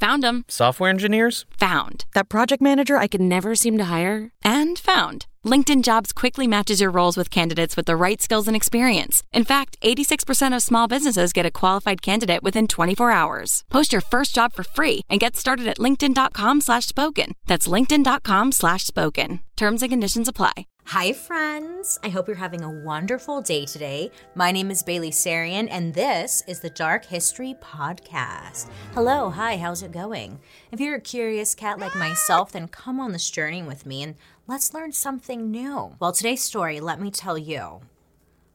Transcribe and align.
Found 0.00 0.22
them. 0.22 0.44
Software 0.48 0.90
engineers? 0.90 1.46
Found. 1.58 2.04
That 2.12 2.28
project 2.28 2.62
manager 2.62 2.96
I 2.98 3.08
could 3.08 3.20
never 3.20 3.54
seem 3.54 3.78
to 3.78 3.84
hire? 3.86 4.30
And 4.44 4.78
found. 4.78 5.26
LinkedIn 5.44 5.82
Jobs 5.84 6.12
quickly 6.12 6.46
matches 6.46 6.80
your 6.82 6.90
roles 6.90 7.16
with 7.16 7.30
candidates 7.30 7.76
with 7.76 7.86
the 7.86 7.96
right 7.96 8.20
skills 8.20 8.46
and 8.46 8.56
experience. 8.56 9.22
In 9.32 9.44
fact, 9.44 9.78
86% 9.82 10.54
of 10.54 10.62
small 10.62 10.86
businesses 10.86 11.32
get 11.32 11.46
a 11.46 11.50
qualified 11.50 12.02
candidate 12.02 12.42
within 12.42 12.66
24 12.66 13.10
hours. 13.10 13.64
Post 13.70 13.92
your 13.92 14.02
first 14.02 14.34
job 14.34 14.52
for 14.52 14.64
free 14.64 15.00
and 15.08 15.20
get 15.20 15.36
started 15.36 15.66
at 15.66 15.78
linkedin.com 15.78 16.60
slash 16.60 16.84
spoken. 16.84 17.32
That's 17.46 17.68
linkedin.com 17.68 18.52
slash 18.52 18.84
spoken. 18.86 19.40
Terms 19.56 19.82
and 19.82 19.90
conditions 19.90 20.28
apply. 20.28 20.66
Hi, 20.90 21.12
friends. 21.12 21.98
I 22.04 22.10
hope 22.10 22.28
you're 22.28 22.36
having 22.36 22.62
a 22.62 22.70
wonderful 22.70 23.42
day 23.42 23.66
today. 23.66 24.12
My 24.36 24.52
name 24.52 24.70
is 24.70 24.84
Bailey 24.84 25.10
Sarian, 25.10 25.66
and 25.68 25.92
this 25.94 26.44
is 26.46 26.60
the 26.60 26.70
Dark 26.70 27.04
History 27.04 27.56
Podcast. 27.60 28.68
Hello, 28.94 29.30
hi, 29.30 29.56
how's 29.56 29.82
it 29.82 29.85
going? 29.92 30.40
If 30.70 30.80
you're 30.80 30.96
a 30.96 31.00
curious 31.00 31.54
cat 31.54 31.78
like 31.78 31.94
myself, 31.94 32.52
then 32.52 32.68
come 32.68 33.00
on 33.00 33.12
this 33.12 33.30
journey 33.30 33.62
with 33.62 33.86
me 33.86 34.02
and 34.02 34.14
let's 34.46 34.74
learn 34.74 34.92
something 34.92 35.50
new. 35.50 35.96
Well, 35.98 36.12
today's 36.12 36.42
story, 36.42 36.80
let 36.80 37.00
me 37.00 37.10
tell 37.10 37.38
you, 37.38 37.80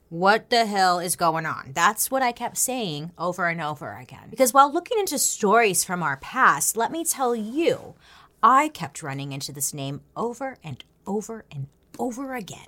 what 0.10 0.50
the 0.50 0.66
hell 0.66 1.00
is 1.00 1.16
going 1.16 1.46
on? 1.46 1.72
That's 1.74 2.12
what 2.12 2.22
I 2.22 2.34
kept 2.34 2.58
saying 2.58 3.12
over 3.18 3.48
and 3.48 3.62
over 3.62 3.94
again. 3.96 4.28
Because 4.30 4.54
while 4.54 4.72
looking 4.72 5.00
into 5.00 5.18
stories 5.18 5.84
from 5.84 6.04
our 6.04 6.18
past, 6.18 6.76
let 6.76 6.92
me 6.92 7.06
tell 7.06 7.34
you, 7.34 7.96
I 8.44 8.68
kept 8.70 9.02
running 9.02 9.32
into 9.32 9.54
this 9.54 9.74
name 9.74 10.02
over 10.18 10.58
and 10.64 10.84
over 11.08 11.46
and 11.52 11.68
over 11.98 12.36
again. 12.36 12.68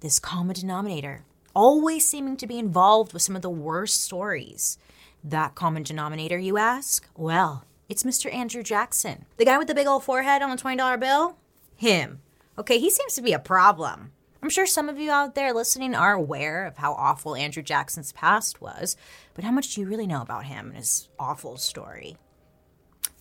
This 0.00 0.18
common 0.18 0.54
denominator, 0.54 1.24
always 1.54 2.06
seeming 2.06 2.36
to 2.36 2.46
be 2.46 2.58
involved 2.58 3.12
with 3.12 3.22
some 3.22 3.36
of 3.36 3.42
the 3.42 3.48
worst 3.48 4.02
stories. 4.02 4.76
That 5.22 5.54
common 5.54 5.84
denominator, 5.84 6.38
you 6.38 6.58
ask? 6.58 7.08
Well, 7.16 7.64
it's 7.88 8.02
Mr. 8.02 8.32
Andrew 8.32 8.62
Jackson. 8.62 9.26
The 9.36 9.44
guy 9.44 9.58
with 9.58 9.68
the 9.68 9.74
big 9.74 9.86
old 9.86 10.04
forehead 10.04 10.42
on 10.42 10.50
the 10.50 10.56
$20 10.56 10.98
bill? 11.00 11.36
Him. 11.76 12.20
Okay, 12.58 12.78
he 12.78 12.90
seems 12.90 13.14
to 13.14 13.22
be 13.22 13.32
a 13.32 13.38
problem. 13.38 14.12
I'm 14.42 14.50
sure 14.50 14.66
some 14.66 14.88
of 14.88 14.98
you 14.98 15.10
out 15.10 15.34
there 15.34 15.52
listening 15.52 15.94
are 15.94 16.12
aware 16.12 16.66
of 16.66 16.76
how 16.76 16.92
awful 16.92 17.34
Andrew 17.34 17.62
Jackson's 17.62 18.12
past 18.12 18.60
was, 18.60 18.96
but 19.34 19.44
how 19.44 19.50
much 19.50 19.74
do 19.74 19.80
you 19.80 19.86
really 19.86 20.06
know 20.06 20.22
about 20.22 20.44
him 20.44 20.68
and 20.68 20.76
his 20.76 21.08
awful 21.18 21.56
story? 21.56 22.16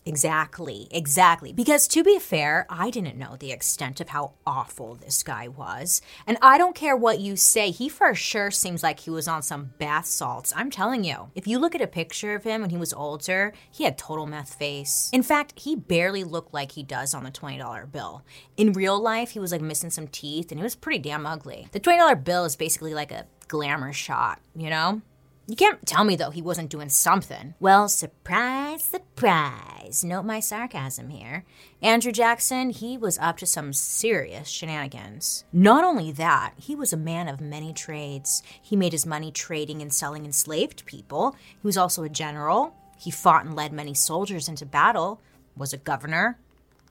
Exactly, 0.06 0.88
exactly. 0.92 1.54
Because 1.54 1.88
to 1.90 2.04
be 2.04 2.20
fair, 2.20 2.66
I 2.70 2.90
didn't 2.90 3.18
know 3.18 3.38
the 3.38 3.52
extent 3.52 4.02
of 4.02 4.10
how 4.10 4.34
awful 4.46 4.96
this 4.96 5.24
guy 5.24 5.48
was. 5.48 6.02
And 6.28 6.38
I 6.42 6.58
don't 6.58 6.76
care 6.76 6.96
what 6.96 7.20
you 7.20 7.36
say, 7.36 7.72
he 7.72 7.88
for 7.88 8.14
sure 8.14 8.52
seems 8.52 8.84
like 8.84 9.02
he 9.02 9.10
was 9.10 9.28
on 9.28 9.42
some 9.42 9.72
bath 9.78 10.06
salts. 10.06 10.54
I'm 10.56 10.70
telling 10.70 11.04
you. 11.04 11.32
If 11.36 11.48
you 11.48 11.58
look 11.58 11.74
at 11.74 11.82
a 11.82 11.88
picture 11.88 12.36
of 12.36 12.44
him 12.44 12.62
when 12.62 12.70
he 12.70 12.78
was 12.78 12.94
older, 12.94 13.54
he 13.72 13.86
had 13.86 13.98
total 13.98 14.26
meth 14.26 14.56
face. 14.56 15.10
In 15.14 15.24
fact, 15.24 15.54
he 15.58 15.76
barely 15.76 16.24
looked 16.24 16.54
like 16.54 16.74
he 16.74 16.84
does 16.84 17.14
on 17.14 17.24
the 17.24 17.32
$20 17.32 17.92
bill. 17.92 18.24
In 18.58 18.74
real 18.74 19.00
life, 19.00 19.32
he 19.32 19.40
was 19.40 19.52
like 19.52 19.62
missing 19.62 19.90
some 19.90 20.08
teeth 20.08 20.52
and 20.52 20.60
he 20.60 20.64
was 20.64 20.76
pretty 20.76 21.00
damn 21.00 21.26
ugly. 21.26 21.68
The 21.72 21.80
$20 21.80 22.24
bill 22.24 22.44
is 22.46 22.56
basically 22.56 22.94
like 22.94 23.12
a 23.12 23.26
glamour 23.48 23.94
shot, 23.94 24.42
you 24.56 24.70
know? 24.70 25.02
You 25.46 25.58
can't 25.58 25.86
tell 25.86 26.06
me, 26.06 26.16
though, 26.16 26.30
he 26.30 26.42
wasn't 26.42 26.70
doing 26.70 26.88
something. 26.88 27.54
Well, 27.60 27.90
surprise, 27.90 28.82
surprise. 28.82 30.02
Note 30.02 30.24
my 30.24 30.40
sarcasm 30.40 31.10
here. 31.10 31.44
Andrew 31.82 32.14
Jackson, 32.14 32.70
he 32.70 32.98
was 32.98 33.20
up 33.20 33.38
to 33.40 33.46
some 33.46 33.74
serious 33.74 34.48
shenanigans. 34.48 35.44
Not 35.52 35.84
only 35.84 36.14
that, 36.14 36.54
he 36.58 36.76
was 36.78 36.94
a 36.94 36.98
man 36.98 37.28
of 37.28 37.42
many 37.42 37.74
trades. 37.74 38.42
He 38.62 38.78
made 38.78 38.94
his 38.94 39.06
money 39.06 39.32
trading 39.32 39.82
and 39.82 39.94
selling 39.94 40.24
enslaved 40.24 40.86
people. 40.86 41.36
He 41.62 41.68
was 41.68 41.78
also 41.78 42.04
a 42.04 42.10
general. 42.10 42.74
He 42.98 43.12
fought 43.12 43.44
and 43.44 43.54
led 43.54 43.74
many 43.74 43.94
soldiers 43.94 44.48
into 44.48 44.66
battle, 44.66 45.20
was 45.58 45.74
a 45.74 45.78
governor, 45.78 46.40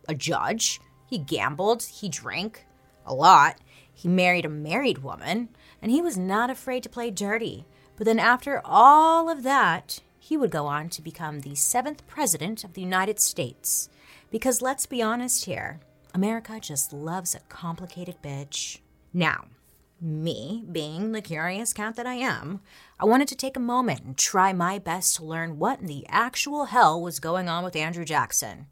a 0.06 0.14
judge. 0.14 0.78
He 1.06 1.16
gambled, 1.16 1.84
he 1.84 2.10
drank 2.10 2.66
a 3.06 3.14
lot. 3.14 3.56
He 3.94 4.08
married 4.08 4.44
a 4.44 4.50
married 4.50 4.98
woman, 4.98 5.48
and 5.80 5.90
he 5.90 6.02
was 6.02 6.18
not 6.18 6.50
afraid 6.50 6.82
to 6.82 6.90
play 6.90 7.10
dirty. 7.10 7.64
But 7.96 8.06
then, 8.06 8.18
after 8.18 8.60
all 8.64 9.28
of 9.28 9.42
that, 9.42 10.00
he 10.18 10.36
would 10.36 10.50
go 10.50 10.66
on 10.66 10.88
to 10.90 11.02
become 11.02 11.40
the 11.40 11.54
seventh 11.54 12.06
president 12.06 12.64
of 12.64 12.74
the 12.74 12.80
United 12.80 13.20
States. 13.20 13.88
Because 14.30 14.62
let's 14.62 14.86
be 14.86 15.02
honest 15.02 15.44
here, 15.44 15.80
America 16.14 16.58
just 16.60 16.92
loves 16.92 17.34
a 17.34 17.40
complicated 17.40 18.16
bitch. 18.22 18.78
Now, 19.12 19.46
me, 20.00 20.64
being 20.70 21.12
the 21.12 21.22
curious 21.22 21.72
cat 21.72 21.96
that 21.96 22.06
I 22.06 22.14
am, 22.14 22.60
I 22.98 23.04
wanted 23.04 23.28
to 23.28 23.36
take 23.36 23.56
a 23.56 23.60
moment 23.60 24.02
and 24.02 24.16
try 24.16 24.52
my 24.52 24.78
best 24.78 25.16
to 25.16 25.24
learn 25.24 25.58
what 25.58 25.80
in 25.80 25.86
the 25.86 26.06
actual 26.08 26.66
hell 26.66 27.00
was 27.00 27.20
going 27.20 27.48
on 27.48 27.62
with 27.62 27.76
Andrew 27.76 28.04
Jackson. 28.04 28.66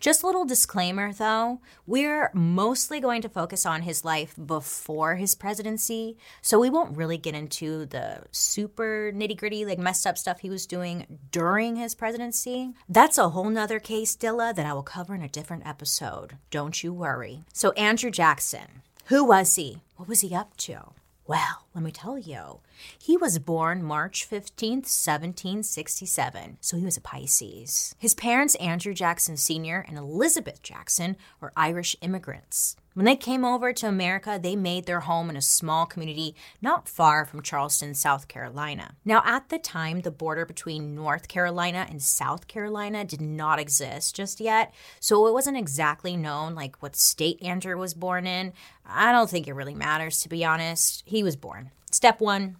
Just 0.00 0.22
a 0.22 0.26
little 0.26 0.44
disclaimer 0.44 1.12
though, 1.12 1.60
we're 1.86 2.30
mostly 2.34 3.00
going 3.00 3.22
to 3.22 3.28
focus 3.28 3.66
on 3.66 3.82
his 3.82 4.04
life 4.04 4.34
before 4.44 5.16
his 5.16 5.34
presidency, 5.34 6.16
so 6.42 6.58
we 6.58 6.70
won't 6.70 6.96
really 6.96 7.18
get 7.18 7.34
into 7.34 7.86
the 7.86 8.22
super 8.32 9.12
nitty 9.14 9.36
gritty, 9.36 9.64
like 9.64 9.78
messed 9.78 10.06
up 10.06 10.18
stuff 10.18 10.40
he 10.40 10.50
was 10.50 10.66
doing 10.66 11.18
during 11.30 11.76
his 11.76 11.94
presidency. 11.94 12.72
That's 12.88 13.18
a 13.18 13.30
whole 13.30 13.50
nother 13.50 13.78
case, 13.78 14.16
Dilla, 14.16 14.54
that 14.54 14.66
I 14.66 14.72
will 14.72 14.82
cover 14.82 15.14
in 15.14 15.22
a 15.22 15.28
different 15.28 15.66
episode. 15.66 16.36
Don't 16.50 16.82
you 16.82 16.92
worry. 16.92 17.44
So, 17.52 17.72
Andrew 17.72 18.10
Jackson, 18.10 18.82
who 19.06 19.24
was 19.24 19.54
he? 19.54 19.82
What 19.96 20.08
was 20.08 20.20
he 20.20 20.34
up 20.34 20.56
to? 20.58 20.92
Well, 21.26 21.66
let 21.78 21.84
me 21.84 21.92
tell 21.92 22.18
you, 22.18 22.58
he 22.98 23.16
was 23.16 23.38
born 23.38 23.84
March 23.84 24.28
15th, 24.28 24.90
1767, 24.90 26.58
so 26.60 26.76
he 26.76 26.84
was 26.84 26.96
a 26.96 27.00
Pisces. 27.00 27.94
His 28.00 28.14
parents, 28.14 28.56
Andrew 28.56 28.92
Jackson 28.92 29.36
Sr. 29.36 29.84
and 29.86 29.96
Elizabeth 29.96 30.60
Jackson, 30.60 31.16
were 31.40 31.52
Irish 31.56 31.94
immigrants. 32.00 32.74
When 32.98 33.04
they 33.04 33.14
came 33.14 33.44
over 33.44 33.72
to 33.72 33.86
America, 33.86 34.40
they 34.42 34.56
made 34.56 34.86
their 34.86 34.98
home 34.98 35.30
in 35.30 35.36
a 35.36 35.40
small 35.40 35.86
community 35.86 36.34
not 36.60 36.88
far 36.88 37.24
from 37.24 37.42
Charleston, 37.42 37.94
South 37.94 38.26
Carolina. 38.26 38.96
Now, 39.04 39.22
at 39.24 39.50
the 39.50 39.58
time, 39.60 40.00
the 40.00 40.10
border 40.10 40.44
between 40.44 40.96
North 40.96 41.28
Carolina 41.28 41.86
and 41.88 42.02
South 42.02 42.48
Carolina 42.48 43.04
did 43.04 43.20
not 43.20 43.60
exist 43.60 44.16
just 44.16 44.40
yet, 44.40 44.74
so 44.98 45.28
it 45.28 45.32
wasn't 45.32 45.58
exactly 45.58 46.16
known 46.16 46.56
like 46.56 46.82
what 46.82 46.96
state 46.96 47.40
Andrew 47.40 47.78
was 47.78 47.94
born 47.94 48.26
in. 48.26 48.52
I 48.84 49.12
don't 49.12 49.30
think 49.30 49.46
it 49.46 49.54
really 49.54 49.76
matters, 49.76 50.20
to 50.22 50.28
be 50.28 50.44
honest. 50.44 51.04
He 51.06 51.22
was 51.22 51.36
born. 51.36 51.67
Step 51.90 52.20
one 52.20 52.56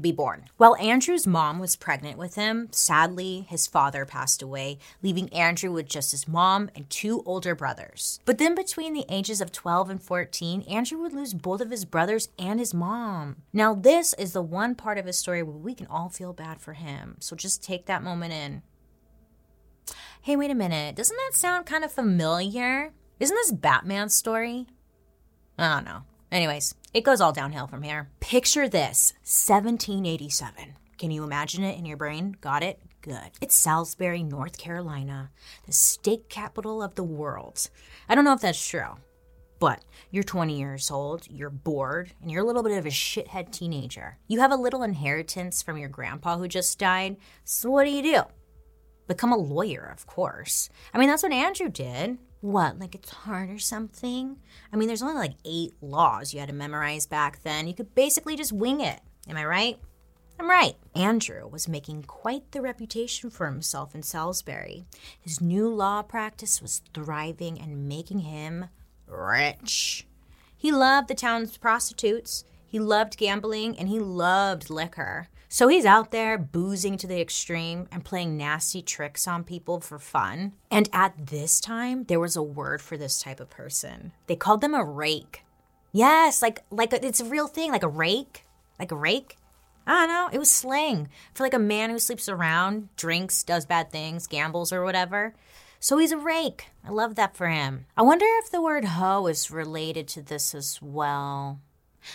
be 0.00 0.12
born. 0.12 0.46
While 0.56 0.74
Andrew's 0.76 1.26
mom 1.26 1.58
was 1.58 1.76
pregnant 1.76 2.18
with 2.18 2.34
him, 2.34 2.68
sadly, 2.72 3.46
his 3.48 3.66
father 3.66 4.04
passed 4.04 4.42
away, 4.42 4.78
leaving 5.02 5.32
Andrew 5.32 5.70
with 5.70 5.86
just 5.86 6.10
his 6.12 6.26
mom 6.26 6.70
and 6.74 6.88
two 6.88 7.22
older 7.24 7.54
brothers. 7.54 8.18
But 8.24 8.38
then, 8.38 8.54
between 8.54 8.94
the 8.94 9.04
ages 9.08 9.40
of 9.40 9.52
12 9.52 9.90
and 9.90 10.02
14, 10.02 10.62
Andrew 10.62 10.98
would 10.98 11.12
lose 11.12 11.34
both 11.34 11.60
of 11.60 11.70
his 11.70 11.84
brothers 11.84 12.30
and 12.38 12.58
his 12.58 12.74
mom. 12.74 13.36
Now, 13.52 13.74
this 13.74 14.14
is 14.14 14.32
the 14.32 14.42
one 14.42 14.74
part 14.74 14.98
of 14.98 15.06
his 15.06 15.18
story 15.18 15.42
where 15.42 15.56
we 15.56 15.74
can 15.74 15.86
all 15.86 16.08
feel 16.08 16.32
bad 16.32 16.60
for 16.60 16.72
him, 16.72 17.16
so 17.20 17.36
just 17.36 17.62
take 17.62 17.86
that 17.86 18.02
moment 18.02 18.32
in. 18.32 18.62
Hey, 20.22 20.36
wait 20.36 20.50
a 20.50 20.54
minute, 20.54 20.96
doesn't 20.96 21.16
that 21.16 21.36
sound 21.36 21.66
kind 21.66 21.84
of 21.84 21.92
familiar? 21.92 22.92
Isn't 23.20 23.36
this 23.36 23.52
Batman's 23.52 24.14
story? 24.14 24.66
I 25.58 25.74
don't 25.74 25.84
know. 25.84 26.02
Anyways, 26.30 26.74
it 26.94 27.04
goes 27.04 27.20
all 27.20 27.32
downhill 27.32 27.66
from 27.66 27.82
here. 27.82 28.10
Picture 28.20 28.68
this 28.68 29.14
1787. 29.22 30.74
Can 30.98 31.10
you 31.10 31.24
imagine 31.24 31.64
it 31.64 31.78
in 31.78 31.86
your 31.86 31.96
brain? 31.96 32.36
Got 32.40 32.62
it? 32.62 32.80
Good. 33.00 33.30
It's 33.40 33.54
Salisbury, 33.54 34.22
North 34.22 34.58
Carolina, 34.58 35.30
the 35.66 35.72
state 35.72 36.28
capital 36.28 36.82
of 36.82 36.94
the 36.94 37.02
world. 37.02 37.68
I 38.08 38.14
don't 38.14 38.24
know 38.24 38.34
if 38.34 38.42
that's 38.42 38.68
true, 38.68 38.98
but 39.58 39.82
you're 40.10 40.22
20 40.22 40.58
years 40.58 40.90
old, 40.90 41.26
you're 41.28 41.50
bored, 41.50 42.12
and 42.20 42.30
you're 42.30 42.42
a 42.42 42.46
little 42.46 42.62
bit 42.62 42.78
of 42.78 42.86
a 42.86 42.90
shithead 42.90 43.50
teenager. 43.50 44.18
You 44.28 44.40
have 44.40 44.52
a 44.52 44.56
little 44.56 44.82
inheritance 44.82 45.62
from 45.62 45.78
your 45.78 45.88
grandpa 45.88 46.36
who 46.36 46.46
just 46.46 46.78
died, 46.78 47.16
so 47.44 47.70
what 47.70 47.84
do 47.84 47.90
you 47.90 48.02
do? 48.02 48.22
Become 49.08 49.32
a 49.32 49.36
lawyer, 49.36 49.90
of 49.92 50.06
course. 50.06 50.68
I 50.92 50.98
mean, 50.98 51.08
that's 51.08 51.22
what 51.22 51.32
Andrew 51.32 51.68
did. 51.70 52.18
What, 52.42 52.80
like 52.80 52.96
it's 52.96 53.10
hard 53.10 53.50
or 53.50 53.58
something? 53.60 54.36
I 54.72 54.76
mean, 54.76 54.88
there's 54.88 55.02
only 55.02 55.14
like 55.14 55.36
eight 55.44 55.74
laws 55.80 56.34
you 56.34 56.40
had 56.40 56.48
to 56.48 56.54
memorize 56.54 57.06
back 57.06 57.42
then. 57.44 57.68
You 57.68 57.74
could 57.74 57.94
basically 57.94 58.36
just 58.36 58.52
wing 58.52 58.80
it. 58.80 59.00
Am 59.28 59.36
I 59.36 59.44
right? 59.44 59.78
I'm 60.40 60.50
right. 60.50 60.74
Andrew 60.96 61.46
was 61.46 61.68
making 61.68 62.02
quite 62.02 62.50
the 62.50 62.60
reputation 62.60 63.30
for 63.30 63.46
himself 63.46 63.94
in 63.94 64.02
Salisbury. 64.02 64.84
His 65.20 65.40
new 65.40 65.68
law 65.68 66.02
practice 66.02 66.60
was 66.60 66.82
thriving 66.92 67.60
and 67.60 67.88
making 67.88 68.20
him 68.20 68.66
rich. 69.06 70.04
He 70.56 70.72
loved 70.72 71.06
the 71.06 71.14
town's 71.14 71.56
prostitutes, 71.56 72.44
he 72.66 72.80
loved 72.80 73.18
gambling, 73.18 73.78
and 73.78 73.88
he 73.88 74.00
loved 74.00 74.68
liquor. 74.68 75.28
So 75.52 75.68
he's 75.68 75.84
out 75.84 76.12
there 76.12 76.38
boozing 76.38 76.96
to 76.96 77.06
the 77.06 77.20
extreme 77.20 77.86
and 77.92 78.02
playing 78.02 78.38
nasty 78.38 78.80
tricks 78.80 79.28
on 79.28 79.44
people 79.44 79.82
for 79.82 79.98
fun. 79.98 80.52
And 80.70 80.88
at 80.94 81.26
this 81.26 81.60
time, 81.60 82.04
there 82.04 82.18
was 82.18 82.36
a 82.36 82.42
word 82.42 82.80
for 82.80 82.96
this 82.96 83.20
type 83.20 83.38
of 83.38 83.50
person. 83.50 84.12
They 84.28 84.34
called 84.34 84.62
them 84.62 84.74
a 84.74 84.82
rake. 84.82 85.44
Yes, 85.92 86.40
like 86.40 86.60
like 86.70 86.94
a, 86.94 87.06
it's 87.06 87.20
a 87.20 87.26
real 87.26 87.48
thing, 87.48 87.70
like 87.70 87.82
a 87.82 87.88
rake, 87.88 88.46
like 88.78 88.92
a 88.92 88.96
rake. 88.96 89.36
I 89.86 90.06
don't 90.06 90.08
know. 90.08 90.30
It 90.32 90.38
was 90.38 90.50
slang 90.50 91.10
for 91.34 91.42
like 91.42 91.52
a 91.52 91.58
man 91.58 91.90
who 91.90 91.98
sleeps 91.98 92.30
around, 92.30 92.88
drinks, 92.96 93.42
does 93.42 93.66
bad 93.66 93.92
things, 93.92 94.26
gambles, 94.26 94.72
or 94.72 94.82
whatever. 94.82 95.34
So 95.80 95.98
he's 95.98 96.12
a 96.12 96.16
rake. 96.16 96.68
I 96.82 96.88
love 96.88 97.16
that 97.16 97.36
for 97.36 97.48
him. 97.48 97.84
I 97.94 98.00
wonder 98.00 98.24
if 98.38 98.50
the 98.50 98.62
word 98.62 98.86
hoe 98.86 99.26
is 99.26 99.50
related 99.50 100.08
to 100.08 100.22
this 100.22 100.54
as 100.54 100.80
well. 100.80 101.60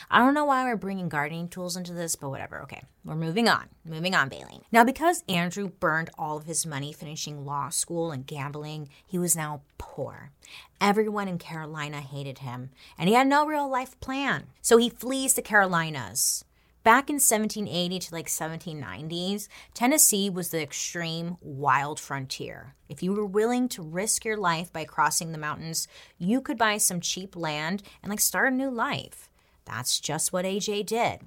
I 0.10 0.20
don't 0.20 0.34
know 0.34 0.46
why 0.46 0.64
we're 0.64 0.76
bringing 0.76 1.10
gardening 1.10 1.48
tools 1.48 1.76
into 1.76 1.94
this, 1.94 2.16
but 2.16 2.30
whatever. 2.30 2.62
Okay, 2.64 2.84
we're 3.06 3.16
moving 3.16 3.48
on. 3.48 3.70
Moving 3.86 4.16
on, 4.16 4.30
Bailey. 4.30 4.62
Now, 4.72 4.84
because 4.84 5.24
Andrew 5.28 5.70
burned 5.70 6.10
all 6.18 6.38
of 6.38 6.46
his 6.46 6.66
money 6.66 6.94
finishing 6.94 7.46
law 7.46 7.70
school 7.70 8.12
and 8.12 8.26
gambling, 8.26 8.90
he 9.06 9.18
was 9.18 9.36
now 9.36 9.62
poor. 9.78 10.32
Everyone 10.80 11.28
in 11.28 11.38
Carolina 11.38 12.02
hated 12.02 12.40
him, 12.40 12.70
and 12.98 13.10
he 13.10 13.16
had 13.16 13.28
no 13.28 13.46
real 13.46 13.70
life 13.70 14.00
plan. 14.00 14.48
So 14.62 14.78
he 14.78 14.90
flees 14.90 15.34
the 15.34 15.42
Carolinas. 15.42 16.44
Back 16.88 17.10
in 17.10 17.16
1780 17.16 18.00
to 18.00 18.16
like 18.16 18.28
1790s, 18.28 19.50
Tennessee 19.74 20.30
was 20.30 20.52
the 20.52 20.62
extreme 20.62 21.36
wild 21.42 22.00
frontier. 22.00 22.76
If 22.88 23.04
you 23.04 23.12
were 23.12 23.26
willing 23.26 23.68
to 23.70 23.82
risk 23.82 24.24
your 24.24 24.38
life 24.38 24.72
by 24.72 24.86
crossing 24.86 25.34
the 25.34 25.38
mountains, 25.38 25.90
you 26.18 26.40
could 26.40 26.58
buy 26.58 26.78
some 26.78 27.02
cheap 27.02 27.36
land 27.36 27.84
and 28.02 28.10
like 28.10 28.22
start 28.22 28.54
a 28.54 28.56
new 28.56 28.70
life. 28.70 29.27
That's 29.68 30.00
just 30.00 30.32
what 30.32 30.46
AJ 30.46 30.86
did. 30.86 31.20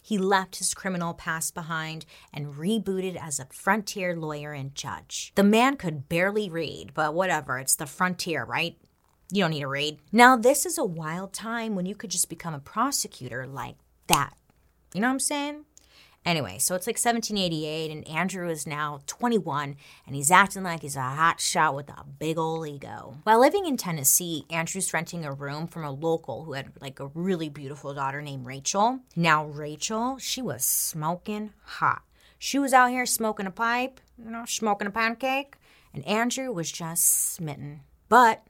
He 0.00 0.16
left 0.16 0.56
his 0.56 0.72
criminal 0.72 1.12
past 1.12 1.52
behind 1.52 2.06
and 2.32 2.54
rebooted 2.54 3.16
as 3.16 3.38
a 3.38 3.48
frontier 3.52 4.16
lawyer 4.16 4.52
and 4.52 4.74
judge. 4.74 5.32
The 5.34 5.42
man 5.42 5.76
could 5.76 6.08
barely 6.08 6.48
read, 6.48 6.94
but 6.94 7.12
whatever, 7.12 7.58
it's 7.58 7.74
the 7.74 7.86
frontier, 7.86 8.44
right? 8.44 8.78
You 9.30 9.42
don't 9.42 9.50
need 9.50 9.60
to 9.60 9.66
read. 9.66 9.98
Now, 10.12 10.36
this 10.36 10.64
is 10.64 10.78
a 10.78 10.84
wild 10.84 11.34
time 11.34 11.74
when 11.74 11.84
you 11.84 11.94
could 11.94 12.10
just 12.10 12.30
become 12.30 12.54
a 12.54 12.60
prosecutor 12.60 13.46
like 13.46 13.76
that. 14.06 14.34
You 14.94 15.02
know 15.02 15.08
what 15.08 15.14
I'm 15.14 15.20
saying? 15.20 15.64
Anyway, 16.24 16.58
so 16.58 16.74
it's 16.74 16.86
like 16.86 16.96
1788, 16.96 17.90
and 17.90 18.06
Andrew 18.06 18.50
is 18.50 18.66
now 18.66 19.00
21, 19.06 19.76
and 20.06 20.16
he's 20.16 20.30
acting 20.30 20.62
like 20.62 20.82
he's 20.82 20.96
a 20.96 21.00
hot 21.00 21.40
shot 21.40 21.74
with 21.74 21.88
a 21.88 22.04
big 22.18 22.36
ol' 22.36 22.66
ego. 22.66 23.16
While 23.22 23.40
living 23.40 23.64
in 23.64 23.76
Tennessee, 23.76 24.44
Andrew's 24.50 24.92
renting 24.92 25.24
a 25.24 25.32
room 25.32 25.66
from 25.66 25.84
a 25.84 25.90
local 25.90 26.44
who 26.44 26.52
had 26.52 26.72
like 26.80 27.00
a 27.00 27.06
really 27.14 27.48
beautiful 27.48 27.94
daughter 27.94 28.20
named 28.20 28.44
Rachel. 28.44 29.00
Now, 29.16 29.46
Rachel, 29.46 30.18
she 30.18 30.42
was 30.42 30.64
smoking 30.64 31.52
hot. 31.64 32.02
She 32.38 32.58
was 32.58 32.72
out 32.72 32.90
here 32.90 33.06
smoking 33.06 33.46
a 33.46 33.50
pipe, 33.50 34.00
you 34.22 34.30
know, 34.30 34.44
smoking 34.46 34.86
a 34.86 34.90
pancake, 34.90 35.56
and 35.94 36.06
Andrew 36.06 36.52
was 36.52 36.70
just 36.70 37.32
smitten. 37.32 37.80
But 38.08 38.44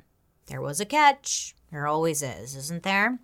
there 0.46 0.60
was 0.60 0.80
a 0.80 0.84
catch. 0.84 1.54
There 1.70 1.86
always 1.86 2.22
is, 2.22 2.56
isn't 2.56 2.82
there? 2.82 3.18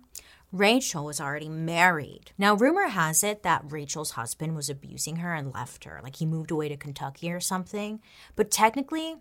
Rachel 0.55 1.03
was 1.03 1.19
already 1.19 1.49
married. 1.49 2.31
Now, 2.37 2.55
rumor 2.55 2.87
has 2.87 3.25
it 3.25 3.43
that 3.43 3.69
Rachel's 3.69 4.11
husband 4.11 4.55
was 4.55 4.69
abusing 4.69 5.17
her 5.17 5.33
and 5.33 5.53
left 5.53 5.83
her, 5.83 5.99
like 6.01 6.15
he 6.15 6.25
moved 6.25 6.49
away 6.49 6.69
to 6.69 6.77
Kentucky 6.77 7.29
or 7.29 7.41
something. 7.41 7.99
But 8.37 8.51
technically, 8.51 9.17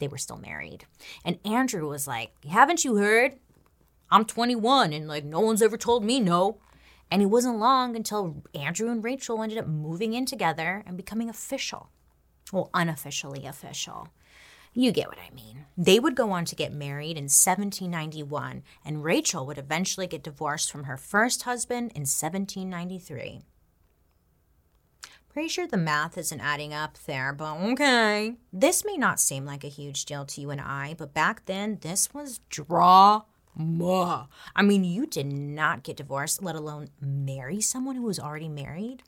they 0.00 0.08
were 0.08 0.18
still 0.18 0.38
married. 0.38 0.84
And 1.24 1.38
Andrew 1.44 1.88
was 1.88 2.08
like, 2.08 2.32
Haven't 2.44 2.84
you 2.84 2.96
heard? 2.96 3.36
I'm 4.10 4.24
21 4.24 4.92
and 4.92 5.06
like 5.06 5.24
no 5.24 5.38
one's 5.38 5.62
ever 5.62 5.76
told 5.76 6.04
me 6.04 6.18
no. 6.18 6.58
And 7.12 7.22
it 7.22 7.26
wasn't 7.26 7.60
long 7.60 7.94
until 7.94 8.42
Andrew 8.52 8.90
and 8.90 9.04
Rachel 9.04 9.42
ended 9.42 9.58
up 9.58 9.68
moving 9.68 10.14
in 10.14 10.26
together 10.26 10.82
and 10.84 10.96
becoming 10.96 11.30
official. 11.30 11.90
Well, 12.52 12.70
unofficially 12.74 13.46
official. 13.46 14.08
You 14.78 14.92
get 14.92 15.08
what 15.08 15.16
I 15.18 15.34
mean. 15.34 15.64
They 15.74 15.98
would 15.98 16.14
go 16.14 16.32
on 16.32 16.44
to 16.44 16.54
get 16.54 16.70
married 16.70 17.16
in 17.16 17.24
1791, 17.24 18.62
and 18.84 19.02
Rachel 19.02 19.46
would 19.46 19.56
eventually 19.56 20.06
get 20.06 20.22
divorced 20.22 20.70
from 20.70 20.84
her 20.84 20.98
first 20.98 21.44
husband 21.44 21.92
in 21.94 22.02
1793. 22.02 23.40
Pretty 25.30 25.48
sure 25.48 25.66
the 25.66 25.78
math 25.78 26.18
isn't 26.18 26.42
adding 26.42 26.74
up 26.74 26.98
there, 27.06 27.32
but 27.32 27.56
okay. 27.56 28.36
This 28.52 28.84
may 28.84 28.98
not 28.98 29.18
seem 29.18 29.46
like 29.46 29.64
a 29.64 29.68
huge 29.68 30.04
deal 30.04 30.26
to 30.26 30.42
you 30.42 30.50
and 30.50 30.60
I, 30.60 30.94
but 30.98 31.14
back 31.14 31.46
then, 31.46 31.78
this 31.80 32.12
was 32.12 32.40
drama. 32.50 33.24
I 34.54 34.62
mean, 34.62 34.84
you 34.84 35.06
did 35.06 35.32
not 35.32 35.84
get 35.84 35.96
divorced, 35.96 36.42
let 36.42 36.54
alone 36.54 36.88
marry 37.00 37.62
someone 37.62 37.96
who 37.96 38.02
was 38.02 38.20
already 38.20 38.50
married. 38.50 39.04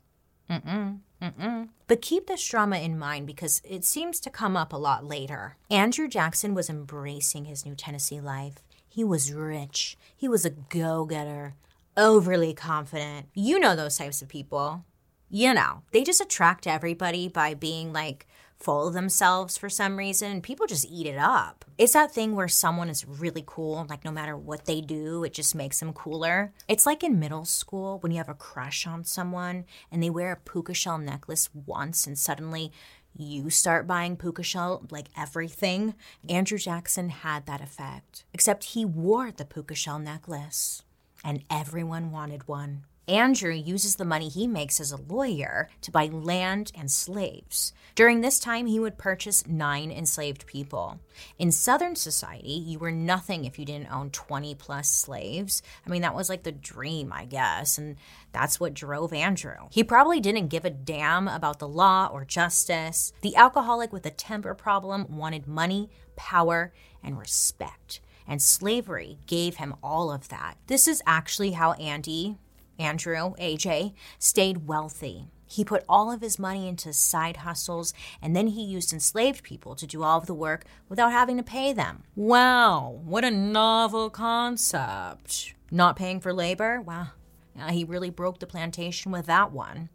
Mm-mm. 0.49 0.99
Mm-mm. 1.21 1.69
But 1.87 2.01
keep 2.01 2.27
this 2.27 2.47
drama 2.47 2.77
in 2.77 2.97
mind 2.97 3.27
because 3.27 3.61
it 3.63 3.83
seems 3.83 4.19
to 4.21 4.29
come 4.29 4.55
up 4.55 4.73
a 4.73 4.77
lot 4.77 5.05
later. 5.05 5.57
Andrew 5.69 6.07
Jackson 6.07 6.53
was 6.53 6.69
embracing 6.69 7.45
his 7.45 7.65
new 7.65 7.75
Tennessee 7.75 8.21
life. 8.21 8.63
He 8.87 9.03
was 9.03 9.33
rich. 9.33 9.97
He 10.15 10.27
was 10.27 10.45
a 10.45 10.49
go 10.49 11.05
getter, 11.05 11.55
overly 11.95 12.53
confident. 12.53 13.27
You 13.33 13.59
know 13.59 13.75
those 13.75 13.97
types 13.97 14.21
of 14.21 14.29
people. 14.29 14.85
You 15.29 15.53
know, 15.53 15.83
they 15.91 16.03
just 16.03 16.21
attract 16.21 16.65
everybody 16.65 17.27
by 17.27 17.53
being 17.53 17.93
like 17.93 18.25
full 18.59 18.87
of 18.87 18.93
themselves 18.93 19.57
for 19.57 19.69
some 19.69 19.97
reason. 19.97 20.41
People 20.41 20.67
just 20.67 20.85
eat 20.89 21.07
it 21.07 21.17
up. 21.17 21.63
It's 21.77 21.93
that 21.93 22.13
thing 22.13 22.35
where 22.35 22.47
someone 22.47 22.89
is 22.89 23.07
really 23.07 23.43
cool, 23.45 23.85
like 23.89 24.03
no 24.03 24.11
matter 24.11 24.35
what 24.35 24.65
they 24.65 24.81
do, 24.81 25.23
it 25.23 25.33
just 25.33 25.55
makes 25.55 25.79
them 25.79 25.93
cooler. 25.93 26.51
It's 26.67 26.85
like 26.85 27.03
in 27.03 27.19
middle 27.19 27.45
school 27.45 27.99
when 27.99 28.11
you 28.11 28.17
have 28.17 28.29
a 28.29 28.33
crush 28.33 28.85
on 28.85 29.05
someone 29.05 29.65
and 29.91 30.03
they 30.03 30.09
wear 30.09 30.33
a 30.33 30.49
puka 30.49 30.73
shell 30.73 30.97
necklace 30.97 31.49
once 31.53 32.05
and 32.05 32.17
suddenly 32.17 32.71
you 33.17 33.49
start 33.49 33.87
buying 33.87 34.17
puka 34.17 34.43
shell 34.43 34.85
like 34.91 35.07
everything. 35.17 35.95
Andrew 36.27 36.57
Jackson 36.57 37.09
had 37.09 37.45
that 37.45 37.61
effect, 37.61 38.25
except 38.33 38.63
he 38.65 38.85
wore 38.85 39.31
the 39.31 39.45
puka 39.45 39.75
shell 39.75 39.99
necklace 39.99 40.83
and 41.23 41.43
everyone 41.49 42.11
wanted 42.11 42.47
one. 42.47 42.83
Andrew 43.09 43.51
uses 43.51 43.95
the 43.95 44.05
money 44.05 44.29
he 44.29 44.45
makes 44.45 44.79
as 44.79 44.91
a 44.91 45.01
lawyer 45.11 45.67
to 45.81 45.91
buy 45.91 46.05
land 46.05 46.71
and 46.75 46.91
slaves. 46.91 47.73
During 47.95 48.21
this 48.21 48.39
time, 48.39 48.67
he 48.67 48.79
would 48.79 48.99
purchase 48.99 49.47
nine 49.47 49.91
enslaved 49.91 50.45
people. 50.45 50.99
In 51.39 51.51
Southern 51.51 51.95
society, 51.95 52.51
you 52.51 52.77
were 52.77 52.91
nothing 52.91 53.45
if 53.45 53.57
you 53.57 53.65
didn't 53.65 53.91
own 53.91 54.11
20 54.11 54.53
plus 54.55 54.91
slaves. 54.91 55.63
I 55.85 55.89
mean, 55.89 56.03
that 56.03 56.13
was 56.13 56.29
like 56.29 56.43
the 56.43 56.51
dream, 56.51 57.11
I 57.11 57.25
guess, 57.25 57.79
and 57.79 57.95
that's 58.31 58.59
what 58.59 58.75
drove 58.75 59.11
Andrew. 59.11 59.67
He 59.71 59.83
probably 59.83 60.19
didn't 60.19 60.49
give 60.49 60.63
a 60.63 60.69
damn 60.69 61.27
about 61.27 61.57
the 61.57 61.67
law 61.67 62.09
or 62.13 62.25
justice. 62.25 63.11
The 63.21 63.35
alcoholic 63.35 63.91
with 63.91 64.05
a 64.05 64.11
temper 64.11 64.53
problem 64.53 65.07
wanted 65.09 65.47
money, 65.47 65.89
power, 66.15 66.73
and 67.03 67.17
respect. 67.17 68.01
And 68.27 68.39
slavery 68.39 69.17
gave 69.25 69.55
him 69.55 69.73
all 69.81 70.11
of 70.11 70.29
that. 70.29 70.57
This 70.67 70.87
is 70.87 71.01
actually 71.07 71.53
how 71.53 71.73
Andy, 71.73 72.37
Andrew, 72.79 73.35
AJ, 73.35 73.93
stayed 74.17 74.67
wealthy. 74.67 75.27
He 75.45 75.65
put 75.65 75.83
all 75.89 76.11
of 76.11 76.21
his 76.21 76.39
money 76.39 76.67
into 76.67 76.93
side 76.93 77.37
hustles 77.37 77.93
and 78.21 78.35
then 78.35 78.47
he 78.47 78.63
used 78.63 78.93
enslaved 78.93 79.43
people 79.43 79.75
to 79.75 79.87
do 79.87 80.03
all 80.03 80.19
of 80.19 80.27
the 80.27 80.33
work 80.33 80.63
without 80.87 81.11
having 81.11 81.37
to 81.37 81.43
pay 81.43 81.73
them. 81.73 82.03
Wow, 82.15 83.01
what 83.03 83.25
a 83.25 83.31
novel 83.31 84.09
concept. 84.09 85.55
Not 85.71 85.95
paying 85.95 86.19
for 86.19 86.33
labor? 86.33 86.79
Wow, 86.81 87.07
yeah, 87.55 87.71
he 87.71 87.83
really 87.83 88.09
broke 88.09 88.39
the 88.39 88.47
plantation 88.47 89.11
with 89.11 89.25
that 89.25 89.51
one. 89.51 89.89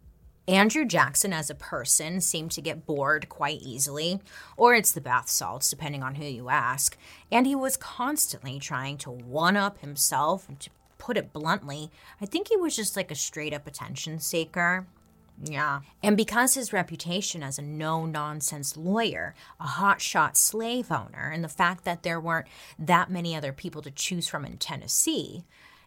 Andrew 0.47 0.85
Jackson, 0.85 1.33
as 1.33 1.49
a 1.49 1.55
person, 1.55 2.21
seemed 2.21 2.51
to 2.51 2.61
get 2.61 2.85
bored 2.85 3.29
quite 3.29 3.61
easily, 3.63 4.19
or 4.57 4.75
it's 4.75 4.91
the 4.91 5.01
bath 5.01 5.27
salts, 5.27 5.71
depending 5.71 6.03
on 6.03 6.15
who 6.15 6.25
you 6.25 6.49
ask, 6.49 6.95
and 7.31 7.47
he 7.47 7.55
was 7.55 7.77
constantly 7.77 8.59
trying 8.59 8.97
to 8.99 9.09
one 9.09 9.57
up 9.57 9.79
himself 9.79 10.47
and 10.47 10.59
to 10.59 10.69
put 11.05 11.17
it 11.17 11.31
bluntly, 11.31 11.91
I 12.19 12.25
think 12.25 12.47
he 12.47 12.57
was 12.57 12.75
just 12.75 12.95
like 12.95 13.11
a 13.11 13.15
straight 13.15 13.53
up 13.53 13.67
attention 13.67 14.19
seeker. 14.19 14.87
Yeah. 15.43 15.81
And 16.01 16.17
because 16.17 16.55
his 16.55 16.73
reputation 16.73 17.43
as 17.43 17.59
a 17.59 17.61
no 17.61 18.07
nonsense 18.07 18.75
lawyer, 18.75 19.35
a 19.59 19.65
hotshot 19.65 20.35
slave 20.35 20.91
owner, 20.91 21.29
and 21.31 21.43
the 21.43 21.49
fact 21.49 21.83
that 21.83 22.01
there 22.01 22.19
weren't 22.19 22.47
that 22.79 23.11
many 23.11 23.35
other 23.35 23.53
people 23.53 23.83
to 23.83 23.91
choose 23.91 24.27
from 24.27 24.45
in 24.45 24.57
Tennessee, 24.57 25.43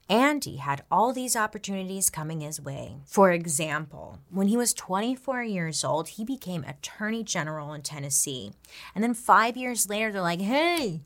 Andy 0.09 0.57
had 0.57 0.85
all 0.89 1.13
these 1.13 1.35
opportunities 1.35 2.11
coming 2.11 2.41
his 2.41 2.61
way. 2.61 2.99
For 3.05 3.33
example, 3.33 4.21
when 4.31 4.47
he 4.47 4.57
was 4.57 4.73
24 4.73 5.43
years 5.43 5.83
old, 5.83 6.11
he 6.11 6.25
became 6.25 6.63
Attorney 6.63 7.25
General 7.25 7.73
in 7.73 7.83
Tennessee. 7.83 8.53
And 8.95 9.03
then 9.03 9.15
five 9.15 9.57
years 9.57 9.89
later, 9.89 10.13
they're 10.13 10.23
like, 10.23 10.41
hey, 10.41 11.03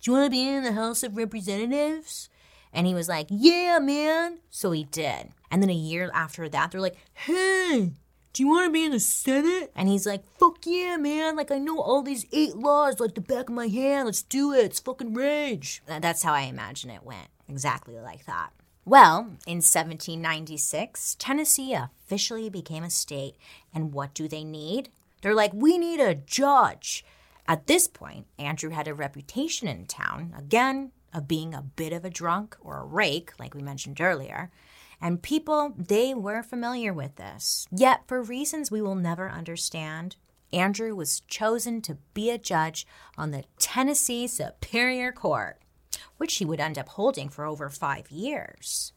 do 0.00 0.10
you 0.10 0.16
want 0.16 0.26
to 0.26 0.30
be 0.30 0.48
in 0.48 0.64
the 0.64 0.72
House 0.72 1.02
of 1.02 1.16
Representatives? 1.16 2.30
And 2.72 2.86
he 2.86 2.94
was 2.94 3.08
like, 3.08 3.26
Yeah, 3.30 3.78
man. 3.80 4.38
So 4.50 4.70
he 4.70 4.84
did. 4.84 5.30
And 5.50 5.62
then 5.62 5.70
a 5.70 5.74
year 5.74 6.10
after 6.14 6.48
that, 6.48 6.70
they're 6.70 6.80
like, 6.80 6.96
Hey, 7.14 7.92
do 8.32 8.42
you 8.42 8.48
want 8.48 8.66
to 8.66 8.72
be 8.72 8.84
in 8.84 8.92
the 8.92 9.00
Senate? 9.00 9.72
And 9.74 9.88
he's 9.88 10.06
like, 10.06 10.24
Fuck 10.38 10.58
yeah, 10.64 10.96
man. 10.96 11.36
Like, 11.36 11.50
I 11.50 11.58
know 11.58 11.80
all 11.80 12.02
these 12.02 12.26
eight 12.32 12.56
laws 12.56 13.00
like 13.00 13.14
the 13.14 13.20
back 13.20 13.48
of 13.48 13.54
my 13.54 13.66
hand. 13.66 14.06
Let's 14.06 14.22
do 14.22 14.52
it. 14.52 14.64
It's 14.64 14.80
fucking 14.80 15.14
rage. 15.14 15.82
That's 15.86 16.22
how 16.22 16.32
I 16.32 16.42
imagine 16.42 16.90
it 16.90 17.02
went. 17.02 17.28
Exactly 17.48 17.98
like 17.98 18.26
that. 18.26 18.50
Well, 18.84 19.18
in 19.46 19.58
1796, 19.58 21.16
Tennessee 21.18 21.74
officially 21.74 22.48
became 22.48 22.84
a 22.84 22.90
state. 22.90 23.36
And 23.74 23.92
what 23.92 24.14
do 24.14 24.28
they 24.28 24.44
need? 24.44 24.90
They're 25.22 25.34
like, 25.34 25.52
We 25.52 25.76
need 25.76 26.00
a 26.00 26.14
judge. 26.14 27.04
At 27.48 27.66
this 27.66 27.88
point, 27.88 28.26
Andrew 28.38 28.70
had 28.70 28.86
a 28.86 28.94
reputation 28.94 29.66
in 29.66 29.86
town. 29.86 30.34
Again, 30.38 30.92
of 31.12 31.28
being 31.28 31.54
a 31.54 31.62
bit 31.62 31.92
of 31.92 32.04
a 32.04 32.10
drunk 32.10 32.56
or 32.60 32.78
a 32.78 32.84
rake, 32.84 33.32
like 33.38 33.54
we 33.54 33.62
mentioned 33.62 34.00
earlier. 34.00 34.50
And 35.00 35.22
people, 35.22 35.74
they 35.76 36.14
were 36.14 36.42
familiar 36.42 36.92
with 36.92 37.16
this. 37.16 37.66
Yet, 37.70 38.02
for 38.06 38.22
reasons 38.22 38.70
we 38.70 38.82
will 38.82 38.94
never 38.94 39.30
understand, 39.30 40.16
Andrew 40.52 40.94
was 40.94 41.20
chosen 41.20 41.80
to 41.82 41.96
be 42.12 42.30
a 42.30 42.38
judge 42.38 42.86
on 43.16 43.30
the 43.30 43.44
Tennessee 43.58 44.26
Superior 44.26 45.12
Court, 45.12 45.58
which 46.18 46.36
he 46.36 46.44
would 46.44 46.60
end 46.60 46.78
up 46.78 46.90
holding 46.90 47.28
for 47.28 47.44
over 47.44 47.70
five 47.70 48.10
years. 48.10 48.92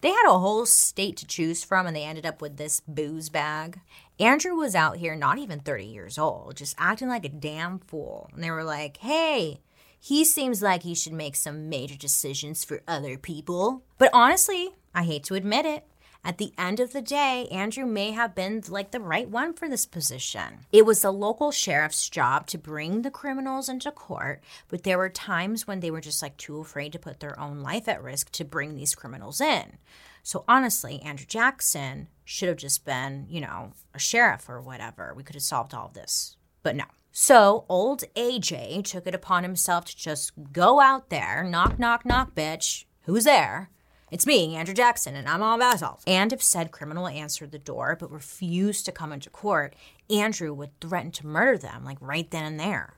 They 0.00 0.10
had 0.10 0.28
a 0.28 0.38
whole 0.38 0.64
state 0.64 1.16
to 1.16 1.26
choose 1.26 1.64
from, 1.64 1.86
and 1.86 1.96
they 1.96 2.04
ended 2.04 2.24
up 2.24 2.40
with 2.40 2.56
this 2.56 2.80
booze 2.86 3.30
bag. 3.30 3.80
Andrew 4.20 4.54
was 4.54 4.76
out 4.76 4.98
here 4.98 5.16
not 5.16 5.38
even 5.38 5.58
30 5.58 5.86
years 5.86 6.18
old, 6.18 6.56
just 6.56 6.76
acting 6.78 7.08
like 7.08 7.24
a 7.24 7.30
damn 7.30 7.80
fool. 7.80 8.30
And 8.32 8.42
they 8.42 8.50
were 8.50 8.64
like, 8.64 8.98
hey, 8.98 9.60
he 10.00 10.24
seems 10.24 10.62
like 10.62 10.82
he 10.82 10.94
should 10.94 11.12
make 11.12 11.36
some 11.36 11.68
major 11.68 11.96
decisions 11.96 12.64
for 12.64 12.82
other 12.86 13.16
people. 13.16 13.82
But 13.98 14.10
honestly, 14.12 14.74
I 14.94 15.04
hate 15.04 15.24
to 15.24 15.34
admit 15.34 15.66
it, 15.66 15.84
at 16.24 16.38
the 16.38 16.52
end 16.58 16.80
of 16.80 16.92
the 16.92 17.00
day, 17.00 17.46
Andrew 17.50 17.86
may 17.86 18.10
have 18.10 18.34
been 18.34 18.62
like 18.68 18.90
the 18.90 19.00
right 19.00 19.28
one 19.28 19.54
for 19.54 19.68
this 19.68 19.86
position. 19.86 20.66
It 20.72 20.84
was 20.84 21.00
the 21.00 21.12
local 21.12 21.50
sheriff's 21.52 22.08
job 22.08 22.46
to 22.48 22.58
bring 22.58 23.02
the 23.02 23.10
criminals 23.10 23.68
into 23.68 23.90
court, 23.92 24.42
but 24.68 24.82
there 24.82 24.98
were 24.98 25.08
times 25.08 25.66
when 25.66 25.80
they 25.80 25.90
were 25.90 26.00
just 26.00 26.20
like 26.20 26.36
too 26.36 26.58
afraid 26.60 26.92
to 26.92 26.98
put 26.98 27.20
their 27.20 27.38
own 27.38 27.60
life 27.60 27.88
at 27.88 28.02
risk 28.02 28.30
to 28.32 28.44
bring 28.44 28.74
these 28.74 28.94
criminals 28.94 29.40
in. 29.40 29.78
So 30.22 30.44
honestly, 30.48 31.00
Andrew 31.00 31.26
Jackson 31.26 32.08
should 32.24 32.48
have 32.48 32.58
just 32.58 32.84
been, 32.84 33.26
you 33.30 33.40
know, 33.40 33.72
a 33.94 33.98
sheriff 33.98 34.48
or 34.48 34.60
whatever. 34.60 35.14
We 35.16 35.22
could 35.22 35.36
have 35.36 35.42
solved 35.42 35.72
all 35.72 35.88
this. 35.88 36.36
But 36.62 36.76
no. 36.76 36.84
So 37.20 37.64
old 37.68 38.04
AJ 38.14 38.84
took 38.84 39.04
it 39.08 39.14
upon 39.14 39.42
himself 39.42 39.86
to 39.86 39.96
just 39.96 40.30
go 40.52 40.78
out 40.78 41.10
there, 41.10 41.42
knock, 41.42 41.76
knock, 41.76 42.06
knock, 42.06 42.32
bitch. 42.36 42.84
Who's 43.06 43.24
there? 43.24 43.70
It's 44.12 44.24
me, 44.24 44.54
Andrew 44.54 44.72
Jackson, 44.72 45.16
and 45.16 45.28
I'm 45.28 45.42
all 45.42 45.58
bath 45.58 45.80
salt. 45.80 46.04
And 46.06 46.32
if 46.32 46.40
said 46.40 46.70
criminal 46.70 47.08
answered 47.08 47.50
the 47.50 47.58
door 47.58 47.96
but 47.98 48.12
refused 48.12 48.84
to 48.84 48.92
come 48.92 49.12
into 49.12 49.30
court, 49.30 49.74
Andrew 50.08 50.54
would 50.54 50.78
threaten 50.80 51.10
to 51.10 51.26
murder 51.26 51.58
them, 51.58 51.84
like 51.84 51.98
right 52.00 52.30
then 52.30 52.44
and 52.44 52.60
there. 52.60 52.94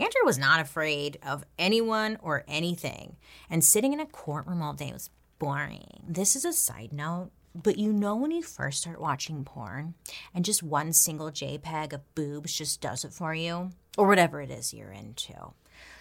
Andrew 0.00 0.24
was 0.24 0.36
not 0.36 0.58
afraid 0.58 1.18
of 1.22 1.44
anyone 1.56 2.18
or 2.20 2.42
anything, 2.48 3.14
and 3.48 3.62
sitting 3.62 3.92
in 3.92 4.00
a 4.00 4.06
courtroom 4.06 4.62
all 4.62 4.72
day 4.72 4.92
was 4.92 5.10
boring. 5.38 6.02
This 6.08 6.34
is 6.34 6.44
a 6.44 6.52
side 6.52 6.92
note, 6.92 7.30
but 7.54 7.78
you 7.78 7.92
know 7.92 8.16
when 8.16 8.30
you 8.30 8.42
first 8.42 8.82
start 8.82 9.00
watching 9.00 9.44
porn 9.44 9.94
and 10.34 10.44
just 10.44 10.62
one 10.62 10.92
single 10.92 11.30
JPEG 11.30 11.92
of 11.92 12.14
boobs 12.14 12.56
just 12.56 12.80
does 12.80 13.04
it 13.04 13.12
for 13.12 13.34
you? 13.34 13.70
Or 13.96 14.08
whatever 14.08 14.40
it 14.40 14.50
is 14.50 14.74
you're 14.74 14.90
into. 14.90 15.52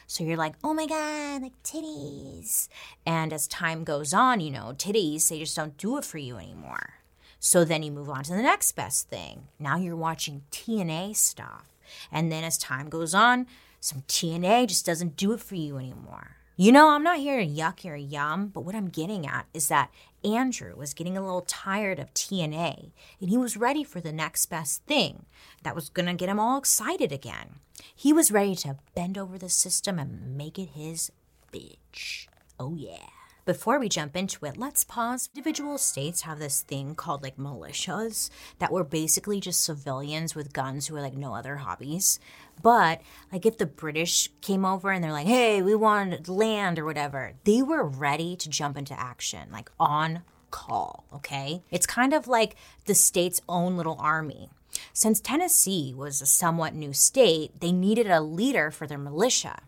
So 0.08 0.24
you're 0.24 0.38
like, 0.38 0.56
oh 0.64 0.74
my 0.74 0.88
God, 0.88 1.44
like 1.44 1.64
titties. 1.64 2.68
And 3.06 3.32
as 3.32 3.48
time 3.48 3.84
goes 3.84 4.14
on, 4.14 4.40
you 4.40 4.52
know, 4.52 4.74
titties, 4.76 5.30
they 5.30 5.40
just 5.40 5.56
don't 5.56 5.78
do 5.78 5.98
it 5.98 6.06
for 6.06 6.18
you 6.18 6.38
anymore. 6.38 6.96
So 7.40 7.64
then 7.64 7.84
you 7.84 7.92
move 7.92 8.10
on 8.10 8.24
to 8.24 8.32
the 8.32 8.42
next 8.42 8.72
best 8.72 9.10
thing. 9.10 9.48
Now 9.60 9.78
you're 9.78 9.96
watching 9.96 10.44
TNA 10.52 11.16
stuff. 11.16 11.70
And 12.12 12.32
then 12.32 12.44
as 12.44 12.58
time 12.58 12.90
goes 12.90 13.14
on, 13.14 13.48
some 13.80 14.04
TNA 14.08 14.68
just 14.68 14.86
doesn't 14.86 15.18
do 15.18 15.34
it 15.34 15.40
for 15.40 15.56
you 15.56 15.78
anymore. 15.78 16.38
You 16.56 16.72
know, 16.72 16.90
I'm 16.90 17.04
not 17.04 17.18
here 17.18 17.40
to 17.40 17.46
yuck 17.46 17.84
your 17.84 17.96
yum, 17.96 18.48
but 18.48 18.62
what 18.62 18.76
I'm 18.76 18.88
getting 18.88 19.26
at 19.26 19.48
is 19.54 19.68
that 19.70 19.90
Andrew 20.24 20.76
was 20.76 20.94
getting 20.94 21.18
a 21.18 21.22
little 21.22 21.42
tired 21.42 22.00
of 22.00 22.14
TNA 22.14 22.92
and 23.20 23.30
he 23.30 23.38
was 23.38 23.58
ready 23.58 23.84
for 23.84 24.00
the 24.00 24.14
next 24.14 24.48
best 24.48 24.84
thing 24.86 25.26
that 25.64 25.76
was 25.76 25.90
going 25.90 26.06
to 26.06 26.14
get 26.14 26.30
him 26.30 26.40
all 26.40 26.58
excited 26.58 27.12
again. 27.12 27.56
He 27.96 28.14
was 28.14 28.32
ready 28.32 28.56
to 28.58 28.78
bend 28.96 29.18
over 29.18 29.38
the 29.38 29.50
system 29.50 30.00
and 30.00 30.38
make 30.38 30.58
it 30.58 30.70
his 30.70 31.12
bitch. 31.52 32.28
Oh, 32.60 32.76
yeah. 32.76 33.10
Before 33.46 33.78
we 33.78 33.90
jump 33.90 34.16
into 34.16 34.46
it, 34.46 34.56
let's 34.56 34.86
pause. 34.86 35.28
Individual 35.36 35.78
states 35.78 36.22
have 36.22 36.40
this 36.40 36.62
thing 36.62 36.96
called 36.96 37.22
like 37.22 37.36
militias 37.36 38.30
that 38.60 38.72
were 38.72 38.86
basically 38.86 39.42
just 39.42 39.66
civilians 39.66 40.34
with 40.34 40.54
guns 40.54 40.88
who 40.88 40.96
had 40.96 41.02
like 41.02 41.18
no 41.18 41.36
other 41.36 41.58
hobbies. 41.58 42.22
But 42.62 43.02
like 43.34 43.46
if 43.46 43.58
the 43.58 43.66
British 43.66 44.30
came 44.40 44.64
over 44.64 44.92
and 44.92 45.04
they're 45.04 45.12
like, 45.12 45.28
hey, 45.28 45.62
we 45.62 45.76
want 45.76 46.30
land 46.30 46.80
or 46.80 46.86
whatever, 46.86 47.34
they 47.44 47.62
were 47.62 47.84
ready 47.84 48.38
to 48.38 48.50
jump 48.50 48.78
into 48.78 48.98
action, 48.98 49.50
like 49.52 49.70
on 49.78 50.22
call, 50.50 51.04
okay? 51.14 51.64
It's 51.70 51.86
kind 51.86 52.14
of 52.14 52.30
like 52.30 52.56
the 52.86 52.96
state's 52.96 53.42
own 53.50 53.76
little 53.76 53.98
army. 54.00 54.52
Since 54.94 55.20
Tennessee 55.20 55.94
was 55.94 56.22
a 56.22 56.26
somewhat 56.26 56.76
new 56.76 56.94
state, 56.94 57.60
they 57.60 57.74
needed 57.74 58.10
a 58.10 58.22
leader 58.22 58.72
for 58.72 58.88
their 58.88 58.98
militia 58.98 59.64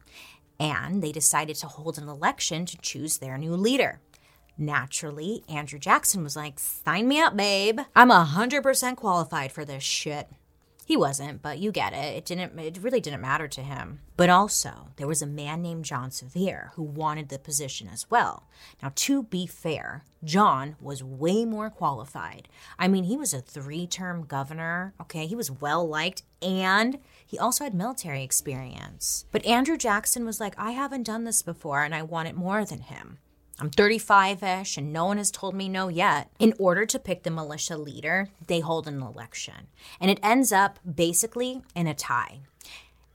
and 0.60 1.02
they 1.02 1.12
decided 1.12 1.56
to 1.58 1.68
hold 1.68 1.98
an 1.98 2.08
election 2.08 2.66
to 2.66 2.78
choose 2.78 3.18
their 3.18 3.38
new 3.38 3.56
leader. 3.56 4.02
Naturally, 4.58 5.44
Andrew 5.50 5.80
Jackson 5.80 6.24
was 6.24 6.36
like, 6.36 6.60
Sign 6.60 7.08
me 7.08 7.20
up, 7.20 7.36
babe. 7.36 7.80
I'm 7.96 8.10
100% 8.10 8.96
qualified 8.96 9.52
for 9.52 9.66
this 9.66 9.84
shit. 9.84 10.30
He 10.88 10.96
wasn't, 10.96 11.42
but 11.42 11.58
you 11.58 11.72
get 11.72 11.94
it. 11.94 12.16
It 12.16 12.26
didn't 12.26 12.60
it 12.60 12.78
really 12.80 13.02
didn't 13.02 13.22
matter 13.22 13.48
to 13.48 13.62
him. 13.62 14.02
But 14.16 14.30
also, 14.30 14.90
there 14.98 15.08
was 15.08 15.24
a 15.24 15.28
man 15.28 15.64
named 15.64 15.84
John 15.84 16.12
Sevier 16.12 16.72
who 16.76 16.84
wanted 16.84 17.30
the 17.30 17.40
position 17.40 17.90
as 17.92 18.10
well. 18.12 18.44
Now, 18.84 18.92
to 18.94 19.24
be 19.24 19.48
fair, 19.48 20.04
John 20.24 20.76
was 20.80 21.04
way 21.04 21.44
more 21.44 21.72
qualified. 21.72 22.48
I 22.78 22.88
mean, 22.88 23.06
he 23.06 23.18
was 23.18 23.34
a 23.34 23.42
three-term 23.42 24.26
governor, 24.26 24.94
okay? 25.02 25.26
He 25.26 25.36
was 25.36 25.50
well 25.50 25.88
liked 25.88 26.22
and 26.40 27.00
he 27.26 27.40
also 27.40 27.64
had 27.64 27.74
military 27.74 28.24
experience. 28.24 29.26
But 29.32 29.46
Andrew 29.46 29.78
Jackson 29.78 30.24
was 30.24 30.40
like, 30.40 30.54
I 30.56 30.72
haven't 30.72 31.04
done 31.04 31.24
this 31.24 31.42
before 31.42 31.84
and 31.84 31.96
I 31.96 32.04
want 32.04 32.30
it 32.30 32.36
more 32.36 32.64
than 32.64 32.82
him. 32.82 33.18
I'm 33.60 33.70
35 33.70 34.44
ish 34.44 34.78
and 34.78 34.92
no 34.92 35.06
one 35.06 35.18
has 35.18 35.32
told 35.32 35.56
me 35.56 35.70
no 35.70 35.88
yet. 35.88 36.30
In 36.40 36.54
order 36.60 36.86
to 36.86 37.00
pick 37.00 37.24
the 37.24 37.32
militia 37.32 37.78
leader, 37.78 38.30
they 38.48 38.60
hold 38.60 38.88
an 38.88 39.02
election. 39.02 39.68
And 40.00 40.12
it 40.12 40.20
ends 40.22 40.52
up 40.52 40.80
basically 40.84 41.62
in 41.74 41.88
a 41.88 41.94
tie. 41.94 42.42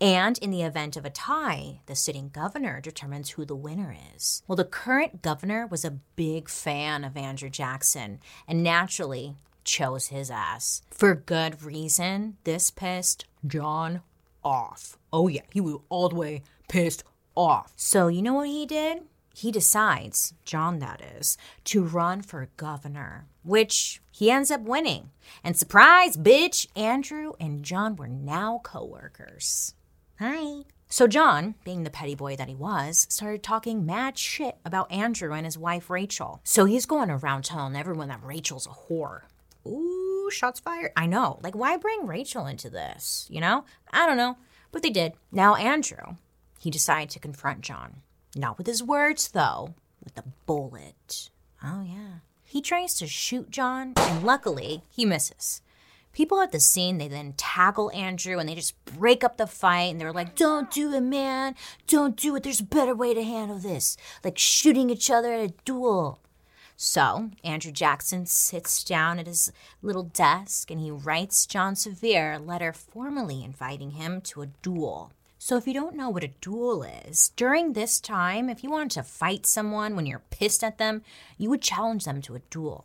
And 0.00 0.38
in 0.38 0.50
the 0.50 0.62
event 0.62 0.96
of 0.96 1.04
a 1.04 1.10
tie, 1.10 1.80
the 1.84 1.94
sitting 1.94 2.30
governor 2.30 2.80
determines 2.80 3.30
who 3.30 3.44
the 3.44 3.54
winner 3.54 3.94
is. 4.16 4.42
Well, 4.48 4.56
the 4.56 4.64
current 4.64 5.20
governor 5.20 5.66
was 5.66 5.84
a 5.84 5.98
big 6.16 6.48
fan 6.48 7.04
of 7.04 7.18
Andrew 7.18 7.50
Jackson 7.50 8.20
and 8.48 8.62
naturally 8.62 9.34
chose 9.62 10.06
his 10.06 10.30
ass. 10.30 10.80
For 10.90 11.14
good 11.14 11.62
reason, 11.62 12.38
this 12.44 12.70
pissed 12.70 13.26
John 13.46 14.00
off. 14.42 14.96
Oh, 15.12 15.28
yeah, 15.28 15.42
he 15.52 15.60
was 15.60 15.76
all 15.90 16.08
the 16.08 16.14
way 16.14 16.42
pissed 16.66 17.04
off. 17.34 17.74
So, 17.76 18.08
you 18.08 18.22
know 18.22 18.34
what 18.34 18.48
he 18.48 18.64
did? 18.64 19.02
He 19.34 19.52
decides, 19.52 20.34
John 20.44 20.78
that 20.80 21.00
is, 21.16 21.38
to 21.64 21.82
run 21.82 22.22
for 22.22 22.50
governor, 22.56 23.26
which 23.42 24.00
he 24.10 24.30
ends 24.30 24.50
up 24.50 24.62
winning. 24.62 25.10
And 25.42 25.56
surprise, 25.56 26.16
bitch, 26.16 26.66
Andrew 26.76 27.32
and 27.40 27.64
John 27.64 27.96
were 27.96 28.08
now 28.08 28.60
coworkers. 28.62 29.74
Hi. 30.18 30.64
So 30.88 31.06
John, 31.06 31.54
being 31.64 31.84
the 31.84 31.90
petty 31.90 32.16
boy 32.16 32.34
that 32.34 32.48
he 32.48 32.54
was, 32.54 33.06
started 33.08 33.42
talking 33.44 33.86
mad 33.86 34.18
shit 34.18 34.58
about 34.64 34.90
Andrew 34.90 35.32
and 35.32 35.46
his 35.46 35.56
wife 35.56 35.88
Rachel. 35.88 36.40
So 36.42 36.64
he's 36.64 36.84
going 36.84 37.10
around 37.10 37.44
telling 37.44 37.76
everyone 37.76 38.08
that 38.08 38.24
Rachel's 38.24 38.66
a 38.66 38.70
whore. 38.70 39.22
Ooh, 39.66 40.28
shots 40.32 40.58
fired. 40.58 40.90
I 40.96 41.06
know. 41.06 41.38
Like, 41.42 41.54
why 41.54 41.76
bring 41.76 42.06
Rachel 42.06 42.46
into 42.46 42.68
this? 42.68 43.26
You 43.30 43.40
know? 43.40 43.64
I 43.92 44.06
don't 44.06 44.16
know. 44.16 44.36
But 44.72 44.82
they 44.82 44.90
did. 44.90 45.12
Now, 45.30 45.54
Andrew, 45.54 46.16
he 46.58 46.70
decided 46.70 47.10
to 47.10 47.20
confront 47.20 47.60
John. 47.60 48.02
Not 48.34 48.58
with 48.58 48.66
his 48.66 48.82
words, 48.82 49.28
though, 49.28 49.74
with 50.04 50.16
a 50.18 50.24
bullet. 50.46 51.30
Oh, 51.62 51.82
yeah. 51.82 52.20
He 52.44 52.60
tries 52.60 52.94
to 52.94 53.06
shoot 53.06 53.50
John, 53.50 53.94
and 53.96 54.24
luckily, 54.24 54.82
he 54.90 55.04
misses. 55.04 55.62
People 56.12 56.40
at 56.40 56.50
the 56.50 56.58
scene, 56.58 56.98
they 56.98 57.06
then 57.06 57.34
tackle 57.36 57.92
Andrew 57.92 58.38
and 58.38 58.48
they 58.48 58.56
just 58.56 58.84
break 58.84 59.22
up 59.22 59.36
the 59.36 59.46
fight. 59.46 59.92
And 59.92 60.00
they're 60.00 60.12
like, 60.12 60.34
Don't 60.34 60.70
do 60.70 60.92
it, 60.92 61.00
man. 61.00 61.54
Don't 61.86 62.16
do 62.16 62.34
it. 62.34 62.42
There's 62.42 62.60
a 62.60 62.64
better 62.64 62.94
way 62.94 63.14
to 63.14 63.22
handle 63.22 63.58
this. 63.58 63.96
Like 64.24 64.36
shooting 64.36 64.90
each 64.90 65.10
other 65.10 65.32
at 65.32 65.50
a 65.50 65.54
duel. 65.64 66.18
So, 66.76 67.30
Andrew 67.44 67.70
Jackson 67.70 68.26
sits 68.26 68.82
down 68.82 69.18
at 69.18 69.26
his 69.26 69.52
little 69.82 70.02
desk 70.02 70.70
and 70.70 70.80
he 70.80 70.90
writes 70.90 71.46
John 71.46 71.76
Sevier 71.76 72.32
a 72.32 72.38
letter 72.38 72.72
formally 72.72 73.44
inviting 73.44 73.92
him 73.92 74.20
to 74.22 74.42
a 74.42 74.46
duel. 74.46 75.12
So, 75.42 75.56
if 75.56 75.66
you 75.66 75.72
don't 75.72 75.96
know 75.96 76.10
what 76.10 76.22
a 76.22 76.34
duel 76.42 76.82
is, 76.82 77.30
during 77.34 77.72
this 77.72 77.98
time, 77.98 78.50
if 78.50 78.62
you 78.62 78.70
wanted 78.70 78.90
to 78.90 79.02
fight 79.02 79.46
someone 79.46 79.96
when 79.96 80.04
you're 80.04 80.22
pissed 80.28 80.62
at 80.62 80.76
them, 80.76 81.00
you 81.38 81.48
would 81.48 81.62
challenge 81.62 82.04
them 82.04 82.20
to 82.22 82.34
a 82.34 82.42
duel. 82.50 82.84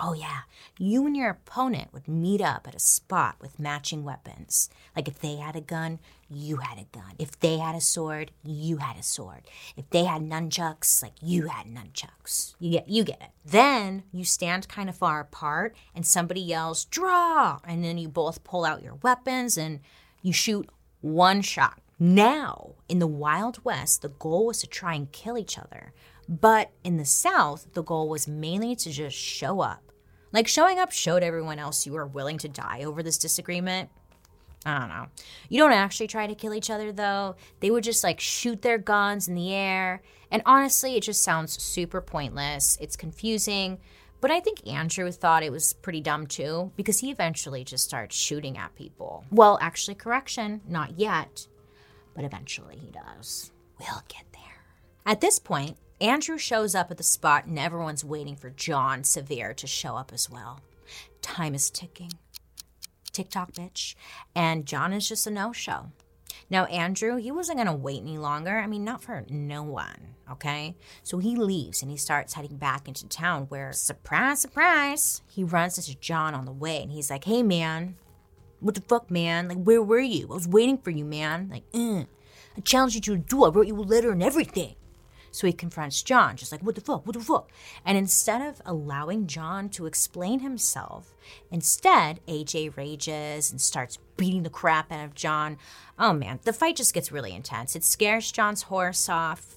Oh, 0.00 0.12
yeah, 0.12 0.42
you 0.78 1.04
and 1.04 1.16
your 1.16 1.30
opponent 1.30 1.92
would 1.92 2.06
meet 2.06 2.40
up 2.40 2.68
at 2.68 2.76
a 2.76 2.78
spot 2.78 3.34
with 3.40 3.58
matching 3.58 4.04
weapons. 4.04 4.70
Like 4.94 5.08
if 5.08 5.18
they 5.18 5.34
had 5.34 5.56
a 5.56 5.60
gun, 5.60 5.98
you 6.30 6.58
had 6.58 6.78
a 6.78 6.86
gun. 6.96 7.14
If 7.18 7.40
they 7.40 7.58
had 7.58 7.74
a 7.74 7.80
sword, 7.80 8.30
you 8.44 8.76
had 8.76 8.96
a 8.96 9.02
sword. 9.02 9.42
If 9.76 9.90
they 9.90 10.04
had 10.04 10.22
nunchucks, 10.22 11.02
like 11.02 11.14
you 11.20 11.48
had 11.48 11.66
nunchucks. 11.66 12.54
You 12.60 12.70
get 12.70 12.88
you 12.88 13.02
get 13.02 13.20
it. 13.20 13.30
Then 13.44 14.04
you 14.12 14.24
stand 14.24 14.68
kind 14.68 14.88
of 14.88 14.94
far 14.94 15.18
apart 15.18 15.74
and 15.92 16.06
somebody 16.06 16.40
yells, 16.40 16.84
"Draw!" 16.84 17.58
and 17.64 17.82
then 17.82 17.98
you 17.98 18.08
both 18.08 18.44
pull 18.44 18.64
out 18.64 18.84
your 18.84 18.94
weapons 18.94 19.58
and 19.58 19.80
you 20.22 20.32
shoot 20.32 20.70
one 21.00 21.42
shot 21.42 21.80
Now, 21.98 22.74
in 22.88 22.98
the 22.98 23.06
Wild 23.06 23.64
West, 23.64 24.02
the 24.02 24.10
goal 24.10 24.46
was 24.46 24.60
to 24.60 24.66
try 24.66 24.94
and 24.94 25.10
kill 25.12 25.38
each 25.38 25.58
other. 25.58 25.92
But 26.28 26.70
in 26.84 26.96
the 26.96 27.04
South, 27.04 27.68
the 27.72 27.82
goal 27.82 28.08
was 28.08 28.28
mainly 28.28 28.76
to 28.76 28.90
just 28.90 29.16
show 29.16 29.60
up. 29.60 29.92
Like 30.32 30.48
showing 30.48 30.78
up 30.78 30.92
showed 30.92 31.22
everyone 31.22 31.58
else 31.58 31.86
you 31.86 31.92
were 31.92 32.06
willing 32.06 32.36
to 32.38 32.48
die 32.48 32.82
over 32.84 33.02
this 33.02 33.16
disagreement. 33.16 33.88
I 34.66 34.80
don't 34.80 34.88
know. 34.88 35.06
You 35.48 35.60
don't 35.60 35.72
actually 35.72 36.08
try 36.08 36.26
to 36.26 36.34
kill 36.34 36.52
each 36.52 36.70
other 36.70 36.90
though. 36.90 37.36
They 37.60 37.70
would 37.70 37.84
just 37.84 38.02
like 38.02 38.20
shoot 38.20 38.62
their 38.62 38.78
guns 38.78 39.28
in 39.28 39.34
the 39.34 39.54
air. 39.54 40.02
And 40.30 40.42
honestly, 40.44 40.96
it 40.96 41.04
just 41.04 41.22
sounds 41.22 41.62
super 41.62 42.00
pointless. 42.00 42.76
It's 42.80 42.96
confusing. 42.96 43.78
But 44.20 44.30
I 44.30 44.40
think 44.40 44.66
Andrew 44.66 45.10
thought 45.12 45.44
it 45.44 45.52
was 45.52 45.74
pretty 45.74 46.00
dumb 46.00 46.26
too, 46.26 46.72
because 46.74 46.98
he 46.98 47.10
eventually 47.10 47.64
just 47.64 47.84
starts 47.84 48.16
shooting 48.16 48.58
at 48.58 48.74
people. 48.74 49.24
Well, 49.30 49.58
actually, 49.60 49.94
correction, 49.94 50.62
not 50.66 50.98
yet, 50.98 51.46
but 52.16 52.24
eventually 52.24 52.76
he 52.76 52.90
does. 52.90 53.52
We'll 53.78 54.02
get 54.08 54.24
there. 54.32 54.64
At 55.04 55.20
this 55.20 55.38
point, 55.38 55.76
Andrew 56.00 56.38
shows 56.38 56.74
up 56.74 56.90
at 56.90 56.96
the 56.96 57.04
spot 57.04 57.44
and 57.44 57.58
everyone's 57.58 58.04
waiting 58.04 58.34
for 58.34 58.50
John 58.50 59.04
Sevier 59.04 59.54
to 59.54 59.66
show 59.66 59.96
up 59.96 60.12
as 60.12 60.28
well. 60.28 60.60
Time 61.22 61.54
is 61.54 61.70
ticking. 61.70 62.12
Tick 63.12 63.28
tock, 63.28 63.52
bitch. 63.52 63.94
And 64.34 64.66
John 64.66 64.92
is 64.92 65.08
just 65.08 65.26
a 65.26 65.30
no 65.30 65.52
show. 65.52 65.92
Now, 66.48 66.64
Andrew, 66.66 67.16
he 67.16 67.30
wasn't 67.30 67.58
going 67.58 67.66
to 67.66 67.72
wait 67.72 68.02
any 68.02 68.18
longer. 68.18 68.58
I 68.58 68.66
mean, 68.66 68.84
not 68.84 69.02
for 69.02 69.24
no 69.28 69.62
one, 69.62 70.14
okay? 70.30 70.76
So 71.02 71.18
he 71.18 71.34
leaves 71.34 71.82
and 71.82 71.90
he 71.90 71.96
starts 71.96 72.34
heading 72.34 72.56
back 72.56 72.88
into 72.88 73.08
town 73.08 73.46
where, 73.48 73.72
surprise, 73.72 74.40
surprise, 74.40 75.22
he 75.28 75.44
runs 75.44 75.78
into 75.78 75.98
John 75.98 76.34
on 76.34 76.44
the 76.44 76.52
way 76.52 76.82
and 76.82 76.92
he's 76.92 77.10
like, 77.10 77.24
hey, 77.24 77.42
man, 77.42 77.96
what 78.60 78.74
the 78.74 78.80
fuck, 78.80 79.10
man? 79.10 79.48
Like, 79.48 79.62
where 79.62 79.82
were 79.82 80.00
you? 80.00 80.28
I 80.30 80.34
was 80.34 80.48
waiting 80.48 80.78
for 80.78 80.90
you, 80.90 81.04
man. 81.04 81.48
Like, 81.50 81.70
mm, 81.72 82.06
I 82.56 82.60
challenged 82.60 82.94
you 82.94 83.00
to 83.02 83.14
a 83.14 83.18
duel. 83.18 83.46
I 83.46 83.48
wrote 83.48 83.66
you 83.66 83.76
a 83.76 83.80
letter 83.80 84.12
and 84.12 84.22
everything. 84.22 84.76
So 85.36 85.46
he 85.46 85.52
confronts 85.52 86.02
John, 86.02 86.36
just 86.36 86.50
like, 86.50 86.62
what 86.62 86.76
the 86.76 86.80
fuck, 86.80 87.06
what 87.06 87.12
the 87.12 87.20
fuck? 87.20 87.50
And 87.84 87.98
instead 87.98 88.40
of 88.40 88.62
allowing 88.64 89.26
John 89.26 89.68
to 89.70 89.84
explain 89.84 90.40
himself, 90.40 91.14
instead, 91.50 92.20
AJ 92.26 92.74
rages 92.78 93.50
and 93.50 93.60
starts 93.60 93.98
beating 94.16 94.44
the 94.44 94.50
crap 94.50 94.90
out 94.90 95.04
of 95.04 95.14
John. 95.14 95.58
Oh 95.98 96.14
man, 96.14 96.40
the 96.44 96.54
fight 96.54 96.76
just 96.76 96.94
gets 96.94 97.12
really 97.12 97.34
intense. 97.34 97.76
It 97.76 97.84
scares 97.84 98.32
John's 98.32 98.62
horse 98.62 99.10
off. 99.10 99.56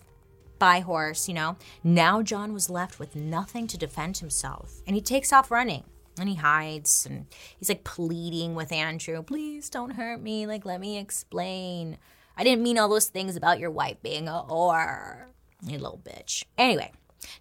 By 0.58 0.82
horse, 0.82 1.30
you 1.30 1.34
know. 1.34 1.56
Now 1.82 2.22
John 2.22 2.52
was 2.52 2.70
left 2.70 3.00
with 3.00 3.16
nothing 3.16 3.66
to 3.68 3.78
defend 3.78 4.18
himself, 4.18 4.82
and 4.86 4.94
he 4.94 5.02
takes 5.02 5.32
off 5.32 5.50
running 5.50 5.86
and 6.20 6.30
he 6.30 6.36
hides 6.36 7.06
and 7.06 7.26
he's 7.58 7.70
like 7.70 7.84
pleading 7.84 8.56
with 8.56 8.72
Andrew, 8.72 9.22
please 9.24 9.70
don't 9.70 9.92
hurt 9.92 10.22
me. 10.22 10.46
Like, 10.46 10.66
let 10.66 10.80
me 10.80 10.98
explain. 10.98 11.98
I 12.38 12.44
didn't 12.44 12.64
mean 12.64 12.78
all 12.78 12.90
those 12.90 13.08
things 13.08 13.36
about 13.36 13.60
your 13.60 13.72
wife 13.72 13.98
being 14.02 14.28
a 14.28 14.44
whore. 14.48 15.26
You 15.62 15.78
little 15.78 16.02
bitch. 16.04 16.44
Anyway, 16.58 16.92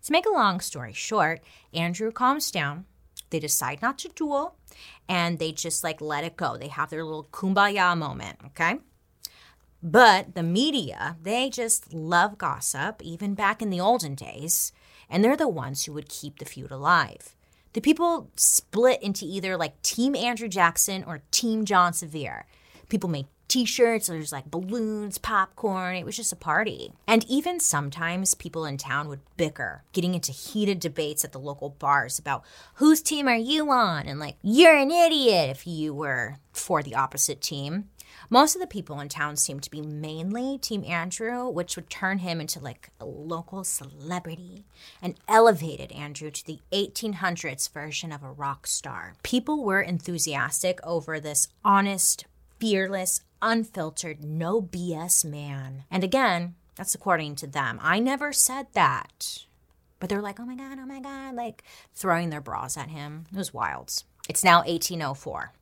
to 0.05 0.13
make 0.13 0.27
a 0.27 0.33
long 0.33 0.61
story 0.61 0.93
short, 0.93 1.41
Andrew 1.73 2.11
calms 2.11 2.51
down. 2.51 2.87
They 3.31 3.39
decide 3.41 3.83
not 3.83 3.99
to 3.99 4.09
duel 4.09 4.57
and 5.09 5.39
they 5.39 5.53
just 5.53 5.85
like 5.85 6.01
let 6.01 6.25
it 6.25 6.37
go. 6.37 6.57
They 6.57 6.69
have 6.69 6.91
their 6.91 7.05
little 7.05 7.29
kumbaya 7.33 7.97
moment, 7.97 8.39
okay? 8.47 8.79
But 9.83 10.35
the 10.35 10.43
media, 10.43 11.17
they 11.23 11.51
just 11.51 11.95
love 11.95 12.37
gossip, 12.37 13.01
even 13.03 13.35
back 13.35 13.63
in 13.63 13.71
the 13.71 13.81
olden 13.81 14.15
days, 14.17 14.73
and 15.09 15.23
they're 15.23 15.37
the 15.37 15.49
ones 15.49 15.85
who 15.85 15.93
would 15.93 16.09
keep 16.09 16.39
the 16.39 16.45
feud 16.45 16.73
alive. 16.73 17.37
The 17.73 17.81
people 17.81 18.31
split 18.37 19.03
into 19.03 19.25
either 19.25 19.57
like 19.57 19.81
Team 19.83 20.15
Andrew 20.15 20.49
Jackson 20.49 21.05
or 21.05 21.23
Team 21.31 21.65
John 21.65 21.93
Sevier. 21.93 22.47
People 22.89 23.11
made 23.11 23.27
t-shirts 23.49 24.09
there's 24.09 24.31
like 24.31 24.51
balloons 24.51 25.17
popcorn 25.17 25.97
it 25.97 26.05
was 26.05 26.17
just 26.17 26.33
a 26.33 26.37
party. 26.37 26.93
And 27.07 27.25
even 27.29 27.59
sometimes 27.61 28.35
people 28.35 28.65
in 28.67 28.77
town 28.77 29.09
would 29.09 29.21
bicker 29.37 29.83
getting 29.93 30.15
into 30.15 30.33
heated 30.33 30.81
debates 30.81 31.25
at 31.25 31.33
the 31.33 31.41
local 31.41 31.71
bars 31.71 32.19
about 32.19 32.45
whose 32.75 33.01
team 33.03 33.27
are 33.27 33.37
you 33.37 33.71
on? 33.71 34.07
and 34.07 34.21
like 34.21 34.37
you're 34.43 34.77
an 34.77 34.91
idiot 34.91 35.51
if 35.51 35.67
you 35.67 35.95
were 35.95 36.37
for 36.53 36.83
the 36.83 36.95
opposite 36.95 37.41
team 37.41 37.89
most 38.31 38.55
of 38.55 38.61
the 38.61 38.67
people 38.67 39.01
in 39.01 39.09
town 39.09 39.37
seemed 39.37 39.63
to 39.63 39.71
be 39.71 39.81
mainly 39.81 40.59
Team 40.59 40.85
Andrew, 40.85 41.49
which 41.49 41.77
would 41.77 41.89
turn 41.89 42.19
him 42.19 42.41
into 42.41 42.61
like 42.61 42.91
a 43.01 43.07
local 43.07 43.65
celebrity 43.65 44.65
and 45.01 45.15
elevated 45.27 45.93
Andrew 45.93 46.31
to 46.31 46.45
the 46.45 46.61
1800s 46.73 47.71
version 47.73 48.13
of 48.13 48.23
a 48.23 48.31
rock 48.31 48.67
star. 48.67 49.15
People 49.23 49.65
were 49.65 49.81
enthusiastic 49.81 50.79
over 50.85 51.19
this 51.19 51.49
honest, 51.65 52.27
fearless, 52.61 53.23
unfiltered, 53.41 54.23
no 54.23 54.61
BS 54.61 55.25
man. 55.25 55.85
And 55.91 56.05
again, 56.05 56.55
that's 56.77 56.95
according 56.95 57.37
to 57.37 57.47
them. 57.47 57.79
I 57.83 57.99
never 57.99 58.33
said 58.33 58.67
that. 58.75 59.45
But 60.01 60.09
they're 60.11 60.23
like, 60.23 60.39
oh 60.39 60.45
my 60.45 60.55
God, 60.55 60.79
oh 60.79 60.87
my 60.87 61.01
God, 61.01 61.35
like 61.35 61.65
throwing 61.95 62.31
their 62.31 62.41
bras 62.41 62.77
at 62.77 62.91
him. 62.91 63.27
It 63.33 63.37
was 63.37 63.55
wild. 63.55 64.03
It's 64.29 64.45
now 64.45 64.59
1804. 64.59 65.53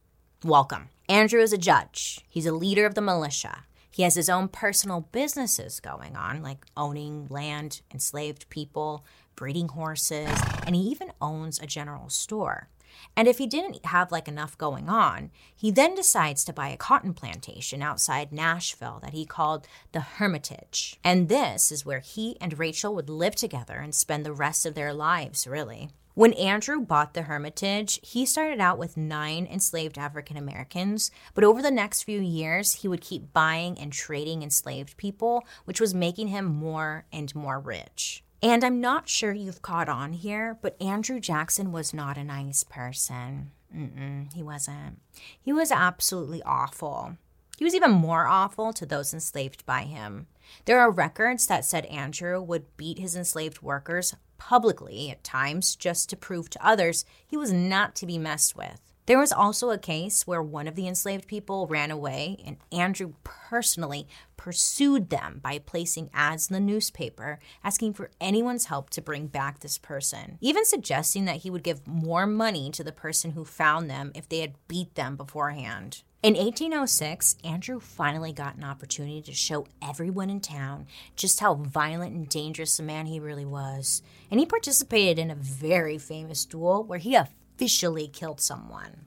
Welcome. 0.47 0.91
Andrew 1.09 1.41
is 1.41 1.53
a 1.53 1.59
judge, 1.59 2.21
he's 2.29 2.47
a 2.47 2.53
leader 2.53 2.87
of 2.87 2.95
the 2.95 3.01
militia. 3.01 3.65
He 3.91 4.05
has 4.05 4.15
his 4.15 4.29
own 4.29 4.47
personal 4.47 5.09
businesses 5.11 5.81
going 5.81 6.15
on, 6.15 6.41
like 6.41 6.65
owning 6.77 7.27
land, 7.29 7.81
enslaved 7.93 8.49
people, 8.49 9.05
breeding 9.35 9.67
horses, 9.67 10.31
and 10.65 10.77
he 10.77 10.83
even 10.83 11.11
owns 11.21 11.59
a 11.59 11.67
general 11.67 12.11
store. 12.11 12.69
And 13.17 13.27
if 13.27 13.39
he 13.39 13.49
didn't 13.49 13.87
have 13.87 14.13
like 14.13 14.29
enough 14.29 14.57
going 14.57 14.89
on, 14.89 15.33
he 15.53 15.73
then 15.73 15.97
decides 15.97 16.45
to 16.45 16.53
buy 16.53 16.69
a 16.69 16.77
cotton 16.77 17.13
plantation 17.13 17.83
outside 17.83 18.31
Nashville 18.31 19.01
that 19.03 19.15
he 19.15 19.27
called 19.27 19.67
the 19.91 20.01
Hermitage. 20.01 20.97
And 21.03 21.29
this 21.29 21.73
is 21.73 21.85
where 21.85 21.99
he 21.99 22.37
and 22.41 22.57
Rachel 22.57 22.95
would 22.95 23.11
live 23.11 23.35
together 23.35 23.79
and 23.79 23.93
spend 23.93 24.25
the 24.25 24.33
rest 24.33 24.65
of 24.65 24.77
their 24.77 24.95
lives, 24.95 25.49
really. 25.49 25.91
When 26.17 26.33
Andrew 26.33 26.81
bought 26.81 27.13
the 27.13 27.25
Hermitage, 27.25 28.01
he 28.03 28.25
started 28.25 28.59
out 28.59 28.79
with 28.79 28.97
nine 28.97 29.47
enslaved 29.47 29.99
African 29.99 30.39
Americans, 30.39 31.11
but 31.35 31.45
over 31.45 31.61
the 31.61 31.71
next 31.71 32.05
few 32.05 32.23
years, 32.23 32.77
he 32.77 32.89
would 32.89 33.03
keep 33.03 33.35
buying 33.35 33.79
and 33.79 33.93
trading 33.93 34.43
enslaved 34.43 34.97
people, 34.97 35.45
which 35.67 35.79
was 35.79 35.93
making 35.93 36.29
him 36.29 36.47
more 36.47 37.05
and 37.13 37.35
more 37.35 37.61
rich. 37.61 38.25
And 38.43 38.65
I'm 38.65 38.81
not 38.81 39.11
sure 39.11 39.35
you've 39.35 39.61
caught 39.61 39.91
on 39.91 40.15
here, 40.15 40.57
but 40.63 40.81
Andrew 40.81 41.21
Jackson 41.21 41.71
was 41.71 41.93
not 41.93 42.17
a 42.17 42.25
nice 42.25 42.65
person. 42.65 43.51
Mm-mm, 43.77 44.33
he 44.33 44.43
wasn't. 44.43 45.03
He 45.39 45.53
was 45.53 45.71
absolutely 45.71 46.43
awful. 46.45 47.19
He 47.59 47.65
was 47.65 47.75
even 47.75 47.91
more 47.91 48.27
awful 48.27 48.73
to 48.73 48.87
those 48.87 49.13
enslaved 49.13 49.67
by 49.67 49.83
him. 49.83 50.29
There 50.65 50.81
are 50.81 50.91
records 50.91 51.47
that 51.47 51.65
said 51.65 51.87
Andrew 51.87 52.41
would 52.41 52.77
beat 52.77 52.99
his 52.99 53.17
enslaved 53.17 53.63
workers 53.63 54.15
publicly 54.39 55.11
at 55.11 55.25
times 55.25 55.77
just 55.77 56.11
to 56.11 56.17
prove 56.17 56.51
to 56.51 56.67
others 56.67 57.05
he 57.27 57.37
was 57.37 57.53
not 57.53 57.95
to 57.97 58.07
be 58.07 58.19
messed 58.19 58.57
with. 58.57 58.81
There 59.07 59.19
was 59.19 59.33
also 59.33 59.71
a 59.71 59.79
case 59.79 60.27
where 60.27 60.43
one 60.43 60.67
of 60.67 60.75
the 60.75 60.89
enslaved 60.89 61.29
people 61.29 61.69
ran 61.69 61.93
away, 61.93 62.43
and 62.45 62.57
Andrew 62.73 63.13
personally 63.23 64.09
pursued 64.37 65.11
them 65.11 65.39
by 65.41 65.61
placing 65.61 66.11
ads 66.13 66.51
in 66.51 66.55
the 66.55 66.61
newspaper 66.61 67.39
asking 67.63 67.95
for 67.95 68.11
anyone's 68.21 68.65
help 68.65 68.91
to 68.91 69.01
bring 69.01 69.29
back 69.29 69.61
this 69.61 69.79
person, 69.79 70.39
even 70.41 70.65
suggesting 70.65 71.25
that 71.25 71.39
he 71.39 71.51
would 71.51 71.63
give 71.63 71.87
more 71.87 72.27
money 72.27 72.69
to 72.73 72.83
the 72.83 72.91
person 72.91 73.31
who 73.31 73.45
found 73.45 73.89
them 73.89 74.11
if 74.17 74.29
they 74.29 74.41
had 74.41 74.55
beat 74.67 74.97
them 74.97 75.17
beforehand. 75.17 76.03
In 76.27 76.35
1806, 76.35 77.37
Andrew 77.45 77.79
finally 77.79 78.33
got 78.33 78.57
an 78.57 78.65
opportunity 78.65 79.23
to 79.23 79.33
show 79.33 79.65
everyone 79.81 80.29
in 80.29 80.41
town 80.41 80.89
just 81.15 81.39
how 81.39 81.55
violent 81.55 82.17
and 82.17 82.29
dangerous 82.29 82.81
a 82.81 82.83
man 82.83 83.07
he 83.07 83.21
really 83.21 83.45
was. 83.45 84.03
And 84.29 84.41
he 84.41 84.45
participated 84.45 85.21
in 85.21 85.31
a 85.31 85.37
very 85.37 85.99
famous 85.99 86.45
duel 86.45 86.83
where 86.83 86.99
he 86.99 87.15
officially 87.15 88.09
killed 88.09 88.41
someone. 88.41 89.07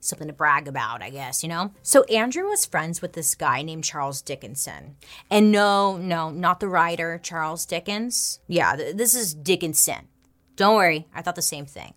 Something 0.00 0.28
to 0.28 0.32
brag 0.32 0.68
about, 0.68 1.02
I 1.02 1.10
guess, 1.10 1.42
you 1.42 1.50
know? 1.50 1.74
So 1.82 2.04
Andrew 2.04 2.48
was 2.48 2.64
friends 2.64 3.02
with 3.02 3.12
this 3.12 3.34
guy 3.34 3.60
named 3.60 3.84
Charles 3.84 4.22
Dickinson. 4.22 4.96
And 5.30 5.52
no, 5.52 5.98
no, 5.98 6.30
not 6.30 6.60
the 6.60 6.68
writer, 6.68 7.20
Charles 7.22 7.66
Dickens. 7.66 8.40
Yeah, 8.48 8.74
th- 8.74 8.96
this 8.96 9.14
is 9.14 9.34
Dickinson. 9.34 10.08
Don't 10.56 10.76
worry, 10.76 11.08
I 11.14 11.20
thought 11.20 11.36
the 11.36 11.42
same 11.42 11.66
thing. 11.66 11.92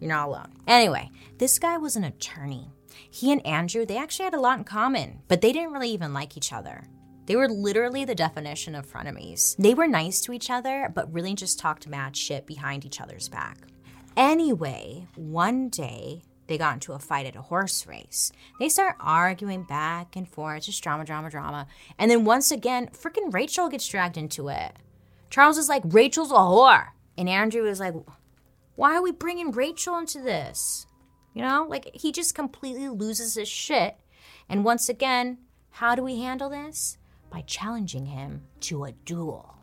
You're 0.00 0.10
not 0.10 0.28
alone. 0.28 0.52
Anyway, 0.66 1.10
this 1.38 1.58
guy 1.58 1.78
was 1.78 1.96
an 1.96 2.04
attorney. 2.04 2.75
He 3.10 3.32
and 3.32 3.44
Andrew, 3.46 3.86
they 3.86 3.98
actually 3.98 4.24
had 4.24 4.34
a 4.34 4.40
lot 4.40 4.58
in 4.58 4.64
common, 4.64 5.20
but 5.28 5.40
they 5.40 5.52
didn't 5.52 5.72
really 5.72 5.90
even 5.90 6.12
like 6.12 6.36
each 6.36 6.52
other. 6.52 6.84
They 7.26 7.36
were 7.36 7.48
literally 7.48 8.04
the 8.04 8.14
definition 8.14 8.74
of 8.74 8.86
frenemies. 8.86 9.56
They 9.56 9.74
were 9.74 9.88
nice 9.88 10.20
to 10.22 10.32
each 10.32 10.50
other, 10.50 10.90
but 10.94 11.12
really 11.12 11.34
just 11.34 11.58
talked 11.58 11.88
mad 11.88 12.16
shit 12.16 12.46
behind 12.46 12.84
each 12.84 13.00
other's 13.00 13.28
back. 13.28 13.58
Anyway, 14.16 15.06
one 15.16 15.68
day 15.68 16.22
they 16.46 16.56
got 16.56 16.74
into 16.74 16.92
a 16.92 16.98
fight 16.98 17.26
at 17.26 17.36
a 17.36 17.42
horse 17.42 17.86
race. 17.86 18.30
They 18.60 18.68
start 18.68 18.96
arguing 19.00 19.64
back 19.64 20.14
and 20.14 20.28
forth, 20.28 20.64
just 20.64 20.82
drama, 20.82 21.04
drama, 21.04 21.28
drama. 21.30 21.66
And 21.98 22.10
then 22.10 22.24
once 22.24 22.50
again, 22.50 22.88
freaking 22.88 23.32
Rachel 23.34 23.68
gets 23.68 23.88
dragged 23.88 24.16
into 24.16 24.48
it. 24.48 24.72
Charles 25.28 25.58
is 25.58 25.68
like, 25.68 25.82
Rachel's 25.84 26.30
a 26.30 26.34
whore. 26.34 26.88
And 27.18 27.28
Andrew 27.28 27.66
is 27.66 27.80
like, 27.80 27.94
why 28.76 28.94
are 28.94 29.02
we 29.02 29.10
bringing 29.10 29.50
Rachel 29.50 29.98
into 29.98 30.20
this? 30.20 30.86
You 31.36 31.42
know, 31.42 31.66
like 31.68 31.90
he 31.92 32.12
just 32.12 32.34
completely 32.34 32.88
loses 32.88 33.34
his 33.34 33.46
shit. 33.46 33.98
And 34.48 34.64
once 34.64 34.88
again, 34.88 35.36
How 35.76 35.94
do 35.94 36.02
we 36.02 36.20
handle 36.20 36.48
this? 36.48 36.96
By 37.28 37.42
challenging 37.42 38.06
him 38.06 38.40
to 38.60 38.84
a 38.84 38.92
duel. 38.92 39.58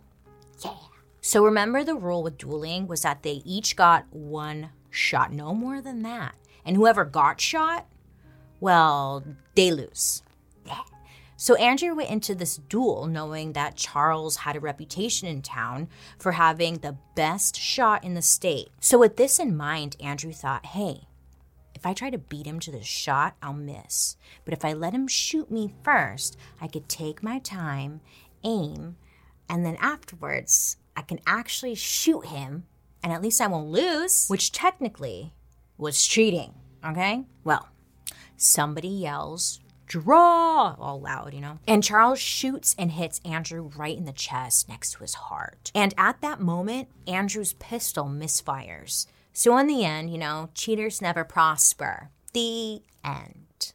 Yeah. 0.63 0.75
So 1.21 1.43
remember 1.43 1.83
the 1.83 1.95
rule 1.95 2.21
with 2.21 2.37
dueling 2.37 2.85
was 2.85 3.01
that 3.01 3.23
they 3.23 3.41
each 3.43 3.75
got 3.75 4.05
one 4.11 4.69
shot, 4.91 5.33
no 5.33 5.55
more 5.55 5.81
than 5.81 6.03
that. 6.03 6.35
And 6.63 6.75
whoever 6.75 7.03
got 7.03 7.41
shot, 7.41 7.87
well, 8.59 9.23
they 9.55 9.71
lose. 9.71 10.21
Yeah. 10.67 10.81
So 11.35 11.55
Andrew 11.55 11.95
went 11.95 12.11
into 12.11 12.35
this 12.35 12.57
duel 12.57 13.07
knowing 13.07 13.53
that 13.53 13.75
Charles 13.75 14.35
had 14.35 14.55
a 14.55 14.59
reputation 14.59 15.27
in 15.27 15.41
town 15.41 15.89
for 16.19 16.33
having 16.33 16.75
the 16.75 16.95
best 17.15 17.55
shot 17.55 18.03
in 18.03 18.13
the 18.13 18.21
state. 18.21 18.69
So 18.79 18.99
with 18.99 19.17
this 19.17 19.39
in 19.39 19.57
mind, 19.57 19.95
Andrew 19.99 20.31
thought, 20.31 20.67
hey, 20.67 21.07
if 21.83 21.87
I 21.87 21.93
try 21.93 22.09
to 22.11 22.17
beat 22.17 22.45
him 22.45 22.61
to 22.61 22.71
the 22.71 22.81
shot, 22.81 23.35
I'll 23.43 23.53
miss. 23.53 24.15
But 24.45 24.53
if 24.53 24.63
I 24.63 24.71
let 24.71 24.93
him 24.93 25.05
shoot 25.05 25.51
me 25.51 25.73
first, 25.83 26.37
I 26.61 26.67
could 26.67 26.87
take 26.87 27.21
my 27.21 27.39
time, 27.39 27.99
aim, 28.45 28.95
and 29.49 29.65
then 29.65 29.75
afterwards, 29.81 30.77
I 30.95 31.01
can 31.01 31.19
actually 31.27 31.75
shoot 31.75 32.27
him, 32.27 32.63
and 33.03 33.11
at 33.11 33.21
least 33.21 33.41
I 33.41 33.47
won't 33.47 33.67
lose, 33.67 34.29
which 34.29 34.53
technically 34.53 35.33
was 35.77 36.05
cheating, 36.05 36.53
okay? 36.85 37.25
Well, 37.43 37.67
somebody 38.37 38.87
yells, 38.87 39.59
draw 39.85 40.77
all 40.79 41.01
loud, 41.01 41.33
you 41.33 41.41
know? 41.41 41.59
And 41.67 41.83
Charles 41.83 42.17
shoots 42.19 42.77
and 42.79 42.93
hits 42.93 43.19
Andrew 43.25 43.71
right 43.75 43.97
in 43.97 44.05
the 44.05 44.13
chest 44.13 44.69
next 44.69 44.93
to 44.93 44.99
his 44.99 45.15
heart. 45.15 45.69
And 45.75 45.93
at 45.97 46.21
that 46.21 46.39
moment, 46.39 46.87
Andrew's 47.07 47.51
pistol 47.51 48.05
misfires. 48.05 49.05
So, 49.33 49.57
in 49.57 49.67
the 49.67 49.83
end, 49.83 50.11
you 50.11 50.17
know, 50.17 50.49
cheaters 50.53 51.01
never 51.01 51.23
prosper. 51.23 52.09
The 52.33 52.81
end. 53.03 53.73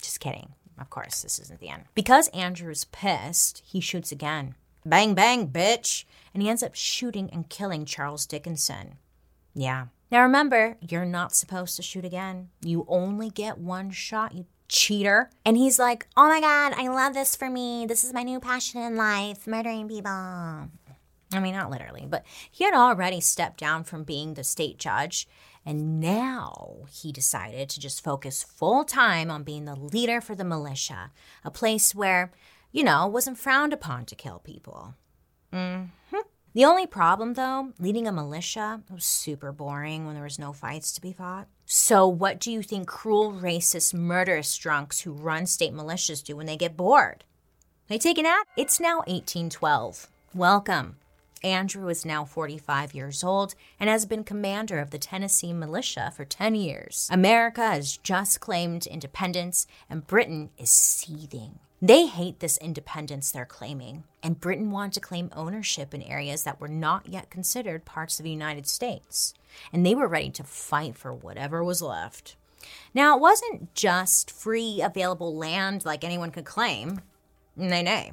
Just 0.00 0.20
kidding. 0.20 0.54
Of 0.78 0.90
course, 0.90 1.22
this 1.22 1.38
isn't 1.38 1.60
the 1.60 1.68
end. 1.68 1.84
Because 1.94 2.28
Andrew's 2.28 2.84
pissed, 2.86 3.62
he 3.64 3.80
shoots 3.80 4.10
again. 4.10 4.54
Bang, 4.84 5.14
bang, 5.14 5.48
bitch. 5.48 6.04
And 6.34 6.42
he 6.42 6.48
ends 6.48 6.62
up 6.62 6.74
shooting 6.74 7.30
and 7.30 7.48
killing 7.48 7.84
Charles 7.84 8.26
Dickinson. 8.26 8.96
Yeah. 9.54 9.86
Now 10.10 10.22
remember, 10.22 10.76
you're 10.80 11.04
not 11.04 11.34
supposed 11.34 11.76
to 11.76 11.82
shoot 11.82 12.04
again. 12.04 12.48
You 12.62 12.84
only 12.88 13.30
get 13.30 13.58
one 13.58 13.90
shot, 13.90 14.34
you 14.34 14.46
cheater. 14.68 15.30
And 15.44 15.56
he's 15.56 15.78
like, 15.78 16.06
oh 16.16 16.28
my 16.28 16.40
God, 16.40 16.72
I 16.76 16.88
love 16.88 17.14
this 17.14 17.36
for 17.36 17.48
me. 17.48 17.86
This 17.86 18.02
is 18.02 18.12
my 18.12 18.22
new 18.22 18.40
passion 18.40 18.82
in 18.82 18.96
life, 18.96 19.46
murdering 19.46 19.88
people. 19.88 20.70
I 21.32 21.40
mean, 21.40 21.54
not 21.54 21.70
literally, 21.70 22.06
but 22.08 22.24
he 22.50 22.64
had 22.64 22.74
already 22.74 23.20
stepped 23.20 23.58
down 23.58 23.84
from 23.84 24.04
being 24.04 24.34
the 24.34 24.44
state 24.44 24.78
judge. 24.78 25.26
And 25.64 26.00
now 26.00 26.86
he 26.90 27.12
decided 27.12 27.68
to 27.68 27.80
just 27.80 28.02
focus 28.02 28.42
full 28.42 28.84
time 28.84 29.30
on 29.30 29.44
being 29.44 29.64
the 29.64 29.76
leader 29.76 30.20
for 30.20 30.34
the 30.34 30.44
militia, 30.44 31.12
a 31.44 31.50
place 31.50 31.94
where, 31.94 32.32
you 32.72 32.82
know, 32.82 33.06
wasn't 33.06 33.38
frowned 33.38 33.72
upon 33.72 34.04
to 34.06 34.16
kill 34.16 34.40
people. 34.40 34.94
Mm-hmm. 35.52 36.16
The 36.54 36.64
only 36.66 36.86
problem, 36.86 37.32
though, 37.32 37.72
leading 37.78 38.06
a 38.06 38.12
militia 38.12 38.82
was 38.90 39.06
super 39.06 39.52
boring 39.52 40.04
when 40.04 40.14
there 40.14 40.24
was 40.24 40.38
no 40.38 40.52
fights 40.52 40.92
to 40.92 41.00
be 41.00 41.12
fought. 41.12 41.48
So, 41.64 42.06
what 42.06 42.40
do 42.40 42.52
you 42.52 42.62
think 42.62 42.88
cruel, 42.88 43.32
racist, 43.32 43.94
murderous 43.94 44.54
drunks 44.58 45.00
who 45.00 45.12
run 45.12 45.46
state 45.46 45.72
militias 45.72 46.22
do 46.22 46.36
when 46.36 46.44
they 46.44 46.58
get 46.58 46.76
bored? 46.76 47.24
They 47.88 47.96
take 47.96 48.18
a 48.18 48.22
nap. 48.22 48.48
It's 48.56 48.78
now 48.78 48.98
1812. 48.98 50.10
Welcome 50.34 50.96
Andrew 51.44 51.88
is 51.88 52.04
now 52.04 52.24
45 52.24 52.94
years 52.94 53.24
old 53.24 53.54
and 53.80 53.90
has 53.90 54.06
been 54.06 54.24
commander 54.24 54.78
of 54.78 54.90
the 54.90 54.98
Tennessee 54.98 55.52
militia 55.52 56.12
for 56.14 56.24
10 56.24 56.54
years. 56.54 57.08
America 57.10 57.62
has 57.62 57.96
just 57.96 58.40
claimed 58.40 58.86
independence, 58.86 59.66
and 59.90 60.06
Britain 60.06 60.50
is 60.56 60.70
seething. 60.70 61.58
They 61.80 62.06
hate 62.06 62.38
this 62.38 62.58
independence 62.58 63.32
they're 63.32 63.44
claiming, 63.44 64.04
and 64.22 64.38
Britain 64.38 64.70
wanted 64.70 64.92
to 64.92 65.00
claim 65.00 65.30
ownership 65.34 65.92
in 65.92 66.02
areas 66.02 66.44
that 66.44 66.60
were 66.60 66.68
not 66.68 67.08
yet 67.08 67.28
considered 67.28 67.84
parts 67.84 68.20
of 68.20 68.24
the 68.24 68.30
United 68.30 68.68
States, 68.68 69.34
and 69.72 69.84
they 69.84 69.96
were 69.96 70.06
ready 70.06 70.30
to 70.30 70.44
fight 70.44 70.96
for 70.96 71.12
whatever 71.12 71.64
was 71.64 71.82
left. 71.82 72.36
Now, 72.94 73.16
it 73.16 73.20
wasn't 73.20 73.74
just 73.74 74.30
free 74.30 74.80
available 74.80 75.34
land 75.34 75.84
like 75.84 76.04
anyone 76.04 76.30
could 76.30 76.44
claim. 76.44 77.00
Nay, 77.56 77.82
nay. 77.82 78.12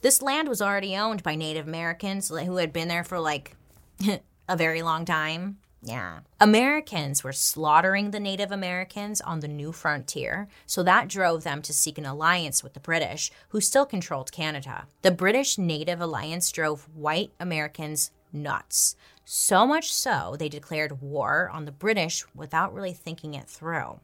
This 0.00 0.22
land 0.22 0.48
was 0.48 0.60
already 0.60 0.96
owned 0.96 1.22
by 1.22 1.36
Native 1.36 1.68
Americans 1.68 2.28
who 2.28 2.56
had 2.56 2.72
been 2.72 2.88
there 2.88 3.04
for 3.04 3.20
like 3.20 3.56
a 4.48 4.56
very 4.56 4.82
long 4.82 5.04
time. 5.04 5.58
Yeah. 5.82 6.20
Americans 6.40 7.24
were 7.24 7.32
slaughtering 7.32 8.10
the 8.10 8.20
Native 8.20 8.50
Americans 8.52 9.20
on 9.20 9.40
the 9.40 9.48
new 9.48 9.72
frontier, 9.72 10.48
so 10.66 10.82
that 10.82 11.08
drove 11.08 11.42
them 11.42 11.62
to 11.62 11.72
seek 11.72 11.96
an 11.96 12.04
alliance 12.04 12.62
with 12.62 12.74
the 12.74 12.80
British, 12.80 13.30
who 13.48 13.62
still 13.62 13.86
controlled 13.86 14.30
Canada. 14.30 14.86
The 15.00 15.10
British 15.10 15.56
Native 15.56 16.00
Alliance 16.00 16.50
drove 16.52 16.86
white 16.94 17.30
Americans 17.40 18.10
nuts. 18.30 18.94
So 19.24 19.66
much 19.66 19.92
so, 19.92 20.36
they 20.38 20.50
declared 20.50 21.00
war 21.00 21.48
on 21.50 21.64
the 21.64 21.72
British 21.72 22.24
without 22.34 22.74
really 22.74 22.92
thinking 22.92 23.32
it 23.32 23.48
through. 23.48 24.00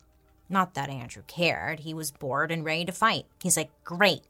Not 0.48 0.74
that 0.74 0.88
Andrew 0.88 1.24
cared. 1.26 1.80
He 1.80 1.92
was 1.92 2.10
bored 2.10 2.50
and 2.52 2.64
ready 2.64 2.84
to 2.84 2.92
fight. 2.92 3.26
He's 3.42 3.56
like, 3.56 3.70
great, 3.84 4.22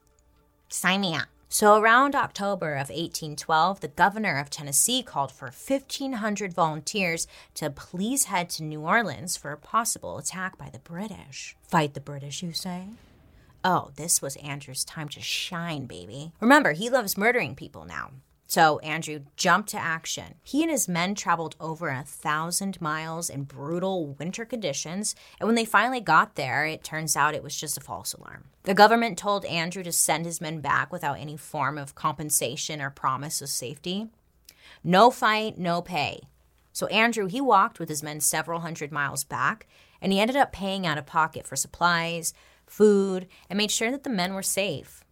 sign 0.68 1.00
me 1.00 1.14
up. 1.14 1.26
So, 1.48 1.81
around 1.81 2.16
October 2.16 2.72
of 2.72 2.88
1812, 2.88 3.81
the 3.81 3.88
governor 3.88 4.38
of 4.38 4.50
Tennessee 4.50 5.02
called 5.02 5.31
for 5.31 5.46
1,500 5.46 6.52
volunteers 6.52 7.29
to 7.55 7.70
please 7.70 8.24
head 8.24 8.50
to 8.50 8.64
New 8.64 8.81
Orleans 8.81 9.37
for 9.37 9.52
a 9.52 9.57
possible 9.57 10.18
attack 10.18 10.59
by 10.59 10.68
the 10.70 10.81
British. 10.81 11.57
Fight 11.62 11.94
the 11.94 12.00
British, 12.00 12.42
you 12.42 12.52
say? 12.52 12.88
Oh, 13.64 13.90
this 13.96 14.20
was 14.20 14.37
Andrew's 14.37 14.85
time 14.85 15.09
to 15.11 15.20
shine, 15.20 15.87
baby. 15.87 16.33
Remember, 16.40 16.72
he 16.72 16.90
loves 16.90 17.16
murdering 17.16 17.55
people 17.55 17.85
now. 17.85 18.11
So 18.47 18.79
Andrew 18.79 19.21
jumped 19.37 19.71
to 19.71 19.79
action. 19.79 20.37
He 20.43 20.63
and 20.63 20.71
his 20.71 20.89
men 20.89 21.17
traveled 21.17 21.57
over 21.61 21.89
a 21.89 22.05
thousand 22.05 22.81
miles 22.81 23.29
in 23.29 23.43
brutal 23.43 24.15
winter 24.19 24.45
conditions, 24.45 25.17
and 25.41 25.49
when 25.49 25.57
they 25.57 25.65
finally 25.65 26.01
got 26.01 26.37
there, 26.37 26.65
it 26.65 26.85
turns 26.85 27.17
out 27.17 27.35
it 27.35 27.43
was 27.43 27.57
just 27.57 27.77
a 27.77 27.81
false 27.81 28.15
alarm. 28.15 28.45
The 28.63 28.75
government 28.75 29.19
told 29.19 29.45
Andrew 29.47 29.83
to 29.83 29.93
send 29.93 30.27
his 30.27 30.41
men 30.41 30.61
back 30.61 30.93
without 30.93 31.19
any 31.19 31.37
form 31.37 31.77
of 31.77 31.97
compensation 31.97 32.81
or 32.81 32.91
promise 32.91 33.43
of 33.43 33.49
safety. 33.49 34.09
No 34.85 35.11
fight, 35.11 35.59
no 35.59 35.83
pay. 35.83 36.21
So 36.73 36.87
Andrew, 36.87 37.27
he 37.27 37.41
walked 37.41 37.81
with 37.81 37.89
his 37.89 38.03
men 38.03 38.21
several 38.21 38.61
hundred 38.61 38.93
miles 38.93 39.25
back, 39.25 39.67
and 40.01 40.13
he 40.13 40.21
ended 40.21 40.37
up 40.37 40.53
paying 40.53 40.87
out 40.87 40.99
of 40.99 41.07
pocket 41.07 41.47
for 41.47 41.57
supplies, 41.57 42.33
food, 42.67 43.27
and 43.51 43.57
made 43.57 43.73
sure 43.73 43.91
that 43.91 44.05
the 44.05 44.11
men 44.11 44.35
were 44.35 44.43
safe 44.43 45.03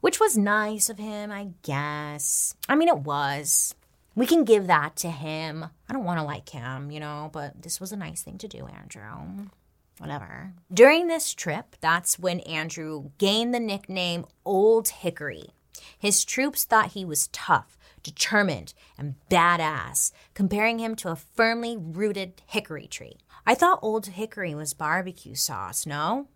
which 0.00 0.20
was 0.20 0.36
nice 0.36 0.88
of 0.88 0.98
him, 0.98 1.30
I 1.30 1.48
guess. 1.62 2.54
I 2.68 2.74
mean, 2.74 2.88
it 2.88 2.98
was. 2.98 3.74
We 4.14 4.26
can 4.26 4.44
give 4.44 4.66
that 4.66 4.96
to 4.96 5.10
him. 5.10 5.66
I 5.88 5.92
don't 5.92 6.04
want 6.04 6.18
to 6.18 6.24
like 6.24 6.48
him, 6.48 6.90
you 6.90 7.00
know, 7.00 7.30
but 7.32 7.62
this 7.62 7.80
was 7.80 7.92
a 7.92 7.96
nice 7.96 8.22
thing 8.22 8.38
to 8.38 8.48
do, 8.48 8.66
Andrew. 8.66 9.48
Whatever. 9.98 10.52
During 10.72 11.06
this 11.06 11.34
trip, 11.34 11.76
that's 11.80 12.18
when 12.18 12.40
Andrew 12.40 13.10
gained 13.18 13.54
the 13.54 13.60
nickname 13.60 14.26
Old 14.44 14.88
Hickory. 14.88 15.50
His 15.98 16.24
troops 16.24 16.64
thought 16.64 16.92
he 16.92 17.04
was 17.04 17.28
tough, 17.28 17.76
determined, 18.02 18.74
and 18.98 19.16
badass, 19.30 20.12
comparing 20.34 20.78
him 20.78 20.96
to 20.96 21.10
a 21.10 21.16
firmly 21.16 21.76
rooted 21.78 22.42
hickory 22.46 22.86
tree. 22.86 23.18
I 23.46 23.54
thought 23.54 23.78
Old 23.82 24.06
Hickory 24.06 24.54
was 24.54 24.74
barbecue 24.74 25.34
sauce, 25.34 25.86
no? 25.86 26.28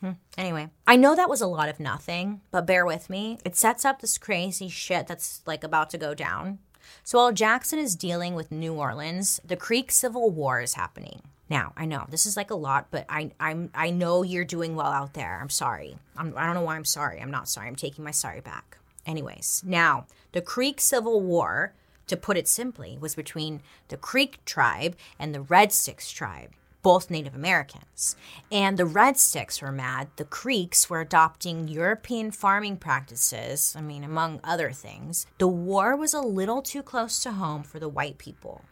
Hmm. 0.00 0.12
Anyway, 0.36 0.68
I 0.86 0.96
know 0.96 1.16
that 1.16 1.30
was 1.30 1.40
a 1.40 1.46
lot 1.46 1.68
of 1.68 1.80
nothing, 1.80 2.42
but 2.50 2.66
bear 2.66 2.84
with 2.84 3.08
me. 3.08 3.38
It 3.44 3.56
sets 3.56 3.84
up 3.84 4.00
this 4.00 4.18
crazy 4.18 4.68
shit 4.68 5.06
that's 5.06 5.40
like 5.46 5.64
about 5.64 5.90
to 5.90 5.98
go 5.98 6.14
down. 6.14 6.58
So 7.02 7.18
while 7.18 7.32
Jackson 7.32 7.78
is 7.78 7.96
dealing 7.96 8.34
with 8.34 8.52
New 8.52 8.74
Orleans, 8.74 9.40
the 9.44 9.56
Creek 9.56 9.90
Civil 9.90 10.30
War 10.30 10.60
is 10.60 10.74
happening. 10.74 11.22
Now, 11.48 11.72
I 11.76 11.86
know 11.86 12.06
this 12.08 12.26
is 12.26 12.36
like 12.36 12.50
a 12.50 12.56
lot, 12.56 12.88
but 12.90 13.06
I 13.08 13.30
I'm 13.38 13.70
I 13.74 13.90
know 13.90 14.22
you're 14.22 14.44
doing 14.44 14.74
well 14.74 14.92
out 14.92 15.14
there. 15.14 15.38
I'm 15.40 15.50
sorry. 15.50 15.96
I'm, 16.16 16.34
I 16.36 16.44
don't 16.44 16.54
know 16.54 16.62
why 16.62 16.76
I'm 16.76 16.84
sorry. 16.84 17.20
I'm 17.20 17.30
not 17.30 17.48
sorry. 17.48 17.68
I'm 17.68 17.76
taking 17.76 18.04
my 18.04 18.10
sorry 18.10 18.40
back. 18.40 18.78
Anyways, 19.06 19.62
now 19.64 20.06
the 20.32 20.42
Creek 20.42 20.80
Civil 20.80 21.20
War, 21.20 21.72
to 22.08 22.16
put 22.16 22.36
it 22.36 22.48
simply, 22.48 22.98
was 23.00 23.14
between 23.14 23.62
the 23.88 23.96
Creek 23.96 24.44
tribe 24.44 24.96
and 25.18 25.34
the 25.34 25.40
Red 25.40 25.72
Sticks 25.72 26.10
tribe 26.10 26.50
both 26.86 27.10
Native 27.10 27.34
Americans. 27.34 28.14
And 28.52 28.78
the 28.78 28.84
Red 28.84 29.16
Sticks 29.16 29.60
were 29.60 29.72
mad. 29.72 30.06
The 30.14 30.24
Creeks 30.24 30.88
were 30.88 31.00
adopting 31.00 31.66
European 31.66 32.30
farming 32.30 32.76
practices, 32.76 33.74
I 33.76 33.80
mean, 33.80 34.04
among 34.04 34.38
other 34.44 34.70
things. 34.70 35.26
The 35.38 35.48
war 35.48 35.96
was 35.96 36.14
a 36.14 36.20
little 36.20 36.62
too 36.62 36.84
close 36.84 37.20
to 37.24 37.32
home 37.32 37.64
for 37.64 37.80
the 37.80 37.88
white 37.88 38.18
people. 38.18 38.62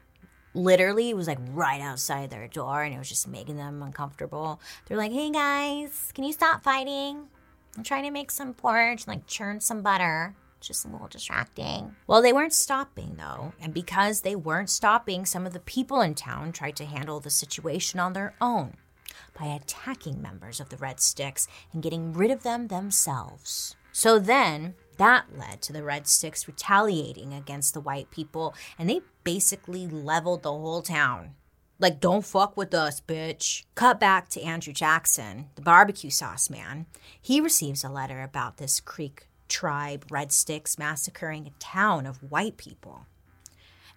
Literally, 0.55 1.11
it 1.11 1.17
was 1.17 1.27
like 1.27 1.41
right 1.51 1.81
outside 1.81 2.31
their 2.31 2.47
door, 2.47 2.85
and 2.85 2.95
it 2.95 2.99
was 2.99 3.09
just 3.09 3.27
making 3.27 3.57
them 3.57 3.83
uncomfortable. 3.83 4.61
They're 4.87 4.97
like, 4.97 5.11
hey 5.11 5.33
guys, 5.33 6.13
can 6.15 6.23
you 6.23 6.33
stop 6.33 6.63
fighting? 6.63 7.27
I'm 7.77 7.83
trying 7.83 8.05
to 8.05 8.13
make 8.13 8.31
some 8.31 8.55
porridge, 8.55 9.01
and 9.01 9.09
like 9.09 9.27
churn 9.27 9.59
some 9.59 9.83
butter 9.83 10.37
just 10.67 10.85
a 10.85 10.89
little 10.89 11.09
distracting. 11.09 11.95
Well, 12.07 12.23
they 12.23 12.33
weren't 12.33 12.53
stopping 12.53 13.17
though, 13.17 13.53
and 13.61 13.73
because 13.75 14.21
they 14.23 14.35
weren't 14.37 14.71
stopping, 14.71 15.25
some 15.27 15.47
of 15.47 15.53
the 15.53 15.61
people 15.61 16.01
in 16.01 16.15
town 16.15 16.53
tried 16.53 16.77
to 16.77 16.85
handle 16.85 17.21
the 17.21 17.31
situation 17.31 18.01
on 18.01 18.13
their 18.13 18.35
own. 18.41 18.75
by 19.39 19.47
attacking 19.47 20.23
members 20.23 20.61
of 20.61 20.69
the 20.69 20.77
Red 20.77 21.01
Sticks 21.01 21.49
and 21.73 21.83
getting 21.83 22.13
rid 22.13 22.31
of 22.31 22.43
them 22.43 22.69
themselves. 22.69 23.77
So 23.93 24.19
then, 24.19 24.75
that 24.99 25.27
led 25.37 25.63
to 25.63 25.73
the 25.73 25.83
Red 25.83 26.07
Sticks 26.07 26.47
retaliating 26.47 27.33
against 27.33 27.75
the 27.75 27.81
white 27.81 28.11
people, 28.11 28.55
and 28.79 28.89
they 28.89 29.01
basically 29.23 29.87
leveled 29.87 30.43
the 30.43 30.51
whole 30.53 30.83
town. 30.83 31.35
Like, 31.81 32.01
don't 32.01 32.25
fuck 32.25 32.57
with 32.57 32.73
us, 32.73 33.01
bitch. 33.01 33.65
Cut 33.75 33.99
back 33.99 34.29
to 34.31 34.43
Andrew 34.43 34.73
Jackson, 34.73 35.49
the 35.57 35.63
barbecue 35.63 36.11
sauce 36.11 36.49
man. 36.49 36.87
He 37.21 37.41
receives 37.41 37.83
a 37.83 37.89
letter 37.89 38.23
about 38.23 38.59
this 38.59 38.79
Creek 38.81 39.27
tribe, 39.49 40.07
Red 40.11 40.33
Sticks, 40.33 40.79
massacring 40.79 41.47
a 41.47 41.59
town 41.59 42.07
of 42.07 42.31
white 42.31 42.57
people. 42.57 43.07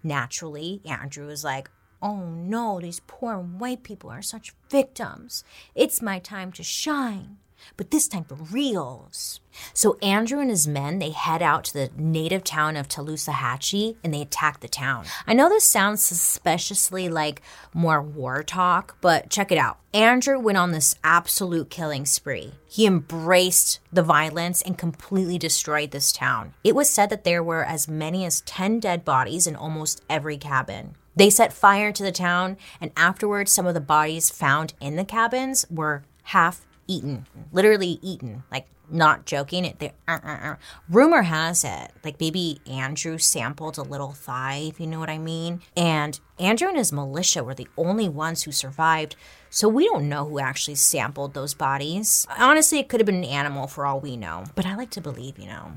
Naturally, 0.02 0.80
Andrew 0.84 1.28
is 1.28 1.44
like, 1.44 1.70
oh 2.00 2.24
no, 2.26 2.80
these 2.80 3.00
poor 3.06 3.38
white 3.38 3.82
people 3.82 4.10
are 4.10 4.22
such 4.22 4.54
victims. 4.70 5.44
It's 5.74 6.00
my 6.00 6.18
time 6.18 6.52
to 6.52 6.62
shine 6.62 7.38
but 7.76 7.90
this 7.90 8.08
time 8.08 8.24
for 8.24 8.34
reals. 8.34 9.40
So 9.72 9.98
Andrew 10.02 10.40
and 10.40 10.50
his 10.50 10.68
men, 10.68 10.98
they 10.98 11.10
head 11.10 11.42
out 11.42 11.64
to 11.64 11.72
the 11.72 11.90
native 11.96 12.44
town 12.44 12.76
of 12.76 12.88
Tallusahatchee 12.88 13.96
and 14.02 14.14
they 14.14 14.22
attack 14.22 14.60
the 14.60 14.68
town. 14.68 15.04
I 15.26 15.34
know 15.34 15.48
this 15.48 15.64
sounds 15.64 16.02
suspiciously 16.02 17.08
like 17.08 17.42
more 17.74 18.02
war 18.02 18.42
talk, 18.42 18.96
but 19.00 19.30
check 19.30 19.50
it 19.50 19.58
out. 19.58 19.78
Andrew 19.92 20.38
went 20.38 20.58
on 20.58 20.72
this 20.72 20.94
absolute 21.02 21.70
killing 21.70 22.06
spree. 22.06 22.52
He 22.68 22.86
embraced 22.86 23.80
the 23.92 24.02
violence 24.02 24.62
and 24.62 24.78
completely 24.78 25.38
destroyed 25.38 25.90
this 25.90 26.12
town. 26.12 26.54
It 26.62 26.74
was 26.74 26.90
said 26.90 27.10
that 27.10 27.24
there 27.24 27.42
were 27.42 27.64
as 27.64 27.88
many 27.88 28.24
as 28.24 28.42
10 28.42 28.80
dead 28.80 29.04
bodies 29.04 29.46
in 29.46 29.56
almost 29.56 30.02
every 30.08 30.36
cabin. 30.36 30.94
They 31.16 31.30
set 31.30 31.52
fire 31.52 31.90
to 31.90 32.02
the 32.04 32.12
town, 32.12 32.56
and 32.80 32.92
afterwards, 32.96 33.50
some 33.50 33.66
of 33.66 33.74
the 33.74 33.80
bodies 33.80 34.30
found 34.30 34.74
in 34.80 34.94
the 34.94 35.04
cabins 35.04 35.66
were 35.68 36.04
half 36.24 36.64
eaten, 36.88 37.26
literally 37.52 38.00
eaten, 38.02 38.42
like 38.50 38.66
not 38.90 39.26
joking. 39.26 39.64
It, 39.64 39.94
uh, 40.08 40.18
uh, 40.24 40.38
uh. 40.42 40.54
Rumor 40.88 41.22
has 41.22 41.62
it, 41.62 41.92
like 42.02 42.18
maybe 42.18 42.60
Andrew 42.66 43.18
sampled 43.18 43.78
a 43.78 43.82
little 43.82 44.12
thigh, 44.12 44.64
if 44.68 44.80
you 44.80 44.86
know 44.86 44.98
what 44.98 45.10
I 45.10 45.18
mean. 45.18 45.60
And 45.76 46.18
Andrew 46.38 46.68
and 46.68 46.76
his 46.76 46.92
militia 46.92 47.44
were 47.44 47.54
the 47.54 47.68
only 47.76 48.08
ones 48.08 48.42
who 48.42 48.52
survived. 48.52 49.14
So 49.50 49.68
we 49.68 49.86
don't 49.86 50.08
know 50.08 50.24
who 50.24 50.38
actually 50.40 50.74
sampled 50.74 51.34
those 51.34 51.54
bodies. 51.54 52.26
Honestly, 52.36 52.78
it 52.78 52.88
could 52.88 53.00
have 53.00 53.06
been 53.06 53.16
an 53.16 53.24
animal 53.24 53.66
for 53.66 53.86
all 53.86 54.00
we 54.00 54.16
know. 54.16 54.44
But 54.54 54.66
I 54.66 54.74
like 54.74 54.90
to 54.90 55.00
believe, 55.00 55.38
you 55.38 55.46
know, 55.46 55.72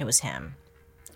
it 0.00 0.04
was 0.04 0.20
him. 0.20 0.56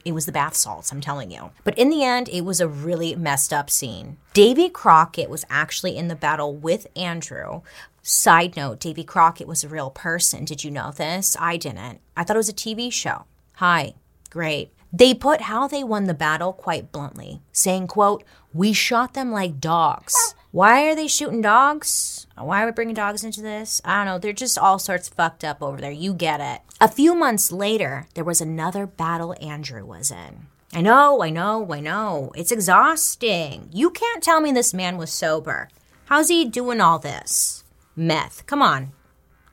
It 0.05 0.13
was 0.13 0.27
the 0.27 0.33
bath 0.33 0.57
salts, 0.57 0.91
I'm 0.91 1.01
telling 1.01 1.31
you. 1.31 1.53
But 1.63 1.79
in 1.79 1.89
the 1.89 2.03
end, 2.03 2.29
it 2.29 2.41
was 2.41 2.61
a 2.61 2.67
really 2.67 3.15
messed 3.15 3.53
up 3.53 3.71
scene. 3.71 4.17
Davy 4.33 4.69
Crockett 4.69 5.31
was 5.31 5.45
actually 5.49 5.97
in 5.97 6.09
the 6.09 6.17
battle 6.17 6.57
with 6.57 6.89
Andrew, 6.97 7.63
Side 8.05 8.57
note 8.57 8.81
Davy 8.81 9.05
Crockett 9.05 9.47
was 9.47 9.63
a 9.63 9.69
real 9.69 9.89
person. 9.89 10.45
Did 10.45 10.65
you 10.65 10.73
know 10.73 10.91
this? 10.91 11.37
I 11.39 11.57
didn't. 11.57 12.01
I 12.17 12.25
thought 12.25 12.35
it 12.35 12.39
was 12.39 12.49
a 12.49 12.53
TV 12.53 12.93
show. 12.93 13.27
Hi. 13.55 13.95
Great. 14.29 14.73
They 14.93 15.15
put 15.15 15.43
how 15.43 15.69
they 15.69 15.85
won 15.85 16.05
the 16.05 16.13
battle 16.13 16.53
quite 16.53 16.91
bluntly, 16.91 17.43
saying, 17.53 17.87
quote, 17.87 18.25
We 18.53 18.73
shot 18.73 19.15
them 19.15 19.31
like 19.31 19.61
dogs. 19.61 20.35
Why 20.51 20.89
are 20.89 20.97
they 20.97 21.07
shooting 21.07 21.43
dogs? 21.43 22.27
Why 22.37 22.63
are 22.63 22.67
we 22.67 22.73
bringing 22.73 22.97
dogs 22.97 23.23
into 23.23 23.41
this? 23.41 23.81
I 23.85 23.99
don't 23.99 24.07
know. 24.07 24.19
They're 24.19 24.33
just 24.33 24.59
all 24.59 24.81
sorts 24.81 25.09
fucked 25.09 25.45
up 25.45 25.63
over 25.63 25.81
there. 25.81 25.93
You 25.93 26.13
get 26.13 26.41
it. 26.41 26.61
A 26.81 26.89
few 26.89 27.15
months 27.15 27.53
later, 27.53 28.09
there 28.15 28.25
was 28.25 28.41
another 28.41 28.85
battle 28.85 29.37
Andrew 29.41 29.87
was 29.87 30.11
in. 30.11 30.47
I 30.75 30.81
know, 30.81 31.23
I 31.23 31.31
know, 31.31 31.73
I 31.73 31.79
know. 31.79 32.33
It's 32.35 32.51
exhausting. 32.51 33.69
You 33.73 33.91
can't 33.91 34.25
tell 34.25 34.41
me 34.41 34.51
this 34.51 34.75
man 34.75 34.97
was 34.97 35.13
sober. 35.13 35.69
How's 36.07 36.29
he 36.29 36.45
doing 36.45 36.81
all 36.81 36.99
this? 36.99 37.62
Meth. 37.97 38.47
Come 38.47 38.63
on. 38.63 38.93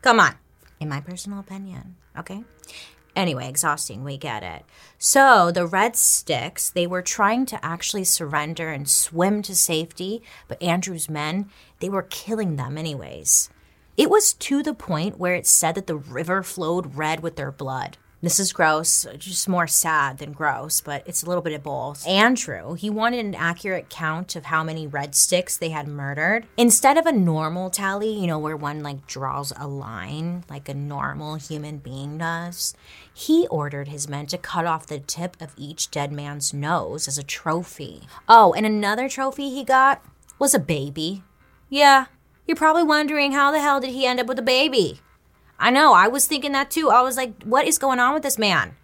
Come 0.02 0.20
on. 0.20 0.36
In 0.78 0.88
my 0.88 1.00
personal 1.00 1.40
opinion. 1.40 1.96
Okay. 2.18 2.44
Anyway, 3.16 3.48
exhausting. 3.48 4.04
We 4.04 4.16
get 4.16 4.42
it. 4.42 4.64
So 4.98 5.50
the 5.50 5.66
Red 5.66 5.96
Sticks, 5.96 6.70
they 6.70 6.86
were 6.86 7.02
trying 7.02 7.44
to 7.46 7.64
actually 7.64 8.04
surrender 8.04 8.70
and 8.70 8.88
swim 8.88 9.42
to 9.42 9.54
safety, 9.54 10.22
but 10.48 10.62
Andrew's 10.62 11.08
men, 11.08 11.50
they 11.80 11.88
were 11.88 12.02
killing 12.02 12.56
them 12.56 12.78
anyways. 12.78 13.50
It 13.96 14.08
was 14.08 14.32
to 14.34 14.62
the 14.62 14.74
point 14.74 15.18
where 15.18 15.34
it 15.34 15.46
said 15.46 15.74
that 15.74 15.86
the 15.86 15.96
river 15.96 16.42
flowed 16.42 16.94
red 16.94 17.20
with 17.20 17.36
their 17.36 17.52
blood. 17.52 17.98
This 18.22 18.38
is 18.38 18.52
gross, 18.52 19.06
just 19.16 19.48
more 19.48 19.66
sad 19.66 20.18
than 20.18 20.32
gross, 20.32 20.82
but 20.82 21.02
it's 21.06 21.22
a 21.22 21.26
little 21.26 21.40
bit 21.40 21.54
of 21.54 21.62
both. 21.62 22.06
Andrew, 22.06 22.74
he 22.74 22.90
wanted 22.90 23.24
an 23.24 23.34
accurate 23.34 23.88
count 23.88 24.36
of 24.36 24.44
how 24.44 24.62
many 24.62 24.86
red 24.86 25.14
sticks 25.14 25.56
they 25.56 25.70
had 25.70 25.88
murdered. 25.88 26.46
Instead 26.58 26.98
of 26.98 27.06
a 27.06 27.12
normal 27.12 27.70
tally, 27.70 28.12
you 28.12 28.26
know, 28.26 28.38
where 28.38 28.58
one 28.58 28.82
like 28.82 29.06
draws 29.06 29.54
a 29.56 29.66
line 29.66 30.44
like 30.50 30.68
a 30.68 30.74
normal 30.74 31.36
human 31.36 31.78
being 31.78 32.18
does, 32.18 32.74
he 33.14 33.46
ordered 33.46 33.88
his 33.88 34.06
men 34.06 34.26
to 34.26 34.36
cut 34.36 34.66
off 34.66 34.86
the 34.86 34.98
tip 34.98 35.34
of 35.40 35.54
each 35.56 35.90
dead 35.90 36.12
man's 36.12 36.52
nose 36.52 37.08
as 37.08 37.16
a 37.16 37.22
trophy. 37.22 38.02
Oh, 38.28 38.52
and 38.52 38.66
another 38.66 39.08
trophy 39.08 39.48
he 39.48 39.64
got 39.64 40.04
was 40.38 40.52
a 40.52 40.58
baby. 40.58 41.22
Yeah, 41.70 42.06
you're 42.46 42.54
probably 42.54 42.82
wondering 42.82 43.32
how 43.32 43.50
the 43.50 43.60
hell 43.60 43.80
did 43.80 43.90
he 43.90 44.04
end 44.04 44.20
up 44.20 44.26
with 44.26 44.38
a 44.38 44.42
baby? 44.42 45.00
I 45.60 45.70
know. 45.70 45.92
I 45.92 46.08
was 46.08 46.26
thinking 46.26 46.52
that 46.52 46.70
too. 46.70 46.90
I 46.90 47.02
was 47.02 47.16
like, 47.16 47.42
what 47.44 47.66
is 47.66 47.78
going 47.78 48.00
on 48.00 48.14
with 48.14 48.22
this 48.22 48.38
man? 48.38 48.74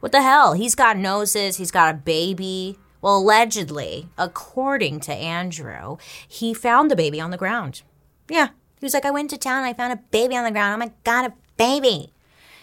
What 0.00 0.12
the 0.12 0.22
hell? 0.22 0.52
He's 0.52 0.74
got 0.74 0.98
noses. 0.98 1.56
He's 1.56 1.70
got 1.70 1.94
a 1.94 1.98
baby. 1.98 2.78
Well, 3.00 3.16
allegedly, 3.16 4.08
according 4.18 5.00
to 5.00 5.12
Andrew, 5.14 5.96
he 6.28 6.52
found 6.52 6.90
the 6.90 6.96
baby 6.96 7.20
on 7.20 7.30
the 7.30 7.36
ground. 7.36 7.82
Yeah. 8.28 8.48
He 8.78 8.84
was 8.84 8.92
like, 8.92 9.06
I 9.06 9.10
went 9.10 9.30
to 9.30 9.38
town. 9.38 9.64
I 9.64 9.72
found 9.72 9.92
a 9.92 10.02
baby 10.10 10.36
on 10.36 10.44
the 10.44 10.50
ground. 10.50 10.74
Oh 10.74 10.86
my 10.86 10.92
God, 11.04 11.24
a 11.24 11.34
baby. 11.56 12.12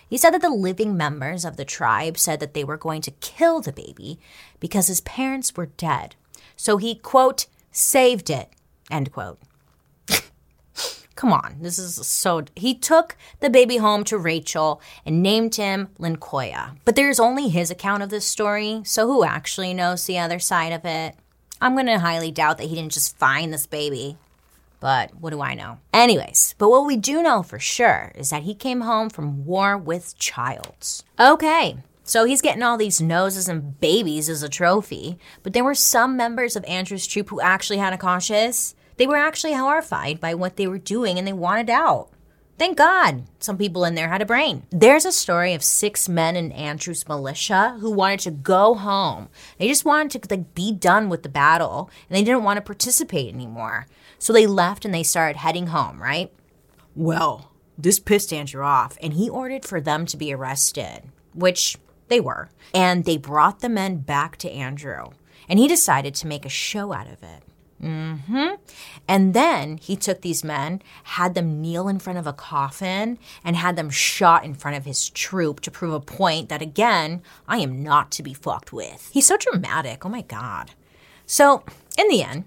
He 0.08 0.18
said 0.18 0.30
that 0.32 0.42
the 0.42 0.50
living 0.50 0.96
members 0.96 1.44
of 1.44 1.58
the 1.58 1.66
tribe 1.66 2.20
said 2.20 2.40
that 2.40 2.54
they 2.54 2.64
were 2.64 2.78
going 2.78 3.02
to 3.02 3.12
kill 3.12 3.62
the 3.62 3.74
baby 3.74 4.20
because 4.60 4.88
his 4.88 5.02
parents 5.02 5.56
were 5.58 5.66
dead. 5.66 6.16
So 6.56 6.78
he, 6.78 6.94
quote, 6.94 7.48
saved 7.72 8.30
it, 8.30 8.50
end 8.92 9.12
quote. 9.12 9.40
Come 11.24 11.32
on, 11.32 11.56
this 11.62 11.80
is 11.80 12.06
so. 12.06 12.44
He 12.54 12.76
took 12.76 13.16
the 13.40 13.50
baby 13.50 13.78
home 13.78 14.04
to 14.04 14.18
Rachel 14.18 14.82
and 15.06 15.24
named 15.24 15.56
him 15.56 15.88
Lincoya. 15.98 16.76
But 16.84 16.98
there's 16.98 17.18
only 17.18 17.48
his 17.48 17.72
account 17.72 18.04
of 18.04 18.10
this 18.10 18.26
story, 18.26 18.82
so 18.84 19.08
who 19.08 19.24
actually 19.24 19.74
knows 19.74 20.06
the 20.06 20.20
other 20.20 20.38
side 20.38 20.74
of 20.74 20.84
it? 20.84 21.16
I'm 21.62 21.78
gonna 21.78 22.00
highly 22.00 22.30
doubt 22.30 22.58
that 22.58 22.66
he 22.66 22.76
didn't 22.76 22.92
just 22.92 23.18
find 23.18 23.54
this 23.54 23.66
baby. 23.66 24.18
But 24.82 25.16
what 25.16 25.30
do 25.30 25.40
I 25.40 25.54
know? 25.54 25.80
Anyways, 25.94 26.56
but 26.58 26.68
what 26.68 26.86
we 26.86 26.98
do 26.98 27.24
know 27.24 27.42
for 27.42 27.58
sure 27.58 28.12
is 28.16 28.30
that 28.32 28.44
he 28.44 28.54
came 28.54 28.82
home 28.82 29.10
from 29.10 29.46
war 29.46 29.78
with 29.78 30.18
childs. 30.18 31.06
Okay, 31.18 31.78
so 32.04 32.26
he's 32.26 32.42
getting 32.42 32.64
all 32.64 32.76
these 32.76 33.00
noses 33.00 33.48
and 33.48 33.80
babies 33.80 34.28
as 34.28 34.44
a 34.44 34.50
trophy, 34.50 35.18
but 35.42 35.54
there 35.54 35.64
were 35.64 35.74
some 35.74 36.18
members 36.18 36.58
of 36.58 36.66
Andrew's 36.66 37.08
troop 37.08 37.30
who 37.30 37.40
actually 37.40 37.78
had 37.78 37.94
a 37.94 37.98
conscience 37.98 38.76
they 38.98 39.08
were 39.08 39.16
actually 39.16 39.54
horrified 39.54 40.20
by 40.20 40.34
what 40.34 40.56
they 40.56 40.68
were 40.68 40.78
doing 40.78 41.18
and 41.18 41.28
they 41.28 41.34
wanted 41.34 41.70
out. 41.70 42.10
Thank 42.60 42.78
God 42.78 43.24
some 43.40 43.58
people 43.58 43.84
in 43.84 43.96
there 43.96 44.10
had 44.10 44.22
a 44.22 44.28
brain. 44.28 44.64
There's 44.70 45.06
a 45.06 45.12
story 45.12 45.54
of 45.54 45.64
six 45.64 46.08
men 46.08 46.36
in 46.36 46.52
Andrew's 46.52 47.08
militia 47.08 47.78
who 47.80 47.92
wanted 47.92 48.20
to 48.22 48.32
go 48.32 48.76
home. 48.76 49.30
They 49.58 49.68
just 49.68 49.86
wanted 49.86 50.22
to 50.22 50.36
like 50.36 50.54
be 50.54 50.72
done 50.72 51.10
with 51.10 51.24
the 51.24 51.30
battle 51.30 51.90
and 52.08 52.16
they 52.16 52.24
didn't 52.24 52.44
want 52.44 52.58
to 52.58 52.62
participate 52.62 53.34
anymore. 53.34 53.88
So 54.20 54.32
they 54.32 54.46
left 54.46 54.86
and 54.86 54.94
they 54.94 55.04
started 55.04 55.38
heading 55.38 55.68
home, 55.68 56.02
right? 56.02 56.32
Well, 56.96 57.52
this 57.76 58.00
pissed 58.00 58.32
Andrew 58.32 58.64
off 58.64 58.98
and 59.02 59.14
he 59.14 59.30
ordered 59.30 59.66
for 59.66 59.82
them 59.82 60.06
to 60.06 60.16
be 60.16 60.32
arrested, 60.32 61.02
which 61.34 61.78
they 62.08 62.20
were. 62.20 62.50
And 62.74 63.04
they 63.04 63.18
brought 63.18 63.62
the 63.62 63.70
men 63.70 63.98
back 63.98 64.38
to 64.38 64.52
Andrew 64.52 65.10
and 65.50 65.58
he 65.58 65.68
decided 65.68 66.14
to 66.16 66.28
make 66.28 66.46
a 66.46 66.50
show 66.50 66.94
out 66.94 67.08
of 67.08 67.24
it. 67.24 67.44
Mm-hmm. 67.84 68.56
And 69.08 69.34
then 69.34 69.78
he 69.78 69.98
took 69.98 70.22
these 70.22 70.44
men, 70.44 70.82
had 71.04 71.34
them 71.34 71.62
kneel 71.62 71.90
in 71.90 72.00
front 72.00 72.18
of 72.18 72.26
a 72.26 72.34
coffin, 72.34 73.20
and 73.44 73.58
had 73.58 73.76
them 73.76 73.90
shot 73.90 74.46
in 74.46 74.54
front 74.54 74.78
of 74.78 74.86
his 74.86 75.10
troop 75.10 75.60
to 75.62 75.72
prove 75.72 75.94
a 75.94 76.00
point 76.00 76.48
that, 76.50 76.62
again, 76.62 77.22
I 77.48 77.58
am 77.58 77.84
not 77.84 78.10
to 78.12 78.24
be 78.24 78.34
fucked 78.34 78.72
with. 78.72 79.10
He's 79.12 79.28
so 79.28 79.36
dramatic. 79.38 80.06
Oh 80.06 80.10
my 80.10 80.22
God. 80.22 80.72
So, 81.26 81.64
in 81.98 82.08
the 82.08 82.24
end, 82.24 82.46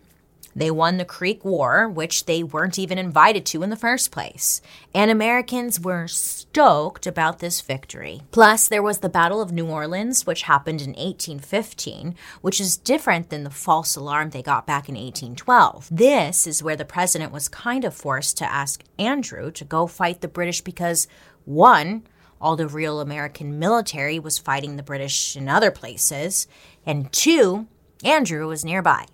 they 0.56 0.70
won 0.70 0.96
the 0.96 1.04
Creek 1.04 1.44
War, 1.44 1.86
which 1.86 2.24
they 2.24 2.42
weren't 2.42 2.78
even 2.78 2.96
invited 2.96 3.44
to 3.46 3.62
in 3.62 3.68
the 3.68 3.76
first 3.76 4.10
place. 4.10 4.62
And 4.94 5.10
Americans 5.10 5.78
were 5.78 6.08
stoked 6.08 7.06
about 7.06 7.40
this 7.40 7.60
victory. 7.60 8.22
Plus, 8.30 8.66
there 8.66 8.82
was 8.82 9.00
the 9.00 9.10
Battle 9.10 9.42
of 9.42 9.52
New 9.52 9.66
Orleans, 9.66 10.24
which 10.24 10.42
happened 10.42 10.80
in 10.80 10.94
1815, 10.94 12.14
which 12.40 12.58
is 12.58 12.78
different 12.78 13.28
than 13.28 13.44
the 13.44 13.50
false 13.50 13.96
alarm 13.96 14.30
they 14.30 14.42
got 14.42 14.66
back 14.66 14.88
in 14.88 14.94
1812. 14.94 15.88
This 15.92 16.46
is 16.46 16.62
where 16.62 16.76
the 16.76 16.86
president 16.86 17.32
was 17.32 17.48
kind 17.48 17.84
of 17.84 17.94
forced 17.94 18.38
to 18.38 18.50
ask 18.50 18.82
Andrew 18.98 19.50
to 19.50 19.64
go 19.64 19.86
fight 19.86 20.22
the 20.22 20.28
British 20.28 20.62
because, 20.62 21.06
one, 21.44 22.04
all 22.40 22.56
the 22.56 22.66
real 22.66 23.00
American 23.00 23.58
military 23.58 24.18
was 24.18 24.38
fighting 24.38 24.76
the 24.76 24.82
British 24.82 25.36
in 25.36 25.50
other 25.50 25.70
places, 25.70 26.46
and 26.86 27.12
two, 27.12 27.66
Andrew 28.02 28.48
was 28.48 28.64
nearby. 28.64 29.06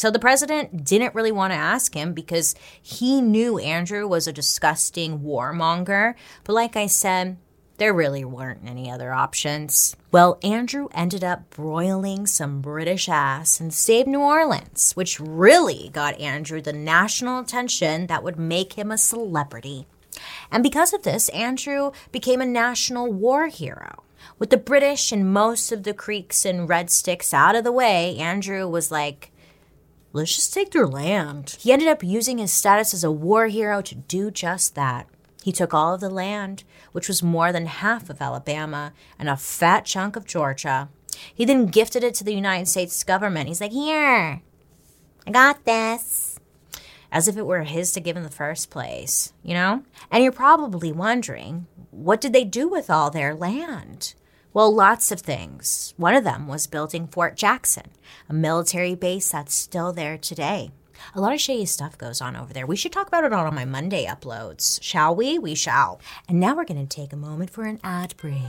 So 0.00 0.10
the 0.10 0.18
president 0.18 0.86
didn't 0.86 1.14
really 1.14 1.30
want 1.30 1.52
to 1.52 1.58
ask 1.58 1.92
him 1.92 2.14
because 2.14 2.54
he 2.80 3.20
knew 3.20 3.58
Andrew 3.58 4.08
was 4.08 4.26
a 4.26 4.32
disgusting 4.32 5.20
warmonger. 5.20 6.14
But 6.44 6.54
like 6.54 6.74
I 6.74 6.86
said, 6.86 7.36
there 7.76 7.92
really 7.92 8.24
weren't 8.24 8.66
any 8.66 8.90
other 8.90 9.12
options. 9.12 9.94
Well, 10.10 10.38
Andrew 10.42 10.88
ended 10.94 11.22
up 11.22 11.50
broiling 11.50 12.26
some 12.26 12.62
British 12.62 13.10
ass 13.10 13.60
and 13.60 13.74
saved 13.74 14.08
New 14.08 14.20
Orleans, 14.20 14.92
which 14.94 15.20
really 15.20 15.90
got 15.92 16.18
Andrew 16.18 16.62
the 16.62 16.72
national 16.72 17.38
attention 17.38 18.06
that 18.06 18.24
would 18.24 18.38
make 18.38 18.78
him 18.78 18.90
a 18.90 18.96
celebrity. 18.96 19.86
And 20.50 20.62
because 20.62 20.94
of 20.94 21.02
this, 21.02 21.28
Andrew 21.28 21.90
became 22.10 22.40
a 22.40 22.46
national 22.46 23.12
war 23.12 23.48
hero. 23.48 24.02
With 24.38 24.48
the 24.48 24.56
British 24.56 25.12
and 25.12 25.30
most 25.30 25.72
of 25.72 25.82
the 25.82 25.92
Creeks 25.92 26.46
and 26.46 26.70
Red 26.70 26.90
Sticks 26.90 27.34
out 27.34 27.54
of 27.54 27.64
the 27.64 27.70
way, 27.70 28.16
Andrew 28.16 28.66
was 28.66 28.90
like, 28.90 29.30
let's 30.12 30.34
just 30.34 30.52
take 30.52 30.70
their 30.70 30.86
land. 30.86 31.56
He 31.60 31.72
ended 31.72 31.88
up 31.88 32.02
using 32.02 32.38
his 32.38 32.52
status 32.52 32.94
as 32.94 33.04
a 33.04 33.10
war 33.10 33.46
hero 33.48 33.80
to 33.82 33.94
do 33.94 34.30
just 34.30 34.74
that. 34.74 35.08
He 35.42 35.52
took 35.52 35.72
all 35.72 35.94
of 35.94 36.00
the 36.00 36.10
land, 36.10 36.64
which 36.92 37.08
was 37.08 37.22
more 37.22 37.52
than 37.52 37.66
half 37.66 38.10
of 38.10 38.20
Alabama 38.20 38.92
and 39.18 39.28
a 39.28 39.36
fat 39.36 39.86
chunk 39.86 40.16
of 40.16 40.26
Georgia. 40.26 40.88
He 41.34 41.44
then 41.44 41.66
gifted 41.66 42.04
it 42.04 42.14
to 42.14 42.24
the 42.24 42.34
United 42.34 42.68
States 42.68 43.02
government. 43.04 43.48
He's 43.48 43.60
like, 43.60 43.72
Here, 43.72 44.42
I 45.26 45.30
got 45.30 45.64
this. 45.64 46.38
As 47.12 47.26
if 47.26 47.36
it 47.36 47.46
were 47.46 47.64
his 47.64 47.90
to 47.92 48.00
give 48.00 48.16
in 48.16 48.22
the 48.22 48.30
first 48.30 48.70
place, 48.70 49.32
you 49.42 49.54
know? 49.54 49.82
And 50.10 50.22
you're 50.22 50.32
probably 50.32 50.92
wondering, 50.92 51.66
what 51.90 52.20
did 52.20 52.32
they 52.32 52.44
do 52.44 52.68
with 52.68 52.88
all 52.88 53.10
their 53.10 53.34
land? 53.34 54.14
Well, 54.52 54.74
lots 54.74 55.12
of 55.12 55.20
things. 55.20 55.94
One 55.96 56.16
of 56.16 56.24
them 56.24 56.48
was 56.48 56.66
building 56.66 57.06
Fort 57.06 57.36
Jackson, 57.36 57.84
a 58.28 58.32
military 58.32 58.96
base 58.96 59.30
that's 59.30 59.54
still 59.54 59.92
there 59.92 60.18
today. 60.18 60.72
A 61.14 61.20
lot 61.20 61.32
of 61.32 61.40
shady 61.40 61.66
stuff 61.66 61.96
goes 61.96 62.20
on 62.20 62.34
over 62.34 62.52
there. 62.52 62.66
We 62.66 62.74
should 62.74 62.90
talk 62.90 63.06
about 63.06 63.22
it 63.22 63.32
on 63.32 63.54
my 63.54 63.64
Monday 63.64 64.06
uploads, 64.06 64.82
shall 64.82 65.14
we? 65.14 65.38
We 65.38 65.54
shall. 65.54 66.00
And 66.28 66.40
now 66.40 66.56
we're 66.56 66.64
going 66.64 66.84
to 66.84 66.96
take 66.96 67.12
a 67.12 67.16
moment 67.16 67.50
for 67.50 67.62
an 67.62 67.78
ad 67.84 68.16
break. 68.16 68.42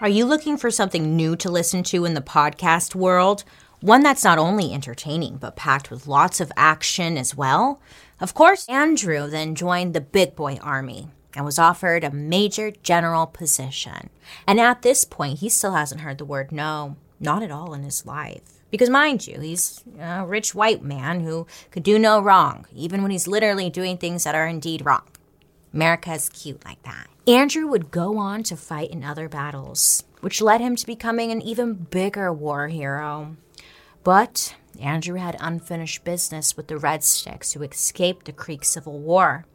Are 0.00 0.08
you 0.08 0.24
looking 0.24 0.56
for 0.56 0.70
something 0.70 1.16
new 1.16 1.34
to 1.34 1.50
listen 1.50 1.82
to 1.84 2.04
in 2.04 2.14
the 2.14 2.20
podcast 2.20 2.94
world? 2.94 3.42
One 3.80 4.04
that's 4.04 4.22
not 4.22 4.38
only 4.38 4.72
entertaining, 4.72 5.38
but 5.38 5.56
packed 5.56 5.90
with 5.90 6.06
lots 6.06 6.40
of 6.40 6.52
action 6.56 7.18
as 7.18 7.34
well? 7.34 7.80
Of 8.20 8.34
course, 8.34 8.68
Andrew 8.68 9.28
then 9.28 9.56
joined 9.56 9.94
the 9.94 10.00
Big 10.00 10.36
Boy 10.36 10.60
Army 10.62 11.08
and 11.34 11.44
was 11.44 11.58
offered 11.58 12.04
a 12.04 12.10
major 12.10 12.70
general 12.82 13.26
position. 13.26 14.10
And 14.46 14.60
at 14.60 14.82
this 14.82 15.04
point, 15.04 15.40
he 15.40 15.48
still 15.48 15.74
hasn't 15.74 16.02
heard 16.02 16.18
the 16.18 16.24
word 16.24 16.52
no, 16.52 16.96
not 17.20 17.42
at 17.42 17.50
all 17.50 17.74
in 17.74 17.82
his 17.82 18.06
life. 18.06 18.42
Because, 18.70 18.90
mind 18.90 19.26
you, 19.26 19.38
he's 19.40 19.84
a 20.00 20.26
rich 20.26 20.54
white 20.54 20.82
man 20.82 21.20
who 21.20 21.46
could 21.70 21.84
do 21.84 21.98
no 21.98 22.20
wrong, 22.20 22.66
even 22.74 23.02
when 23.02 23.12
he's 23.12 23.28
literally 23.28 23.70
doing 23.70 23.96
things 23.96 24.24
that 24.24 24.34
are 24.34 24.48
indeed 24.48 24.84
wrong. 24.84 25.06
America 25.72 26.12
is 26.12 26.28
cute 26.28 26.64
like 26.64 26.82
that. 26.82 27.06
Andrew 27.26 27.66
would 27.66 27.90
go 27.90 28.18
on 28.18 28.42
to 28.44 28.56
fight 28.56 28.90
in 28.90 29.04
other 29.04 29.28
battles, 29.28 30.04
which 30.20 30.40
led 30.42 30.60
him 30.60 30.76
to 30.76 30.86
becoming 30.86 31.30
an 31.30 31.40
even 31.40 31.74
bigger 31.74 32.32
war 32.32 32.68
hero. 32.68 33.36
But 34.02 34.56
Andrew 34.80 35.16
had 35.16 35.36
unfinished 35.40 36.04
business 36.04 36.56
with 36.56 36.66
the 36.68 36.78
Red 36.78 37.02
Sticks 37.02 37.52
who 37.52 37.62
escaped 37.62 38.26
the 38.26 38.32
Creek 38.32 38.64
Civil 38.64 38.98
War. 38.98 39.46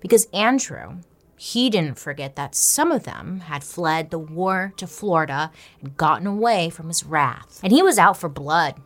Because 0.00 0.26
Andrew 0.32 0.98
he 1.42 1.68
didn't 1.70 1.98
forget 1.98 2.36
that 2.36 2.54
some 2.54 2.92
of 2.92 3.02
them 3.02 3.40
had 3.40 3.64
fled 3.64 4.10
the 4.10 4.18
war 4.18 4.72
to 4.76 4.86
Florida 4.86 5.50
and 5.80 5.96
gotten 5.96 6.24
away 6.24 6.70
from 6.70 6.86
his 6.86 7.02
wrath. 7.02 7.58
And 7.64 7.72
he 7.72 7.82
was 7.82 7.98
out 7.98 8.16
for 8.16 8.28
blood 8.28 8.76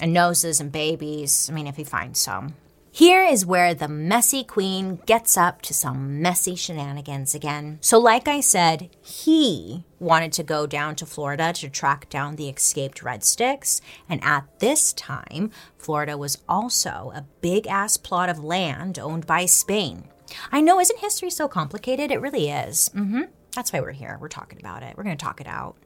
and 0.00 0.14
noses 0.14 0.58
and 0.58 0.72
babies. 0.72 1.50
I 1.50 1.52
mean, 1.52 1.66
if 1.66 1.76
he 1.76 1.84
finds 1.84 2.18
some. 2.18 2.54
Here 2.90 3.22
is 3.22 3.44
where 3.44 3.74
the 3.74 3.86
messy 3.86 4.44
queen 4.44 4.98
gets 5.04 5.36
up 5.36 5.60
to 5.62 5.74
some 5.74 6.22
messy 6.22 6.54
shenanigans 6.54 7.34
again. 7.34 7.76
So, 7.82 7.98
like 7.98 8.26
I 8.28 8.40
said, 8.40 8.88
he 9.02 9.84
wanted 9.98 10.32
to 10.32 10.42
go 10.42 10.66
down 10.66 10.96
to 10.96 11.04
Florida 11.04 11.52
to 11.52 11.68
track 11.68 12.08
down 12.08 12.36
the 12.36 12.48
escaped 12.48 13.02
Red 13.02 13.24
Sticks. 13.24 13.82
And 14.08 14.24
at 14.24 14.60
this 14.60 14.94
time, 14.94 15.50
Florida 15.76 16.16
was 16.16 16.38
also 16.48 17.12
a 17.14 17.26
big 17.42 17.66
ass 17.66 17.98
plot 17.98 18.30
of 18.30 18.42
land 18.42 18.98
owned 18.98 19.26
by 19.26 19.44
Spain. 19.44 20.08
I 20.50 20.60
know, 20.60 20.80
isn't 20.80 20.98
history 21.00 21.30
so 21.30 21.48
complicated? 21.48 22.10
It 22.10 22.20
really 22.20 22.50
is. 22.50 22.90
Mm-hmm. 22.94 23.22
That's 23.54 23.72
why 23.72 23.80
we're 23.80 23.92
here. 23.92 24.18
We're 24.20 24.28
talking 24.28 24.58
about 24.58 24.82
it. 24.82 24.96
We're 24.96 25.04
going 25.04 25.16
to 25.16 25.24
talk 25.24 25.40
it 25.40 25.46
out. 25.46 25.76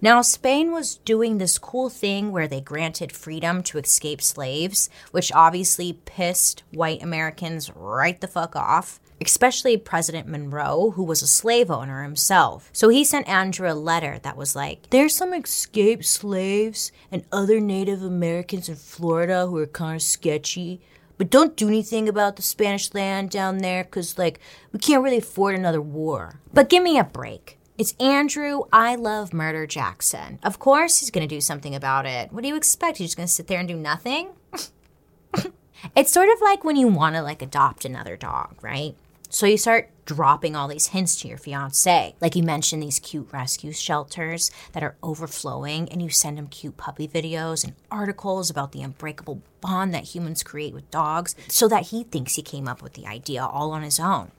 Now, 0.00 0.20
Spain 0.22 0.72
was 0.72 0.96
doing 0.96 1.38
this 1.38 1.58
cool 1.58 1.88
thing 1.88 2.30
where 2.30 2.48
they 2.48 2.60
granted 2.60 3.12
freedom 3.12 3.62
to 3.64 3.78
escape 3.78 4.20
slaves, 4.20 4.90
which 5.10 5.32
obviously 5.32 5.94
pissed 6.04 6.62
white 6.72 7.02
Americans 7.02 7.70
right 7.74 8.20
the 8.20 8.26
fuck 8.26 8.54
off, 8.54 9.00
especially 9.20 9.76
President 9.76 10.28
Monroe, 10.28 10.92
who 10.92 11.02
was 11.02 11.22
a 11.22 11.26
slave 11.26 11.70
owner 11.70 12.02
himself. 12.02 12.68
So 12.72 12.88
he 12.88 13.04
sent 13.04 13.28
Andrew 13.28 13.70
a 13.70 13.74
letter 13.74 14.18
that 14.22 14.36
was 14.36 14.54
like, 14.54 14.90
There's 14.90 15.16
some 15.16 15.32
escaped 15.32 16.04
slaves 16.04 16.92
and 17.10 17.24
other 17.32 17.60
Native 17.60 18.02
Americans 18.02 18.68
in 18.68 18.76
Florida 18.76 19.46
who 19.46 19.56
are 19.58 19.66
kind 19.66 19.96
of 19.96 20.02
sketchy. 20.02 20.80
But 21.18 21.30
don't 21.30 21.56
do 21.56 21.68
anything 21.68 22.08
about 22.08 22.36
the 22.36 22.42
Spanish 22.42 22.92
land 22.92 23.30
down 23.30 23.58
there 23.58 23.84
because, 23.84 24.18
like, 24.18 24.38
we 24.72 24.78
can't 24.78 25.02
really 25.02 25.18
afford 25.18 25.54
another 25.54 25.80
war. 25.80 26.40
But 26.52 26.68
give 26.68 26.82
me 26.82 26.98
a 26.98 27.04
break. 27.04 27.58
It's 27.78 27.94
Andrew, 28.00 28.62
I 28.72 28.94
love 28.94 29.32
murder 29.34 29.66
Jackson. 29.66 30.38
Of 30.42 30.58
course 30.58 31.00
he's 31.00 31.10
going 31.10 31.26
to 31.28 31.34
do 31.34 31.40
something 31.40 31.74
about 31.74 32.06
it. 32.06 32.32
What 32.32 32.42
do 32.42 32.48
you 32.48 32.56
expect? 32.56 32.98
He's 32.98 33.08
just 33.08 33.16
going 33.16 33.26
to 33.26 33.32
sit 33.32 33.48
there 33.48 33.58
and 33.58 33.68
do 33.68 33.76
nothing? 33.76 34.30
it's 35.94 36.10
sort 36.10 36.28
of 36.30 36.40
like 36.40 36.64
when 36.64 36.76
you 36.76 36.88
want 36.88 37.16
to, 37.16 37.22
like, 37.22 37.42
adopt 37.42 37.84
another 37.84 38.16
dog, 38.16 38.56
right? 38.62 38.94
So 39.28 39.44
you 39.46 39.58
start 39.58 39.90
dropping 40.06 40.56
all 40.56 40.68
these 40.68 40.88
hints 40.88 41.20
to 41.20 41.28
your 41.28 41.36
fiance. 41.36 42.14
Like 42.20 42.34
you 42.34 42.42
mentioned 42.42 42.82
these 42.82 42.98
cute 42.98 43.28
rescue 43.32 43.72
shelters 43.72 44.50
that 44.72 44.82
are 44.82 44.96
overflowing, 45.02 45.88
and 45.90 46.00
you 46.00 46.08
send 46.08 46.38
him 46.38 46.46
cute 46.46 46.78
puppy 46.78 47.06
videos 47.06 47.64
and 47.64 47.74
articles 47.90 48.48
about 48.48 48.72
the 48.72 48.82
unbreakable 48.82 49.42
bond 49.60 49.92
that 49.92 50.14
humans 50.14 50.42
create 50.42 50.72
with 50.72 50.90
dogs 50.90 51.34
so 51.48 51.68
that 51.68 51.88
he 51.88 52.04
thinks 52.04 52.36
he 52.36 52.42
came 52.42 52.68
up 52.68 52.80
with 52.80 52.94
the 52.94 53.06
idea 53.06 53.44
all 53.44 53.72
on 53.72 53.82
his 53.82 54.00
own. 54.00 54.30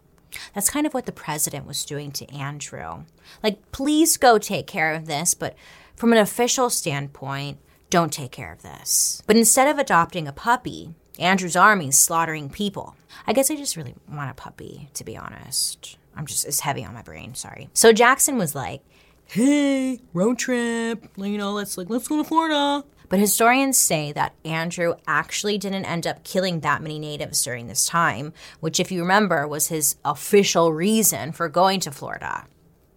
That's 0.53 0.69
kind 0.69 0.87
of 0.87 0.93
what 0.93 1.05
the 1.05 1.11
president 1.11 1.65
was 1.65 1.85
doing 1.85 2.11
to 2.13 2.33
Andrew. 2.33 3.03
Like, 3.43 3.71
please 3.71 4.17
go 4.17 4.37
take 4.37 4.67
care 4.67 4.93
of 4.93 5.05
this, 5.05 5.33
but 5.33 5.55
from 5.95 6.11
an 6.11 6.19
official 6.19 6.69
standpoint, 6.69 7.59
don't 7.89 8.11
take 8.11 8.31
care 8.31 8.51
of 8.51 8.61
this. 8.61 9.23
But 9.25 9.37
instead 9.37 9.67
of 9.67 9.79
adopting 9.79 10.27
a 10.27 10.33
puppy, 10.33 10.93
Andrew's 11.19 11.55
army's 11.55 11.97
slaughtering 11.97 12.49
people. 12.49 12.95
I 13.25 13.33
guess 13.33 13.49
I 13.49 13.55
just 13.55 13.75
really 13.75 13.95
want 14.09 14.31
a 14.31 14.33
puppy, 14.33 14.89
to 14.93 15.03
be 15.03 15.17
honest. 15.17 15.97
I'm 16.15 16.25
just, 16.25 16.45
it's 16.45 16.61
heavy 16.61 16.83
on 16.83 16.93
my 16.93 17.01
brain, 17.01 17.35
sorry. 17.35 17.69
So 17.73 17.93
Jackson 17.93 18.37
was 18.37 18.55
like, 18.55 18.81
hey, 19.25 19.99
road 20.13 20.39
trip, 20.39 21.07
you 21.17 21.37
know, 21.37 21.51
let's 21.53 21.77
like, 21.77 21.89
let's 21.89 22.07
go 22.07 22.17
to 22.17 22.23
Florida. 22.23 22.83
But 23.09 23.19
historians 23.19 23.77
say 23.77 24.11
that 24.13 24.33
Andrew 24.43 24.95
actually 25.07 25.57
didn't 25.57 25.85
end 25.85 26.05
up 26.05 26.23
killing 26.23 26.59
that 26.59 26.81
many 26.81 26.99
natives 26.99 27.41
during 27.41 27.67
this 27.67 27.85
time, 27.85 28.33
which, 28.59 28.79
if 28.79 28.91
you 28.91 29.01
remember, 29.01 29.47
was 29.47 29.67
his 29.67 29.95
official 30.03 30.73
reason 30.73 31.31
for 31.31 31.47
going 31.47 31.79
to 31.81 31.91
Florida. 31.91 32.45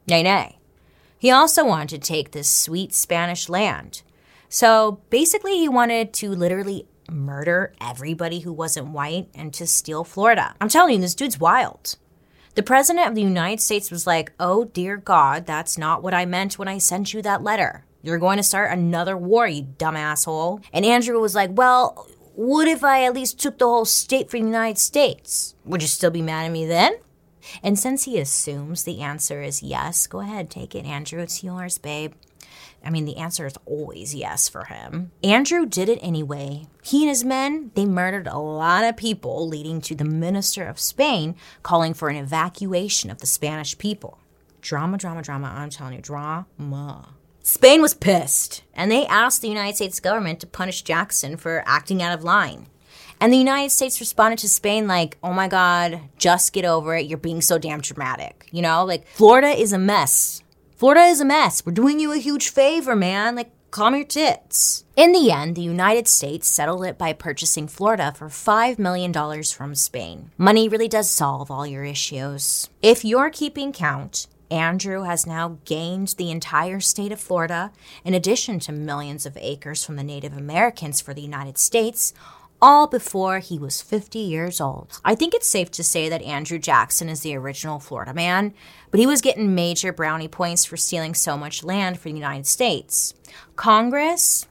Nay, 0.08 0.22
nay. 0.22 0.58
He 1.16 1.30
also 1.30 1.64
wanted 1.64 1.90
to 1.90 1.98
take 2.08 2.32
this 2.32 2.48
sweet 2.48 2.92
Spanish 2.92 3.48
land. 3.48 4.02
So 4.48 5.00
basically, 5.10 5.58
he 5.58 5.68
wanted 5.68 6.12
to 6.14 6.30
literally 6.30 6.86
murder 7.10 7.74
everybody 7.80 8.40
who 8.40 8.52
wasn't 8.52 8.88
white 8.88 9.28
and 9.34 9.52
to 9.54 9.66
steal 9.66 10.04
Florida. 10.04 10.54
I'm 10.60 10.68
telling 10.68 10.94
you, 10.94 11.00
this 11.00 11.14
dude's 11.14 11.40
wild. 11.40 11.96
The 12.54 12.62
president 12.62 13.08
of 13.08 13.14
the 13.14 13.22
United 13.22 13.60
States 13.60 13.90
was 13.90 14.06
like, 14.06 14.32
oh 14.40 14.64
dear 14.64 14.96
God, 14.96 15.46
that's 15.46 15.78
not 15.78 16.02
what 16.02 16.14
I 16.14 16.26
meant 16.26 16.58
when 16.58 16.68
I 16.68 16.78
sent 16.78 17.14
you 17.14 17.22
that 17.22 17.42
letter. 17.42 17.84
You're 18.02 18.18
going 18.18 18.38
to 18.38 18.42
start 18.42 18.72
another 18.72 19.16
war, 19.16 19.46
you 19.46 19.68
dumb 19.78 19.96
asshole. 19.96 20.60
And 20.72 20.84
Andrew 20.84 21.20
was 21.20 21.34
like, 21.34 21.50
well, 21.52 22.08
what 22.34 22.66
if 22.66 22.82
I 22.82 23.04
at 23.04 23.14
least 23.14 23.38
took 23.38 23.58
the 23.58 23.66
whole 23.66 23.84
state 23.84 24.30
for 24.30 24.38
the 24.38 24.44
United 24.44 24.78
States? 24.78 25.54
Would 25.64 25.82
you 25.82 25.88
still 25.88 26.10
be 26.10 26.22
mad 26.22 26.46
at 26.46 26.52
me 26.52 26.66
then? 26.66 26.94
And 27.62 27.78
since 27.78 28.04
he 28.04 28.18
assumes 28.18 28.84
the 28.84 29.00
answer 29.00 29.42
is 29.42 29.62
yes, 29.62 30.06
go 30.06 30.20
ahead, 30.20 30.50
take 30.50 30.74
it, 30.74 30.86
Andrew. 30.86 31.20
It's 31.20 31.44
yours, 31.44 31.78
babe. 31.78 32.12
I 32.84 32.90
mean, 32.90 33.04
the 33.04 33.18
answer 33.18 33.46
is 33.46 33.58
always 33.66 34.14
yes 34.14 34.48
for 34.48 34.64
him. 34.64 35.12
Andrew 35.22 35.66
did 35.66 35.88
it 35.88 35.98
anyway. 36.00 36.66
He 36.82 37.02
and 37.02 37.08
his 37.10 37.24
men, 37.24 37.70
they 37.74 37.84
murdered 37.84 38.26
a 38.26 38.38
lot 38.38 38.84
of 38.84 38.96
people, 38.96 39.46
leading 39.46 39.80
to 39.82 39.94
the 39.94 40.04
minister 40.04 40.64
of 40.64 40.80
Spain 40.80 41.36
calling 41.62 41.94
for 41.94 42.08
an 42.08 42.16
evacuation 42.16 43.10
of 43.10 43.18
the 43.18 43.26
Spanish 43.26 43.76
people. 43.76 44.18
Drama, 44.62 44.98
drama, 44.98 45.22
drama. 45.22 45.52
I'm 45.54 45.70
telling 45.70 45.94
you, 45.94 46.00
drama. 46.00 47.14
Spain 47.42 47.80
was 47.80 47.94
pissed, 47.94 48.62
and 48.74 48.90
they 48.90 49.06
asked 49.06 49.42
the 49.42 49.48
United 49.48 49.76
States 49.76 50.00
government 50.00 50.40
to 50.40 50.46
punish 50.46 50.82
Jackson 50.82 51.36
for 51.36 51.62
acting 51.66 52.02
out 52.02 52.16
of 52.16 52.24
line. 52.24 52.66
And 53.20 53.32
the 53.32 53.38
United 53.38 53.70
States 53.70 54.00
responded 54.00 54.38
to 54.38 54.48
Spain 54.48 54.86
like, 54.86 55.18
oh 55.22 55.32
my 55.32 55.48
God, 55.48 56.00
just 56.16 56.52
get 56.54 56.64
over 56.64 56.96
it. 56.96 57.06
You're 57.06 57.18
being 57.18 57.42
so 57.42 57.58
damn 57.58 57.80
dramatic. 57.80 58.48
You 58.50 58.62
know, 58.62 58.84
like 58.84 59.06
Florida 59.08 59.48
is 59.48 59.74
a 59.74 59.78
mess. 59.78 60.42
Florida 60.80 61.02
is 61.02 61.20
a 61.20 61.26
mess. 61.26 61.66
We're 61.66 61.72
doing 61.72 62.00
you 62.00 62.10
a 62.10 62.16
huge 62.16 62.48
favor, 62.48 62.96
man. 62.96 63.36
Like, 63.36 63.50
calm 63.70 63.94
your 63.94 64.06
tits. 64.06 64.86
In 64.96 65.12
the 65.12 65.30
end, 65.30 65.54
the 65.54 65.60
United 65.60 66.08
States 66.08 66.48
settled 66.48 66.86
it 66.86 66.96
by 66.96 67.12
purchasing 67.12 67.68
Florida 67.68 68.14
for 68.16 68.28
$5 68.28 68.78
million 68.78 69.12
from 69.42 69.74
Spain. 69.74 70.30
Money 70.38 70.70
really 70.70 70.88
does 70.88 71.10
solve 71.10 71.50
all 71.50 71.66
your 71.66 71.84
issues. 71.84 72.70
If 72.80 73.04
you're 73.04 73.28
keeping 73.28 73.74
count, 73.74 74.26
Andrew 74.50 75.02
has 75.02 75.26
now 75.26 75.58
gained 75.66 76.14
the 76.16 76.30
entire 76.30 76.80
state 76.80 77.12
of 77.12 77.20
Florida, 77.20 77.72
in 78.02 78.14
addition 78.14 78.58
to 78.60 78.72
millions 78.72 79.26
of 79.26 79.36
acres 79.38 79.84
from 79.84 79.96
the 79.96 80.02
Native 80.02 80.34
Americans 80.34 81.02
for 81.02 81.12
the 81.12 81.20
United 81.20 81.58
States, 81.58 82.14
all 82.62 82.86
before 82.86 83.38
he 83.38 83.58
was 83.58 83.80
50 83.82 84.18
years 84.18 84.60
old. 84.60 85.00
I 85.04 85.14
think 85.14 85.34
it's 85.34 85.48
safe 85.48 85.70
to 85.72 85.84
say 85.84 86.08
that 86.08 86.22
Andrew 86.22 86.58
Jackson 86.58 87.08
is 87.08 87.20
the 87.20 87.36
original 87.36 87.78
Florida 87.78 88.12
man, 88.12 88.54
but 88.90 89.00
he 89.00 89.06
was 89.06 89.20
getting 89.20 89.54
major 89.54 89.92
brownie 89.92 90.28
points 90.28 90.64
for 90.64 90.76
stealing 90.76 91.14
so 91.14 91.36
much 91.36 91.64
land 91.64 91.98
for 91.98 92.08
the 92.08 92.14
United 92.14 92.46
States. 92.46 93.14
Congress, 93.56 94.46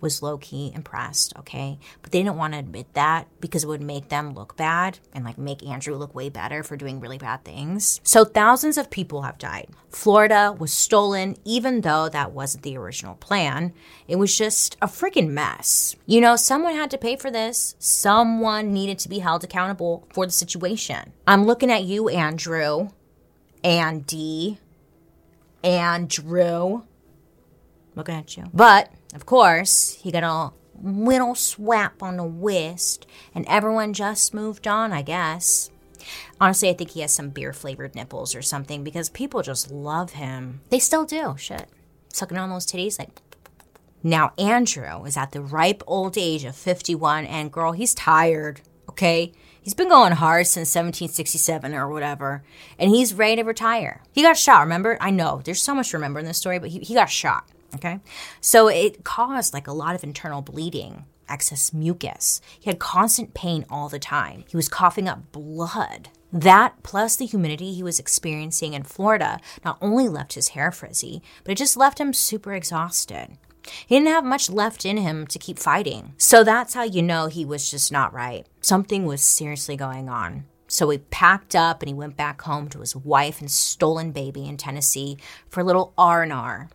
was 0.00 0.22
low 0.22 0.38
key 0.38 0.72
impressed, 0.74 1.32
okay? 1.38 1.78
But 2.02 2.12
they 2.12 2.22
didn't 2.22 2.36
want 2.36 2.52
to 2.54 2.58
admit 2.58 2.92
that 2.94 3.28
because 3.40 3.64
it 3.64 3.68
would 3.68 3.82
make 3.82 4.08
them 4.08 4.34
look 4.34 4.56
bad 4.56 4.98
and 5.12 5.24
like 5.24 5.38
make 5.38 5.64
Andrew 5.64 5.96
look 5.96 6.14
way 6.14 6.28
better 6.28 6.62
for 6.62 6.76
doing 6.76 7.00
really 7.00 7.18
bad 7.18 7.44
things. 7.44 8.00
So 8.04 8.24
thousands 8.24 8.78
of 8.78 8.90
people 8.90 9.22
have 9.22 9.38
died. 9.38 9.68
Florida 9.90 10.54
was 10.58 10.72
stolen, 10.72 11.36
even 11.44 11.80
though 11.80 12.08
that 12.08 12.32
wasn't 12.32 12.62
the 12.62 12.76
original 12.76 13.14
plan. 13.14 13.72
It 14.06 14.16
was 14.16 14.36
just 14.36 14.76
a 14.82 14.86
freaking 14.86 15.30
mess. 15.30 15.96
You 16.06 16.20
know, 16.20 16.36
someone 16.36 16.74
had 16.74 16.90
to 16.90 16.98
pay 16.98 17.16
for 17.16 17.30
this. 17.30 17.74
Someone 17.78 18.72
needed 18.72 18.98
to 19.00 19.08
be 19.08 19.20
held 19.20 19.44
accountable 19.44 20.06
for 20.12 20.26
the 20.26 20.32
situation. 20.32 21.12
I'm 21.26 21.44
looking 21.44 21.70
at 21.70 21.84
you, 21.84 22.08
Andrew, 22.08 22.90
Andy, 23.64 24.58
Andrew. 25.62 26.82
Looking 27.94 28.14
at 28.14 28.36
you. 28.36 28.44
But 28.54 28.92
of 29.14 29.26
course, 29.26 29.98
he 30.02 30.10
got 30.10 30.24
a 30.24 30.52
little 30.82 31.34
swap 31.34 32.02
on 32.02 32.16
the 32.16 32.24
wrist, 32.24 33.06
and 33.34 33.46
everyone 33.48 33.92
just 33.92 34.34
moved 34.34 34.66
on, 34.66 34.92
I 34.92 35.02
guess. 35.02 35.70
Honestly, 36.40 36.68
I 36.68 36.74
think 36.74 36.90
he 36.90 37.00
has 37.00 37.12
some 37.12 37.30
beer 37.30 37.52
flavored 37.52 37.94
nipples 37.94 38.34
or 38.34 38.42
something 38.42 38.84
because 38.84 39.08
people 39.10 39.42
just 39.42 39.70
love 39.70 40.12
him. 40.12 40.60
They 40.70 40.78
still 40.78 41.04
do. 41.04 41.34
Shit. 41.36 41.68
Sucking 42.12 42.38
on 42.38 42.50
those 42.50 42.66
titties, 42.66 42.98
like. 42.98 43.20
Now, 44.02 44.32
Andrew 44.38 45.04
is 45.04 45.16
at 45.16 45.32
the 45.32 45.40
ripe 45.40 45.82
old 45.86 46.16
age 46.16 46.44
of 46.44 46.54
51, 46.54 47.26
and 47.26 47.50
girl, 47.50 47.72
he's 47.72 47.94
tired, 47.94 48.60
okay? 48.88 49.32
He's 49.60 49.74
been 49.74 49.88
going 49.88 50.12
hard 50.12 50.46
since 50.46 50.72
1767 50.74 51.74
or 51.74 51.90
whatever, 51.90 52.44
and 52.78 52.90
he's 52.90 53.12
ready 53.12 53.36
to 53.36 53.42
retire. 53.42 54.02
He 54.12 54.22
got 54.22 54.38
shot, 54.38 54.60
remember? 54.60 54.96
I 55.00 55.10
know, 55.10 55.42
there's 55.44 55.60
so 55.60 55.74
much 55.74 55.90
to 55.90 55.96
remember 55.96 56.20
in 56.20 56.26
this 56.26 56.38
story, 56.38 56.60
but 56.60 56.70
he, 56.70 56.78
he 56.78 56.94
got 56.94 57.10
shot. 57.10 57.48
Okay. 57.74 58.00
So 58.40 58.68
it 58.68 59.04
caused 59.04 59.52
like 59.52 59.66
a 59.66 59.72
lot 59.72 59.94
of 59.94 60.02
internal 60.02 60.42
bleeding, 60.42 61.04
excess 61.28 61.72
mucus. 61.72 62.40
He 62.58 62.70
had 62.70 62.78
constant 62.78 63.34
pain 63.34 63.66
all 63.70 63.88
the 63.88 63.98
time. 63.98 64.44
He 64.48 64.56
was 64.56 64.68
coughing 64.68 65.08
up 65.08 65.32
blood. 65.32 66.08
That 66.32 66.82
plus 66.82 67.16
the 67.16 67.26
humidity 67.26 67.72
he 67.72 67.82
was 67.82 67.98
experiencing 67.98 68.74
in 68.74 68.82
Florida 68.82 69.40
not 69.64 69.78
only 69.80 70.08
left 70.08 70.34
his 70.34 70.48
hair 70.48 70.70
frizzy, 70.70 71.22
but 71.44 71.52
it 71.52 71.58
just 71.58 71.76
left 71.76 72.00
him 72.00 72.12
super 72.12 72.52
exhausted. 72.52 73.38
He 73.86 73.96
didn't 73.96 74.08
have 74.08 74.24
much 74.24 74.50
left 74.50 74.84
in 74.84 74.96
him 74.96 75.26
to 75.26 75.38
keep 75.38 75.58
fighting. 75.58 76.14
So 76.16 76.44
that's 76.44 76.74
how 76.74 76.84
you 76.84 77.02
know 77.02 77.26
he 77.26 77.44
was 77.44 77.70
just 77.70 77.92
not 77.92 78.12
right. 78.12 78.46
Something 78.60 79.04
was 79.04 79.22
seriously 79.22 79.76
going 79.76 80.08
on. 80.08 80.44
So 80.66 80.90
he 80.90 80.98
packed 80.98 81.54
up 81.54 81.80
and 81.82 81.88
he 81.88 81.94
went 81.94 82.16
back 82.16 82.42
home 82.42 82.68
to 82.70 82.80
his 82.80 82.94
wife 82.94 83.40
and 83.40 83.50
stolen 83.50 84.12
baby 84.12 84.46
in 84.46 84.58
Tennessee 84.58 85.16
for 85.48 85.60
a 85.60 85.64
little 85.64 85.94
R&R 85.96 86.68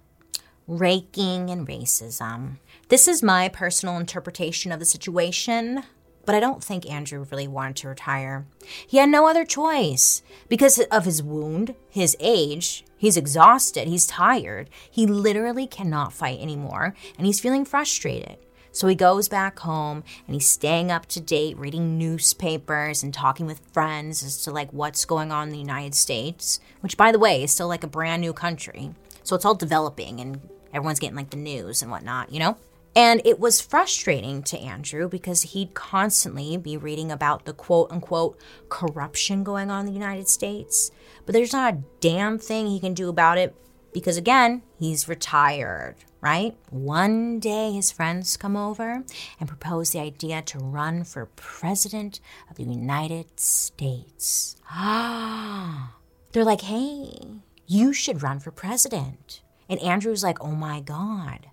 raking 0.68 1.50
and 1.50 1.68
racism. 1.68 2.58
This 2.90 3.08
is 3.08 3.24
my 3.24 3.50
personal 3.50 3.98
interpretation 3.98 4.72
of 4.72 4.80
the 4.80 4.86
situation, 4.86 5.84
but 6.26 6.36
I 6.36 6.40
don't 6.40 6.64
think 6.64 6.90
Andrew 6.90 7.26
really 7.32 7.48
wanted 7.48 7.76
to 7.78 7.90
retire. 7.90 8.46
He 8.88 8.98
had 8.98 9.10
no 9.10 9.28
other 9.28 9.46
choice 9.46 10.22
because 10.48 10.80
of 10.80 11.06
his 11.06 11.22
wound, 11.22 11.76
his 11.90 12.16
age. 12.20 12.86
He's 12.98 13.18
exhausted, 13.18 13.88
he's 13.88 14.08
tired. 14.08 14.70
He 14.90 15.06
literally 15.06 15.68
cannot 15.68 16.14
fight 16.14 16.40
anymore, 16.40 16.96
and 17.18 17.28
he's 17.28 17.42
feeling 17.42 17.66
frustrated. 17.66 18.38
So 18.72 18.88
he 18.88 18.96
goes 18.96 19.30
back 19.30 19.60
home 19.60 20.04
and 20.26 20.34
he's 20.34 20.48
staying 20.48 20.92
up 20.92 21.06
to 21.08 21.22
date, 21.22 21.58
reading 21.60 22.00
newspapers 22.00 23.04
and 23.04 23.14
talking 23.14 23.46
with 23.46 23.62
friends 23.72 24.24
as 24.24 24.42
to 24.44 24.52
like 24.52 24.74
what's 24.74 25.06
going 25.06 25.32
on 25.32 25.50
in 25.50 25.54
the 25.54 25.60
United 25.60 25.94
States, 25.94 26.60
which 26.80 26.98
by 26.98 27.12
the 27.12 27.20
way 27.20 27.44
is 27.44 27.52
still 27.52 27.68
like 27.68 27.84
a 27.84 27.88
brand 27.88 28.22
new 28.22 28.34
country. 28.34 28.90
So 29.22 29.36
it's 29.36 29.46
all 29.46 29.54
developing 29.54 30.20
and 30.20 30.42
everyone's 30.74 31.00
getting 31.00 31.16
like 31.16 31.30
the 31.30 31.38
news 31.38 31.82
and 31.82 31.92
whatnot, 31.92 32.32
you 32.32 32.40
know? 32.40 32.58
And 32.96 33.22
it 33.26 33.40
was 33.40 33.60
frustrating 33.60 34.44
to 34.44 34.60
Andrew 34.60 35.10
because 35.10 35.42
he'd 35.42 35.74
constantly 35.74 36.58
be 36.58 36.78
reading 36.78 37.12
about 37.12 37.46
the 37.46 37.54
quote 37.54 37.92
unquote 37.92 38.40
corruption 38.70 39.44
going 39.44 39.72
on 39.72 39.82
in 39.82 39.86
the 39.88 40.00
United 40.00 40.28
States. 40.28 40.92
But 41.26 41.34
there's 41.34 41.54
not 41.54 41.74
a 41.74 41.84
damn 42.02 42.38
thing 42.38 42.68
he 42.68 42.80
can 42.80 42.94
do 42.94 43.10
about 43.10 43.38
it 43.38 43.56
because, 43.94 44.18
again, 44.18 44.62
he's 44.78 45.08
retired, 45.08 45.96
right? 46.22 46.56
One 46.70 47.40
day 47.40 47.72
his 47.72 47.92
friends 47.92 48.38
come 48.38 48.56
over 48.56 49.04
and 49.40 49.48
propose 49.48 49.92
the 49.92 50.00
idea 50.00 50.42
to 50.44 50.60
run 50.60 51.04
for 51.04 51.26
president 51.36 52.20
of 52.50 52.58
the 52.58 52.64
United 52.64 53.40
States. 53.40 54.56
Ah, 54.70 55.96
they're 56.32 56.44
like, 56.44 56.62
hey, 56.62 57.42
you 57.68 57.94
should 57.94 58.24
run 58.24 58.40
for 58.40 58.52
president. 58.52 59.43
And 59.70 59.80
Andrew's 59.82 60.24
like, 60.24 60.44
oh 60.44 60.52
my 60.52 60.82
God, 60.82 61.48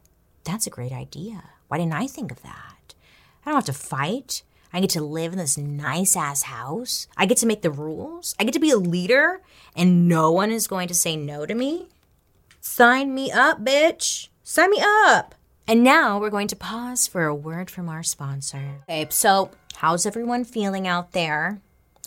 that's 0.45 0.67
a 0.67 0.71
great 0.71 0.93
idea. 0.93 1.45
Why 1.69 1.79
didn't 1.79 1.95
I 1.95 2.07
think 2.07 2.33
of 2.33 2.43
that? 2.43 2.95
I 3.45 3.51
don't 3.51 3.57
have 3.57 3.65
to 3.67 3.73
fight. 3.73 4.43
I 4.73 4.81
get 4.81 4.91
to 4.91 5.01
live 5.01 5.33
in 5.33 5.39
this 5.39 5.59
nice 5.59 6.17
ass 6.17 6.45
house. 6.45 7.09
I 7.17 7.27
get 7.27 7.39
to 7.39 7.47
make 7.47 7.63
the 7.63 7.71
rules. 7.71 8.35
I 8.39 8.45
get 8.45 8.55
to 8.55 8.61
be 8.61 8.71
a 8.71 8.77
leader, 8.77 9.41
and 9.75 10.09
no 10.09 10.31
one 10.31 10.51
is 10.51 10.69
going 10.69 10.89
to 10.89 10.95
say 10.95 11.17
no 11.17 11.47
to 11.47 11.55
me. 11.55 11.89
Sign 12.61 13.15
me 13.15 13.33
up, 13.33 13.65
bitch. 13.65 14.29
Sign 14.43 14.71
me 14.71 14.83
up. 14.83 15.35
And 15.67 15.83
now 15.85 16.19
we're 16.19 16.31
going 16.31 16.49
to 16.49 16.57
pause 16.57 17.07
for 17.07 17.27
a 17.27 17.35
word 17.35 17.71
from 17.71 17.89
our 17.89 18.03
sponsor. 18.03 18.83
Okay, 18.89 19.07
so 19.11 19.51
how's 19.77 20.05
everyone 20.05 20.45
feeling 20.45 20.87
out 20.87 21.13
there? 21.13 21.61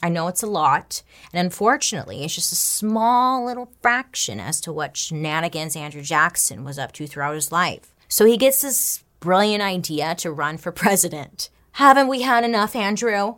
I 0.04 0.10
know 0.10 0.28
it's 0.28 0.44
a 0.44 0.48
lot, 0.48 1.02
and 1.32 1.44
unfortunately, 1.44 2.26
it's 2.26 2.36
just 2.36 2.52
a 2.52 2.58
small 2.58 3.46
little 3.46 3.72
fraction 3.82 4.38
as 4.38 4.60
to 4.62 4.74
what 4.74 4.98
shenanigans 4.98 5.78
Andrew 5.78 6.02
Jackson 6.02 6.66
was 6.66 6.78
up 6.78 6.92
to 6.92 7.08
throughout 7.08 7.36
his 7.36 7.54
life. 7.54 7.96
So 8.10 8.26
he 8.26 8.36
gets 8.36 8.62
this 8.62 9.02
brilliant 9.22 9.64
idea 9.64 10.14
to 10.16 10.30
run 10.30 10.58
for 10.58 10.74
president. 10.74 11.50
Haven't 11.72 12.10
we 12.10 12.22
had 12.22 12.44
enough, 12.44 12.76
Andrew? 12.76 13.36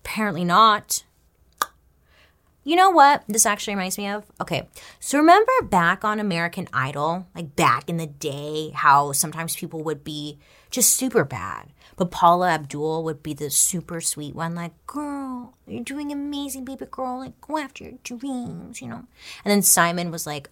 Apparently 0.00 0.44
not. 0.44 1.04
You 2.64 2.76
know 2.76 2.90
what 2.90 3.24
this 3.26 3.46
actually 3.46 3.74
reminds 3.74 3.96
me 3.96 4.08
of? 4.08 4.30
Okay, 4.42 4.68
so 5.00 5.16
remember 5.18 5.52
back 5.62 6.04
on 6.04 6.20
American 6.20 6.68
Idol, 6.74 7.26
like 7.34 7.56
back 7.56 7.88
in 7.88 7.96
the 7.96 8.06
day, 8.06 8.72
how 8.74 9.12
sometimes 9.12 9.56
people 9.56 9.82
would 9.82 10.04
be 10.04 10.38
just 10.70 10.94
super 10.96 11.24
bad. 11.24 11.68
But 11.96 12.10
Paula 12.10 12.50
Abdul 12.50 13.04
would 13.04 13.22
be 13.22 13.34
the 13.34 13.50
super 13.50 14.00
sweet 14.00 14.34
one, 14.34 14.54
like, 14.54 14.72
girl, 14.86 15.54
you're 15.66 15.84
doing 15.84 16.10
amazing, 16.10 16.64
baby 16.64 16.86
girl. 16.90 17.20
Like, 17.20 17.40
go 17.40 17.58
after 17.58 17.84
your 17.84 17.94
dreams, 18.02 18.82
you 18.82 18.88
know? 18.88 19.04
And 19.44 19.52
then 19.52 19.62
Simon 19.62 20.10
was 20.10 20.26
like, 20.26 20.50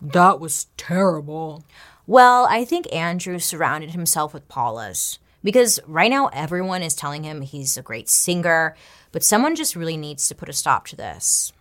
that 0.00 0.40
was 0.40 0.66
terrible. 0.76 1.64
Well, 2.06 2.46
I 2.50 2.64
think 2.64 2.92
Andrew 2.92 3.38
surrounded 3.38 3.90
himself 3.90 4.34
with 4.34 4.48
Paulas 4.48 5.18
because 5.44 5.78
right 5.86 6.10
now 6.10 6.28
everyone 6.28 6.82
is 6.82 6.94
telling 6.94 7.22
him 7.22 7.42
he's 7.42 7.76
a 7.76 7.82
great 7.82 8.08
singer, 8.08 8.74
but 9.12 9.22
someone 9.22 9.54
just 9.54 9.76
really 9.76 9.96
needs 9.96 10.26
to 10.28 10.34
put 10.34 10.48
a 10.48 10.52
stop 10.52 10.86
to 10.88 10.96
this. 10.96 11.52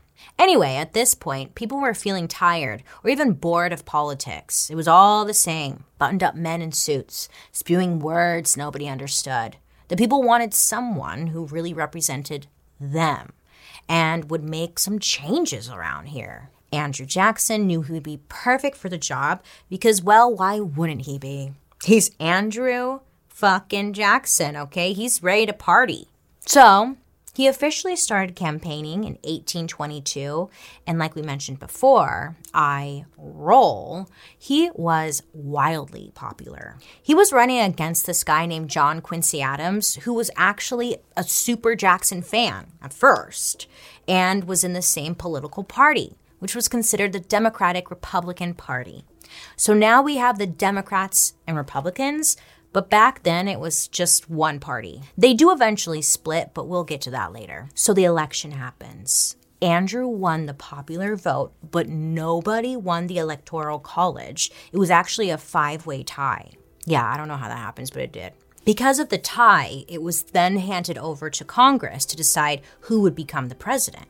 Anyway, 0.42 0.74
at 0.74 0.94
this 0.94 1.14
point, 1.14 1.54
people 1.54 1.80
were 1.80 1.94
feeling 1.94 2.28
tired 2.28 2.82
or 3.04 3.12
even 3.12 3.32
bored 3.34 3.72
of 3.72 3.86
politics. 3.86 4.72
It 4.72 4.76
was 4.76 4.88
all 4.88 5.24
the 5.24 5.36
same 5.36 5.84
buttoned 6.00 6.24
up 6.24 6.34
men 6.34 6.64
in 6.64 6.72
suits, 6.72 7.30
spewing 7.52 8.00
words 8.00 8.58
nobody 8.58 8.90
understood. 8.90 9.58
The 9.90 9.96
people 9.96 10.24
wanted 10.24 10.56
someone 10.56 11.28
who 11.28 11.46
really 11.46 11.76
represented 11.76 12.48
them 12.80 13.34
and 13.88 14.32
would 14.32 14.44
make 14.44 14.80
some 14.80 14.98
changes 14.98 15.70
around 15.70 16.08
here. 16.08 16.50
Andrew 16.74 17.06
Jackson 17.06 17.68
knew 17.68 17.84
he 17.84 17.94
would 17.94 18.02
be 18.02 18.22
perfect 18.28 18.78
for 18.78 18.90
the 18.90 18.98
job 18.98 19.44
because, 19.70 20.02
well, 20.02 20.36
why 20.36 20.60
wouldn't 20.60 21.06
he 21.06 21.20
be? 21.20 21.52
He's 21.84 22.10
Andrew 22.20 23.02
fucking 23.30 23.94
Jackson, 23.94 24.58
okay? 24.58 24.92
He's 24.94 25.22
ready 25.22 25.46
to 25.46 25.54
party. 25.54 26.08
So 26.48 26.98
he 27.34 27.48
officially 27.48 27.96
started 27.96 28.36
campaigning 28.36 29.04
in 29.04 29.14
1822, 29.24 30.50
and 30.86 31.00
like 31.00 31.16
we 31.16 31.22
mentioned 31.22 31.60
before, 31.60 32.36
I 32.54 33.06
roll, 33.18 34.10
he 34.38 34.70
was 34.76 35.24
wildly 35.34 36.12
popular. 36.14 36.78
He 37.02 37.16
was 37.16 37.32
running 37.32 37.60
against 37.60 38.06
this 38.06 38.24
guy 38.24 38.46
named 38.46 38.70
John 38.70 39.02
Quincy 39.02 39.42
Adams, 39.42 39.96
who 39.96 40.14
was 40.14 40.32
actually 40.36 40.98
a 41.16 41.24
super 41.24 41.76
Jackson 41.76 42.22
fan 42.22 42.74
at 42.82 42.94
first 42.94 43.68
and 44.08 44.44
was 44.44 44.64
in 44.64 44.74
the 44.74 44.82
same 44.82 45.16
political 45.16 45.64
party, 45.64 46.18
which 46.40 46.56
was 46.56 46.68
considered 46.68 47.14
the 47.14 47.20
Democratic 47.20 47.90
Republican 47.90 48.54
Party. 48.54 49.06
So 49.56 49.74
now 49.74 50.02
we 50.02 50.18
have 50.18 50.38
the 50.38 50.48
Democrats 50.48 51.34
and 51.48 51.56
Republicans, 51.56 52.36
but 52.74 52.90
back 52.90 53.24
then 53.24 53.48
it 53.48 53.60
was 53.60 53.88
just 53.88 54.30
one 54.30 54.60
party. 54.60 55.02
They 55.18 55.34
do 55.34 55.52
eventually 55.52 56.02
split, 56.02 56.52
but 56.54 56.68
we'll 56.68 56.84
get 56.84 57.02
to 57.02 57.12
that 57.12 57.34
later. 57.34 57.70
So 57.76 57.94
the 57.94 58.06
election 58.06 58.52
happens. 58.52 59.36
Andrew 59.62 60.08
won 60.08 60.48
the 60.48 60.54
popular 60.54 61.16
vote, 61.16 61.54
but 61.70 61.88
nobody 61.88 62.76
won 62.76 63.08
the 63.08 63.20
electoral 63.20 63.78
college. 63.78 64.52
It 64.72 64.78
was 64.78 64.90
actually 64.90 65.30
a 65.30 65.38
five 65.38 65.86
way 65.86 66.02
tie. 66.02 66.52
Yeah, 66.86 67.08
I 67.08 67.16
don't 67.16 67.28
know 67.28 67.38
how 67.38 67.48
that 67.48 67.58
happens, 67.58 67.92
but 67.92 68.02
it 68.02 68.12
did. 68.12 68.34
Because 68.66 69.00
of 69.00 69.10
the 69.10 69.18
tie, 69.18 69.86
it 69.88 70.02
was 70.02 70.24
then 70.24 70.58
handed 70.58 70.98
over 70.98 71.30
to 71.30 71.46
Congress 71.46 72.06
to 72.06 72.16
decide 72.16 72.62
who 72.82 73.02
would 73.02 73.16
become 73.16 73.50
the 73.50 73.56
president. 73.56 74.06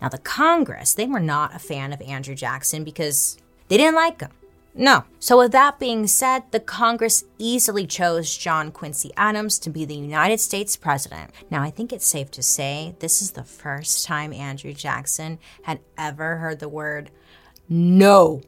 Now, 0.00 0.08
the 0.08 0.18
Congress, 0.18 0.94
they 0.94 1.06
were 1.06 1.20
not 1.20 1.54
a 1.54 1.58
fan 1.58 1.92
of 1.92 2.00
Andrew 2.02 2.34
Jackson 2.34 2.84
because 2.84 3.36
they 3.68 3.76
didn't 3.76 3.94
like 3.94 4.20
him. 4.20 4.30
No. 4.74 5.04
So, 5.20 5.38
with 5.38 5.52
that 5.52 5.78
being 5.78 6.06
said, 6.08 6.50
the 6.50 6.58
Congress 6.58 7.24
easily 7.38 7.86
chose 7.86 8.36
John 8.36 8.72
Quincy 8.72 9.12
Adams 9.16 9.58
to 9.60 9.70
be 9.70 9.84
the 9.84 9.94
United 9.94 10.40
States 10.40 10.76
president. 10.76 11.30
Now, 11.48 11.62
I 11.62 11.70
think 11.70 11.92
it's 11.92 12.06
safe 12.06 12.30
to 12.32 12.42
say 12.42 12.96
this 12.98 13.22
is 13.22 13.32
the 13.32 13.44
first 13.44 14.04
time 14.04 14.32
Andrew 14.32 14.72
Jackson 14.72 15.38
had 15.62 15.78
ever 15.96 16.38
heard 16.38 16.58
the 16.58 16.68
word 16.68 17.12
no. 17.68 18.42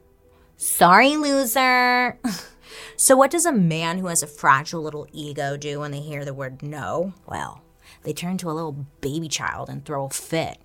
Sorry, 0.57 1.15
loser. 1.15 2.19
so, 2.97 3.15
what 3.15 3.31
does 3.31 3.45
a 3.45 3.53
man 3.53 3.97
who 3.97 4.07
has 4.07 4.21
a 4.21 4.27
fragile 4.27 4.81
little 4.81 5.07
ego 5.13 5.55
do 5.55 5.79
when 5.79 5.91
they 5.91 6.01
hear 6.01 6.25
the 6.25 6.33
word 6.33 6.61
no? 6.61 7.13
Well, 7.25 7.61
they 8.03 8.13
turn 8.13 8.37
to 8.39 8.51
a 8.51 8.53
little 8.53 8.85
baby 9.01 9.29
child 9.29 9.69
and 9.69 9.85
throw 9.85 10.05
a 10.05 10.09
fit. 10.09 10.57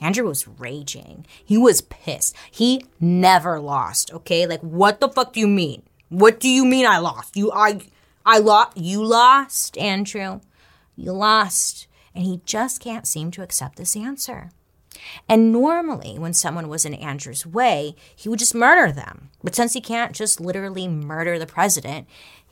Andrew 0.00 0.26
was 0.26 0.48
raging. 0.48 1.26
He 1.44 1.58
was 1.58 1.82
pissed. 1.82 2.34
He 2.50 2.84
never 2.98 3.60
lost, 3.60 4.12
okay? 4.12 4.46
Like 4.46 4.60
what 4.60 5.00
the 5.00 5.08
fuck 5.08 5.32
do 5.32 5.40
you 5.40 5.48
mean? 5.48 5.82
What 6.08 6.40
do 6.40 6.48
you 6.48 6.64
mean 6.64 6.86
I 6.86 6.98
lost? 6.98 7.36
You 7.36 7.52
I 7.52 7.80
I 8.24 8.38
lost 8.38 8.76
you 8.76 9.04
lost, 9.04 9.76
Andrew. 9.78 10.40
You 10.96 11.12
lost. 11.12 11.86
And 12.14 12.24
he 12.24 12.40
just 12.44 12.80
can't 12.80 13.06
seem 13.06 13.30
to 13.32 13.42
accept 13.42 13.76
this 13.76 13.96
answer. 13.96 14.50
And 15.28 15.52
normally, 15.52 16.18
when 16.18 16.34
someone 16.34 16.68
was 16.68 16.84
in 16.84 16.94
Andrew's 16.94 17.46
way, 17.46 17.94
he 18.14 18.28
would 18.28 18.38
just 18.38 18.54
murder 18.54 18.92
them. 18.92 19.30
But 19.42 19.54
since 19.54 19.72
he 19.72 19.80
can't 19.80 20.12
just 20.14 20.40
literally 20.40 20.88
murder 20.88 21.38
the 21.38 21.46
president, 21.46 22.06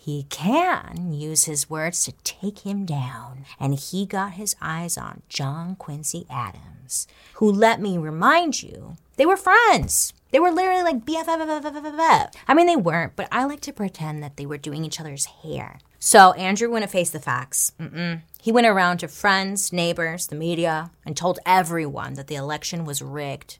he 0.09 0.22
can 0.30 1.12
use 1.12 1.44
his 1.44 1.68
words 1.68 2.02
to 2.02 2.12
take 2.24 2.61
him 2.61 2.86
down. 2.86 3.44
And 3.61 3.78
he 3.78 4.06
got 4.06 4.32
his 4.32 4.56
eyes 4.59 4.96
on 4.96 5.20
John 5.28 5.76
Quincy 5.76 6.24
Adams, 6.30 7.06
who, 7.34 7.52
let 7.52 7.78
me 7.78 7.98
remind 7.98 8.62
you, 8.62 8.96
they 9.16 9.26
were 9.26 9.36
friends. 9.36 10.14
They 10.30 10.40
were 10.40 10.50
literally 10.50 10.82
like 10.82 11.04
BFF. 11.04 12.32
I 12.48 12.54
mean, 12.54 12.66
they 12.66 12.74
weren't, 12.74 13.16
but 13.16 13.28
I 13.30 13.44
like 13.44 13.61
to 13.61 13.72
pretend 13.72 14.22
that 14.22 14.38
they 14.38 14.46
were 14.46 14.56
doing 14.56 14.82
each 14.82 14.98
other's 14.98 15.26
hair. 15.26 15.78
So 15.98 16.32
Andrew 16.32 16.70
wouldn't 16.70 16.90
face 16.90 17.11
the 17.11 17.20
facts. 17.20 17.72
Mm-mm. 17.78 18.22
He 18.40 18.50
went 18.50 18.66
around 18.66 19.00
to 19.00 19.09
friends, 19.09 19.74
neighbors, 19.74 20.28
the 20.28 20.36
media, 20.36 20.90
and 21.04 21.18
told 21.18 21.38
everyone 21.44 22.14
that 22.14 22.28
the 22.28 22.36
election 22.36 22.86
was 22.86 23.02
rigged. 23.02 23.59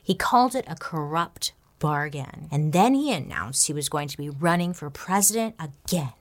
he 0.00 0.14
called 0.14 0.54
it 0.54 0.66
a 0.68 0.76
corrupt 0.76 1.52
bargain. 1.80 2.48
And 2.52 2.72
then 2.72 2.94
he 2.94 3.12
announced 3.12 3.66
he 3.66 3.72
was 3.72 3.88
going 3.88 4.06
to 4.06 4.16
be 4.16 4.30
running 4.30 4.72
for 4.72 4.88
president 4.88 5.56
again, 5.58 6.12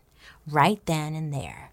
right 0.48 0.84
then 0.88 1.14
and 1.14 1.32
there. 1.32 1.72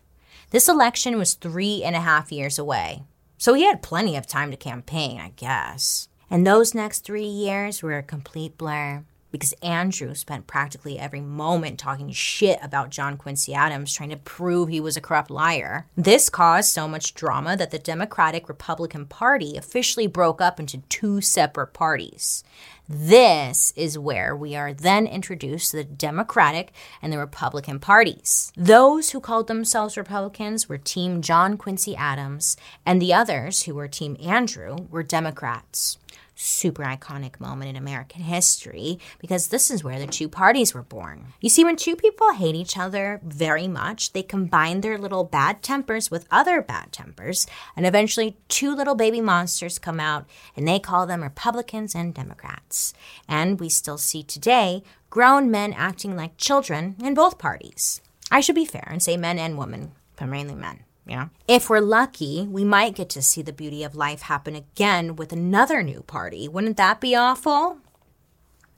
This 0.50 0.68
election 0.68 1.16
was 1.16 1.32
three 1.32 1.82
and 1.82 1.96
a 1.96 2.00
half 2.00 2.30
years 2.30 2.58
away, 2.58 3.04
so 3.38 3.54
he 3.54 3.64
had 3.64 3.82
plenty 3.82 4.16
of 4.16 4.26
time 4.26 4.50
to 4.50 4.56
campaign, 4.58 5.18
I 5.18 5.30
guess. 5.36 6.08
And 6.30 6.46
those 6.46 6.74
next 6.74 7.00
three 7.00 7.24
years 7.26 7.82
were 7.82 7.96
a 7.96 8.02
complete 8.02 8.58
blur 8.58 9.04
because 9.30 9.52
Andrew 9.54 10.14
spent 10.14 10.46
practically 10.46 10.98
every 10.98 11.20
moment 11.20 11.78
talking 11.78 12.10
shit 12.10 12.58
about 12.62 12.90
John 12.90 13.16
Quincy 13.16 13.54
Adams, 13.54 13.92
trying 13.92 14.10
to 14.10 14.16
prove 14.16 14.68
he 14.68 14.80
was 14.80 14.96
a 14.96 15.00
corrupt 15.00 15.30
liar. 15.30 15.86
This 15.96 16.30
caused 16.30 16.70
so 16.70 16.88
much 16.88 17.14
drama 17.14 17.56
that 17.56 17.70
the 17.70 17.78
Democratic 17.78 18.48
Republican 18.48 19.04
Party 19.04 19.56
officially 19.56 20.06
broke 20.06 20.40
up 20.40 20.58
into 20.58 20.78
two 20.88 21.20
separate 21.20 21.74
parties. 21.74 22.44
This 22.88 23.72
is 23.74 23.98
where 23.98 24.36
we 24.36 24.54
are 24.54 24.72
then 24.72 25.08
introduced 25.08 25.72
to 25.72 25.78
the 25.78 25.84
Democratic 25.84 26.72
and 27.02 27.12
the 27.12 27.18
Republican 27.18 27.80
parties. 27.80 28.52
Those 28.56 29.10
who 29.10 29.18
called 29.18 29.48
themselves 29.48 29.96
Republicans 29.96 30.68
were 30.68 30.78
Team 30.78 31.20
John 31.20 31.56
Quincy 31.56 31.96
Adams, 31.96 32.56
and 32.84 33.02
the 33.02 33.12
others, 33.12 33.64
who 33.64 33.74
were 33.74 33.88
Team 33.88 34.16
Andrew, 34.22 34.76
were 34.88 35.02
Democrats 35.02 35.98
super 36.36 36.84
iconic 36.84 37.40
moment 37.40 37.70
in 37.70 37.76
American 37.76 38.22
history 38.22 38.98
because 39.18 39.48
this 39.48 39.70
is 39.70 39.82
where 39.82 39.98
the 39.98 40.06
two 40.06 40.28
parties 40.28 40.74
were 40.74 40.82
born. 40.82 41.32
You 41.40 41.48
see, 41.48 41.64
when 41.64 41.76
two 41.76 41.96
people 41.96 42.34
hate 42.34 42.54
each 42.54 42.76
other 42.76 43.20
very 43.24 43.66
much, 43.66 44.12
they 44.12 44.22
combine 44.22 44.82
their 44.82 44.98
little 44.98 45.24
bad 45.24 45.62
tempers 45.62 46.10
with 46.10 46.28
other 46.30 46.62
bad 46.62 46.92
tempers, 46.92 47.46
and 47.74 47.86
eventually 47.86 48.36
two 48.48 48.74
little 48.74 48.94
baby 48.94 49.20
monsters 49.20 49.78
come 49.78 49.98
out, 49.98 50.26
and 50.54 50.68
they 50.68 50.78
call 50.78 51.06
them 51.06 51.22
Republicans 51.22 51.94
and 51.94 52.14
Democrats. 52.14 52.92
And 53.26 53.58
we 53.58 53.68
still 53.68 53.98
see 53.98 54.22
today 54.22 54.82
grown 55.10 55.50
men 55.50 55.72
acting 55.72 56.14
like 56.14 56.36
children 56.36 56.96
in 57.02 57.14
both 57.14 57.38
parties. 57.38 58.02
I 58.30 58.40
should 58.40 58.54
be 58.54 58.64
fair 58.64 58.86
and 58.90 59.02
say 59.02 59.16
men 59.16 59.38
and 59.38 59.56
women, 59.56 59.92
but 60.16 60.26
mainly 60.26 60.54
men. 60.54 60.85
Yeah. 61.06 61.28
If 61.46 61.70
we're 61.70 61.80
lucky, 61.80 62.46
we 62.50 62.64
might 62.64 62.96
get 62.96 63.08
to 63.10 63.22
see 63.22 63.40
the 63.40 63.52
beauty 63.52 63.84
of 63.84 63.94
life 63.94 64.22
happen 64.22 64.56
again 64.56 65.14
with 65.14 65.32
another 65.32 65.82
new 65.82 66.02
party. 66.02 66.48
Wouldn't 66.48 66.76
that 66.78 67.00
be 67.00 67.14
awful? 67.14 67.78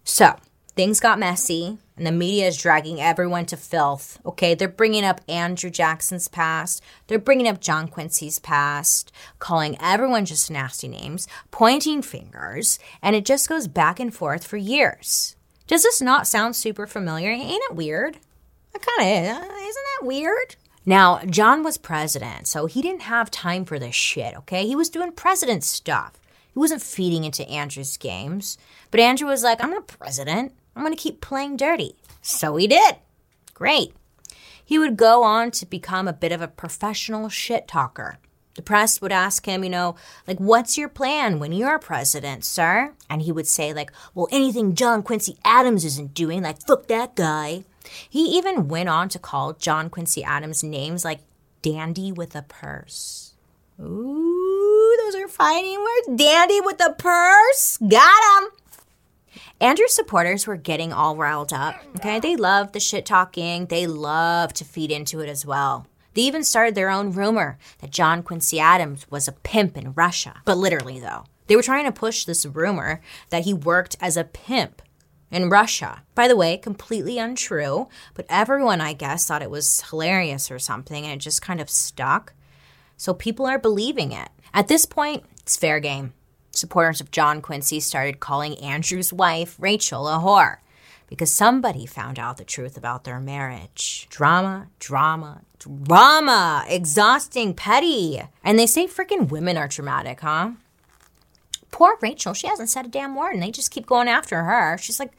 So, 0.05 0.37
things 0.77 1.01
got 1.01 1.19
messy, 1.19 1.79
and 1.97 2.07
the 2.07 2.13
media 2.13 2.47
is 2.47 2.57
dragging 2.57 3.01
everyone 3.01 3.47
to 3.47 3.57
filth. 3.57 4.21
Okay, 4.27 4.55
they're 4.55 4.69
bringing 4.69 5.05
up 5.05 5.23
Andrew 5.27 5.71
Jackson's 5.71 6.29
past, 6.29 6.83
they're 7.07 7.19
bringing 7.19 7.49
up 7.49 7.61
John 7.61 7.89
Quincy's 7.89 8.39
past, 8.39 9.11
calling 9.39 9.77
everyone 9.81 10.27
just 10.27 10.51
nasty 10.51 10.87
names, 10.87 11.27
pointing 11.51 12.03
fingers, 12.03 12.79
and 13.03 13.17
it 13.17 13.25
just 13.25 13.49
goes 13.49 13.69
back 13.69 13.99
and 13.99 14.15
forth 14.15 14.47
for 14.47 14.57
years. 14.59 15.35
Does 15.67 15.83
this 15.83 16.01
not 16.01 16.27
sound 16.27 16.57
super 16.57 16.87
familiar? 16.87 17.31
Ain't 17.31 17.63
it 17.71 17.75
weird? 17.75 18.19
It 18.75 18.83
kind 18.83 19.01
of 19.01 19.25
is. 19.25 19.47
Isn't 19.47 19.87
that 20.01 20.07
weird? 20.07 20.57
Now, 20.89 21.21
John 21.27 21.63
was 21.63 21.77
president, 21.77 22.47
so 22.47 22.65
he 22.65 22.81
didn't 22.81 23.03
have 23.03 23.31
time 23.31 23.67
for 23.67 23.79
this 23.79 23.95
shit, 23.95 24.35
okay? 24.39 24.67
He 24.67 24.75
was 24.75 24.89
doing 24.89 25.13
president 25.13 25.63
stuff. 25.63 26.19
He 26.51 26.59
wasn't 26.59 26.81
feeding 26.81 27.25
into 27.25 27.47
Andrew's 27.47 27.99
games. 27.99 28.57
But 28.91 29.01
Andrew 29.01 29.29
was 29.29 29.43
like, 29.43 29.63
I'm 29.63 29.69
not 29.69 29.87
president. 29.87 30.55
I'm 30.75 30.83
going 30.83 30.97
to 30.97 31.03
keep 31.03 31.21
playing 31.21 31.59
dirty. 31.59 31.97
So 32.23 32.57
he 32.57 32.67
did. 32.67 32.97
Great. 33.53 33.93
He 34.65 34.79
would 34.79 34.97
go 34.97 35.25
on 35.25 35.51
to 35.51 35.67
become 35.67 36.09
a 36.09 36.15
bit 36.15 36.33
of 36.33 36.41
a 36.41 36.49
professional 36.49 37.29
shit 37.29 37.69
talker. 37.69 38.17
The 38.55 38.63
press 38.63 39.03
would 39.03 39.13
ask 39.13 39.45
him, 39.45 39.63
you 39.63 39.69
know, 39.69 39.95
like, 40.27 40.39
what's 40.39 40.79
your 40.79 40.89
plan 40.89 41.39
when 41.39 41.53
you're 41.53 41.79
president, 41.79 42.47
sir? 42.47 42.95
And 43.11 43.21
he 43.21 43.31
would 43.31 43.47
say, 43.47 43.75
like, 43.75 43.93
well, 44.15 44.27
anything 44.33 44.75
John 44.75 45.03
Quincy 45.03 45.37
Adams 45.45 45.85
isn't 45.85 46.15
doing, 46.15 46.45
like, 46.45 46.67
fuck 46.67 46.87
that 46.87 47.15
guy. 47.15 47.65
He 48.09 48.37
even 48.37 48.69
went 48.69 48.89
on 48.89 49.09
to 49.11 49.19
call 49.19 49.55
John 49.55 49.91
Quincy 49.91 50.23
Adams 50.25 50.63
names 50.63 51.05
like 51.05 51.21
dandy 51.63 52.13
with 52.13 52.35
a 52.35 52.43
purse. 52.43 53.35
Ooh, 53.81 54.97
those 55.05 55.15
are 55.15 55.29
fighting 55.29 55.79
words. 55.79 56.23
Dandy 56.23 56.61
with 56.61 56.85
a 56.85 56.93
purse. 56.93 57.79
Got 57.79 58.43
him. 58.43 58.51
Andrew's 59.61 59.95
supporters 59.95 60.47
were 60.47 60.57
getting 60.57 60.93
all 60.93 61.17
riled 61.17 61.53
up. 61.53 61.77
Okay, 61.97 62.21
they 62.21 62.37
loved 62.37 62.73
the 62.73 62.81
shit 62.81 63.05
talking. 63.05 63.67
They 63.67 63.87
loved 63.87 64.57
to 64.57 64.65
feed 64.65 64.91
into 64.91 65.21
it 65.21 65.29
as 65.29 65.45
well. 65.45 65.87
They 66.15 66.23
even 66.23 66.45
started 66.45 66.75
their 66.75 66.91
own 66.91 67.13
rumor 67.13 67.59
that 67.79 67.91
John 67.91 68.23
Quincy 68.23 68.59
Adams 68.59 69.09
was 69.11 69.29
a 69.29 69.33
pimp 69.33 69.77
in 69.77 69.93
Russia. 69.95 70.43
But 70.45 70.59
literally, 70.59 70.99
though, 70.99 71.25
they 71.47 71.57
were 71.57 71.63
trying 71.63 71.85
to 71.85 71.93
push 71.93 72.25
this 72.25 72.47
rumor 72.47 73.01
that 73.31 73.45
he 73.45 73.55
worked 73.55 73.97
as 74.01 74.17
a 74.17 74.25
pimp 74.25 74.83
in 75.31 75.51
Russia. 75.51 76.03
By 76.15 76.29
the 76.29 76.37
way, 76.37 76.57
completely 76.57 77.19
untrue, 77.19 77.89
but 78.15 78.27
everyone, 78.29 78.81
I 78.81 78.93
guess, 78.93 79.27
thought 79.27 79.43
it 79.43 79.51
was 79.51 79.83
hilarious 79.91 80.51
or 80.51 80.59
something, 80.59 81.05
and 81.05 81.15
it 81.15 81.21
just 81.23 81.43
kind 81.43 81.61
of 81.61 81.71
stuck. 81.71 82.33
So 82.97 83.15
people 83.15 83.47
are 83.47 83.59
believing 83.59 84.13
it. 84.13 84.29
At 84.53 84.69
this 84.69 84.87
point, 84.87 85.25
it's 85.41 85.57
fair 85.57 85.81
game. 85.81 86.15
Supporters 86.51 87.01
of 87.01 87.11
John 87.11 87.41
Quincy 87.41 87.81
started 87.81 88.21
calling 88.21 88.57
Andrew's 88.59 89.13
wife, 89.13 89.57
Rachel, 89.59 90.09
a 90.09 90.19
whore 90.19 90.59
because 91.09 91.33
somebody 91.33 91.87
found 91.87 92.19
out 92.19 92.37
the 92.37 92.45
truth 92.45 92.77
about 92.77 93.05
their 93.05 93.19
marriage. 93.19 94.07
Drama, 94.11 94.69
drama, 94.79 95.43
drama, 95.59 96.65
exhausting, 96.69 97.55
petty. 97.55 98.23
And 98.45 98.59
they 98.59 98.67
say 98.67 98.87
freaking 98.87 99.31
women 99.31 99.57
are 99.57 99.69
traumatic, 99.69 100.21
huh? 100.21 100.53
Poor 101.71 101.99
Rachel, 102.01 102.35
she 102.35 102.47
hasn't 102.47 102.71
said 102.71 102.87
a 102.87 102.89
damn 102.89 103.15
word, 103.15 103.35
and 103.35 103.43
they 103.43 103.51
just 103.51 103.71
keep 103.71 103.87
going 103.87 104.09
after 104.09 104.43
her. 104.45 104.79
She's 104.79 104.99
like, 104.99 105.13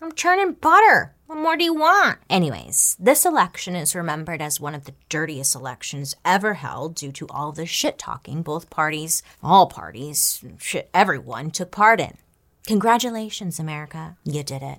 I'm 0.00 0.12
churning 0.12 0.54
butter. 0.54 1.14
What 1.26 1.38
more 1.38 1.56
do 1.56 1.64
you 1.64 1.74
want? 1.74 2.18
Anyways, 2.28 2.96
this 2.98 3.24
election 3.24 3.76
is 3.76 3.94
remembered 3.94 4.42
as 4.42 4.60
one 4.60 4.74
of 4.74 4.84
the 4.84 4.94
dirtiest 5.08 5.54
elections 5.54 6.14
ever 6.24 6.54
held 6.54 6.96
due 6.96 7.12
to 7.12 7.28
all 7.28 7.52
the 7.52 7.66
shit 7.66 7.98
talking 7.98 8.42
both 8.42 8.68
parties, 8.68 9.22
all 9.42 9.66
parties, 9.66 10.44
shit, 10.58 10.90
everyone 10.92 11.50
took 11.50 11.70
part 11.70 12.00
in. 12.00 12.16
Congratulations, 12.66 13.58
America. 13.58 14.16
You 14.24 14.42
did 14.42 14.62
it. 14.62 14.78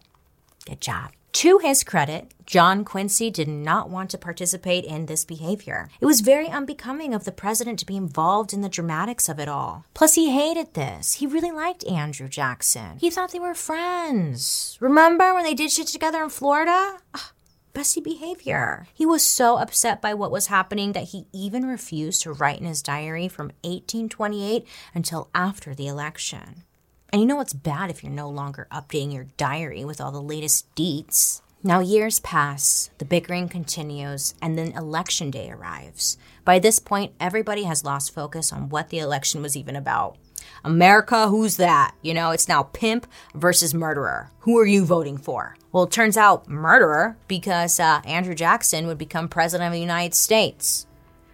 Good 0.65 0.81
job. 0.81 1.11
To 1.33 1.57
his 1.57 1.83
credit, 1.83 2.31
John 2.45 2.85
Quincy 2.85 3.31
did 3.31 3.47
not 3.47 3.89
want 3.89 4.11
to 4.11 4.19
participate 4.19 4.85
in 4.85 5.07
this 5.07 5.25
behavior. 5.25 5.89
It 5.99 6.05
was 6.05 6.21
very 6.21 6.47
unbecoming 6.47 7.13
of 7.13 7.23
the 7.25 7.31
president 7.31 7.79
to 7.79 7.87
be 7.87 7.97
involved 7.97 8.53
in 8.53 8.61
the 8.61 8.69
dramatics 8.69 9.27
of 9.27 9.39
it 9.39 9.49
all. 9.49 9.83
Plus, 9.95 10.13
he 10.13 10.29
hated 10.29 10.75
this. 10.75 11.15
He 11.15 11.25
really 11.25 11.51
liked 11.51 11.85
Andrew 11.85 12.29
Jackson. 12.29 12.99
He 12.99 13.09
thought 13.09 13.31
they 13.31 13.39
were 13.39 13.55
friends. 13.55 14.77
Remember 14.79 15.33
when 15.33 15.43
they 15.43 15.55
did 15.55 15.71
shit 15.71 15.87
together 15.87 16.23
in 16.23 16.29
Florida? 16.29 16.99
Ugh, 17.15 17.31
bestie 17.73 18.03
behavior. 18.03 18.87
He 18.93 19.05
was 19.05 19.25
so 19.25 19.57
upset 19.57 20.03
by 20.03 20.13
what 20.13 20.31
was 20.31 20.47
happening 20.47 20.91
that 20.91 21.09
he 21.09 21.25
even 21.33 21.65
refused 21.65 22.21
to 22.21 22.31
write 22.31 22.59
in 22.59 22.67
his 22.67 22.83
diary 22.83 23.27
from 23.27 23.47
1828 23.63 24.67
until 24.93 25.29
after 25.33 25.73
the 25.73 25.87
election. 25.87 26.63
And 27.13 27.21
you 27.21 27.27
know 27.27 27.35
what's 27.35 27.53
bad 27.53 27.91
if 27.91 28.01
you're 28.01 28.11
no 28.11 28.27
longer 28.27 28.67
updating 28.71 29.13
your 29.13 29.27
diary 29.37 29.85
with 29.85 30.01
all 30.01 30.11
the 30.11 30.19
latest 30.19 30.73
deets. 30.73 31.43
Now, 31.61 31.79
years 31.79 32.19
pass, 32.21 32.89
the 32.97 33.05
bickering 33.05 33.49
continues, 33.49 34.33
and 34.41 34.57
then 34.57 34.71
election 34.71 35.29
day 35.29 35.51
arrives. 35.51 36.17
By 36.43 36.57
this 36.57 36.79
point, 36.79 37.13
everybody 37.19 37.65
has 37.65 37.85
lost 37.85 38.15
focus 38.15 38.51
on 38.51 38.69
what 38.69 38.89
the 38.89 38.97
election 38.97 39.43
was 39.43 39.55
even 39.55 39.75
about. 39.75 40.17
America, 40.63 41.27
who's 41.27 41.57
that? 41.57 41.93
You 42.01 42.15
know, 42.15 42.31
it's 42.31 42.47
now 42.47 42.63
pimp 42.63 43.05
versus 43.35 43.75
murderer. 43.75 44.31
Who 44.39 44.57
are 44.57 44.65
you 44.65 44.83
voting 44.83 45.19
for? 45.19 45.55
Well, 45.71 45.83
it 45.83 45.91
turns 45.91 46.17
out 46.17 46.49
murderer 46.49 47.15
because 47.27 47.79
uh, 47.79 48.01
Andrew 48.05 48.33
Jackson 48.33 48.87
would 48.87 48.97
become 48.97 49.27
president 49.29 49.67
of 49.67 49.73
the 49.73 49.79
United 49.79 50.15
States. 50.15 50.87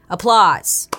Applause. 0.10 0.90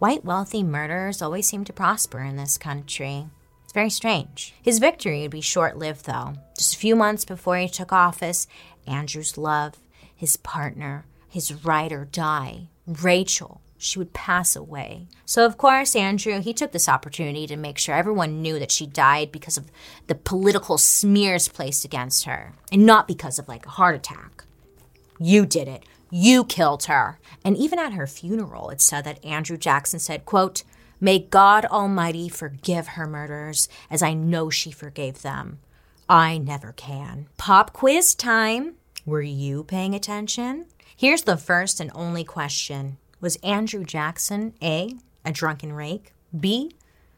White 0.00 0.24
wealthy 0.24 0.62
murderers 0.62 1.20
always 1.20 1.46
seem 1.46 1.62
to 1.66 1.74
prosper 1.74 2.20
in 2.20 2.36
this 2.36 2.56
country. 2.56 3.26
It's 3.64 3.74
very 3.74 3.90
strange. 3.90 4.54
His 4.62 4.78
victory 4.78 5.20
would 5.20 5.30
be 5.30 5.42
short 5.42 5.76
lived, 5.76 6.06
though. 6.06 6.36
Just 6.56 6.74
a 6.74 6.78
few 6.78 6.96
months 6.96 7.26
before 7.26 7.58
he 7.58 7.68
took 7.68 7.92
office, 7.92 8.46
Andrew's 8.86 9.36
love, 9.36 9.74
his 10.16 10.38
partner, 10.38 11.04
his 11.28 11.52
ride 11.66 11.92
or 11.92 12.06
die, 12.06 12.68
Rachel, 12.86 13.60
she 13.76 13.98
would 13.98 14.14
pass 14.14 14.56
away. 14.56 15.06
So, 15.26 15.44
of 15.44 15.58
course, 15.58 15.94
Andrew, 15.94 16.40
he 16.40 16.54
took 16.54 16.72
this 16.72 16.88
opportunity 16.88 17.46
to 17.46 17.56
make 17.58 17.76
sure 17.76 17.94
everyone 17.94 18.40
knew 18.40 18.58
that 18.58 18.72
she 18.72 18.86
died 18.86 19.30
because 19.30 19.58
of 19.58 19.70
the 20.06 20.14
political 20.14 20.78
smears 20.78 21.46
placed 21.46 21.84
against 21.84 22.24
her 22.24 22.54
and 22.72 22.86
not 22.86 23.06
because 23.06 23.38
of 23.38 23.48
like 23.48 23.66
a 23.66 23.70
heart 23.70 23.96
attack. 23.96 24.44
You 25.18 25.44
did 25.44 25.68
it. 25.68 25.84
You 26.10 26.44
killed 26.44 26.84
her. 26.84 27.18
And 27.44 27.56
even 27.56 27.78
at 27.78 27.92
her 27.92 28.06
funeral, 28.06 28.70
it 28.70 28.80
said 28.80 29.04
that 29.04 29.24
Andrew 29.24 29.56
Jackson 29.56 30.00
said, 30.00 30.24
quote, 30.24 30.64
May 31.00 31.20
God 31.20 31.64
Almighty 31.66 32.28
forgive 32.28 32.88
her 32.88 33.06
murderers, 33.06 33.68
as 33.90 34.02
I 34.02 34.12
know 34.12 34.50
she 34.50 34.70
forgave 34.70 35.22
them. 35.22 35.60
I 36.08 36.38
never 36.38 36.72
can. 36.72 37.28
Pop 37.36 37.72
quiz 37.72 38.14
time. 38.14 38.74
Were 39.06 39.22
you 39.22 39.64
paying 39.64 39.94
attention? 39.94 40.66
Here's 40.94 41.22
the 41.22 41.38
first 41.38 41.80
and 41.80 41.90
only 41.94 42.24
question 42.24 42.98
Was 43.20 43.36
Andrew 43.36 43.84
Jackson 43.84 44.52
A, 44.60 44.96
a 45.24 45.32
drunken 45.32 45.72
rake, 45.72 46.12
B, 46.38 46.72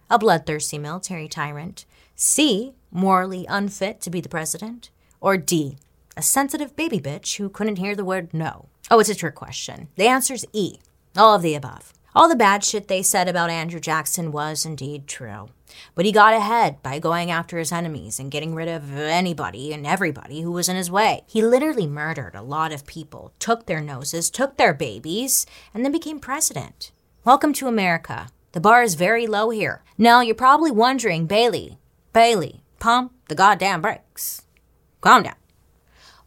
a 0.08 0.18
bloodthirsty 0.18 0.78
military 0.78 1.26
tyrant, 1.26 1.86
C, 2.14 2.74
morally 2.90 3.46
unfit 3.48 4.00
to 4.02 4.10
be 4.10 4.20
the 4.20 4.28
president, 4.28 4.90
or 5.20 5.36
D, 5.36 5.78
a 6.16 6.22
sensitive 6.22 6.76
baby 6.76 7.00
bitch 7.00 7.38
who 7.38 7.48
couldn't 7.48 7.76
hear 7.76 7.96
the 7.96 8.04
word 8.04 8.32
no? 8.32 8.68
Oh, 8.90 8.98
it's 8.98 9.08
a 9.08 9.14
trick 9.14 9.34
question. 9.34 9.88
The 9.96 10.06
answer's 10.06 10.44
E. 10.52 10.78
All 11.16 11.34
of 11.34 11.42
the 11.42 11.54
above. 11.54 11.92
All 12.14 12.28
the 12.28 12.36
bad 12.36 12.62
shit 12.62 12.88
they 12.88 13.02
said 13.02 13.26
about 13.26 13.48
Andrew 13.48 13.80
Jackson 13.80 14.32
was 14.32 14.66
indeed 14.66 15.06
true. 15.06 15.48
But 15.94 16.04
he 16.04 16.12
got 16.12 16.34
ahead 16.34 16.82
by 16.82 16.98
going 16.98 17.30
after 17.30 17.56
his 17.56 17.72
enemies 17.72 18.18
and 18.18 18.30
getting 18.30 18.54
rid 18.54 18.68
of 18.68 18.94
anybody 18.94 19.72
and 19.72 19.86
everybody 19.86 20.42
who 20.42 20.52
was 20.52 20.68
in 20.68 20.76
his 20.76 20.90
way. 20.90 21.24
He 21.26 21.40
literally 21.40 21.86
murdered 21.86 22.34
a 22.34 22.42
lot 22.42 22.72
of 22.72 22.86
people, 22.86 23.32
took 23.38 23.64
their 23.64 23.80
noses, 23.80 24.28
took 24.28 24.58
their 24.58 24.74
babies, 24.74 25.46
and 25.72 25.84
then 25.84 25.92
became 25.92 26.20
president. 26.20 26.92
Welcome 27.24 27.54
to 27.54 27.68
America. 27.68 28.28
The 28.50 28.60
bar 28.60 28.82
is 28.82 28.94
very 28.94 29.26
low 29.26 29.48
here. 29.48 29.82
Now, 29.96 30.20
you're 30.20 30.34
probably 30.34 30.70
wondering, 30.70 31.24
Bailey, 31.26 31.78
Bailey, 32.12 32.62
pump 32.78 33.12
the 33.28 33.34
goddamn 33.34 33.80
brakes. 33.80 34.42
Calm 35.00 35.22
down. 35.22 35.36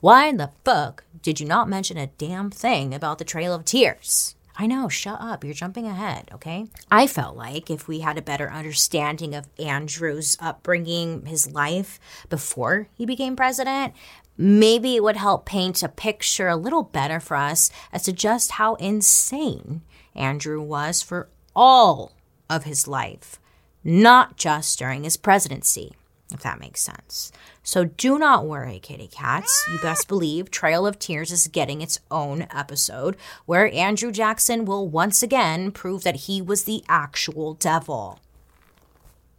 Why 0.06 0.28
in 0.28 0.38
the 0.38 0.52
fuck 0.64 1.04
did 1.24 1.40
you 1.40 1.48
not 1.48 1.68
mention 1.68 1.98
a 1.98 2.06
damn 2.06 2.52
thing 2.52 2.94
about 2.94 3.18
the 3.18 3.26
Trail 3.26 3.56
of 3.56 3.66
Tears? 3.66 4.36
I 4.56 4.68
know, 4.68 4.88
shut 4.88 5.20
up. 5.20 5.44
You're 5.44 5.56
jumping 5.56 5.88
ahead, 5.88 6.30
okay? 6.32 6.68
I 6.92 7.08
felt 7.08 7.36
like 7.36 7.72
if 7.72 7.88
we 7.88 8.02
had 8.02 8.16
a 8.16 8.22
better 8.22 8.52
understanding 8.52 9.34
of 9.34 9.48
Andrew's 9.58 10.38
upbringing, 10.40 11.26
his 11.26 11.52
life 11.52 12.00
before 12.30 12.88
he 12.94 13.08
became 13.08 13.36
president, 13.36 13.96
maybe 14.38 14.96
it 14.96 15.02
would 15.02 15.18
help 15.18 15.48
paint 15.48 15.82
a 15.82 15.90
picture 15.90 16.50
a 16.50 16.56
little 16.56 16.84
better 16.84 17.20
for 17.20 17.36
us 17.36 17.72
as 17.92 18.04
to 18.04 18.14
just 18.14 18.52
how 18.52 18.76
insane 18.76 19.82
Andrew 20.14 20.62
was 20.62 21.02
for 21.02 21.30
all 21.56 22.12
of 22.48 22.66
his 22.66 22.88
life, 22.88 23.40
not 23.84 24.38
just 24.38 24.78
during 24.78 25.04
his 25.04 25.18
presidency 25.18 25.96
if 26.34 26.42
that 26.42 26.60
makes 26.60 26.82
sense. 26.82 27.32
So 27.64 27.86
do 27.86 28.18
not 28.18 28.46
worry, 28.46 28.80
kitty 28.80 29.08
cats. 29.08 29.66
You 29.72 29.78
best 29.80 30.08
believe 30.08 30.50
Trail 30.50 30.88
of 30.88 30.98
Tears 30.98 31.32
is 31.32 31.48
getting 31.48 31.82
its 31.82 32.00
own 32.10 32.48
episode 32.54 33.16
where 33.46 33.74
Andrew 33.74 34.12
Jackson 34.12 34.66
will 34.66 34.88
once 34.88 35.22
again 35.22 35.72
prove 35.72 36.04
that 36.04 36.16
he 36.16 36.42
was 36.42 36.64
the 36.64 36.84
actual 36.90 37.54
devil. 37.54 38.20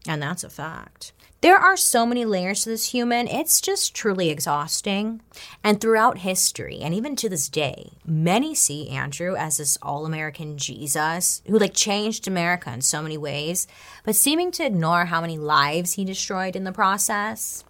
And 0.06 0.22
that's 0.22 0.44
a 0.44 0.50
fact. 0.50 1.12
There 1.42 1.58
are 1.58 1.76
so 1.76 2.06
many 2.06 2.24
layers 2.24 2.64
to 2.64 2.70
this 2.70 2.92
human, 2.92 3.28
it's 3.28 3.60
just 3.60 3.94
truly 3.94 4.30
exhausting. 4.30 5.20
And 5.62 5.80
throughout 5.80 6.18
history, 6.18 6.78
and 6.80 6.94
even 6.94 7.14
to 7.16 7.28
this 7.28 7.50
day, 7.50 7.92
many 8.06 8.54
see 8.54 8.88
Andrew 8.88 9.36
as 9.36 9.58
this 9.58 9.76
all 9.82 10.06
American 10.06 10.56
Jesus 10.56 11.42
who 11.46 11.58
like 11.58 11.74
changed 11.74 12.26
America 12.26 12.72
in 12.72 12.80
so 12.80 13.02
many 13.02 13.18
ways, 13.18 13.66
but 14.02 14.16
seeming 14.16 14.50
to 14.52 14.64
ignore 14.64 15.04
how 15.04 15.20
many 15.20 15.36
lives 15.36 15.92
he 15.92 16.06
destroyed 16.06 16.56
in 16.56 16.64
the 16.64 16.72
process. 16.72 17.64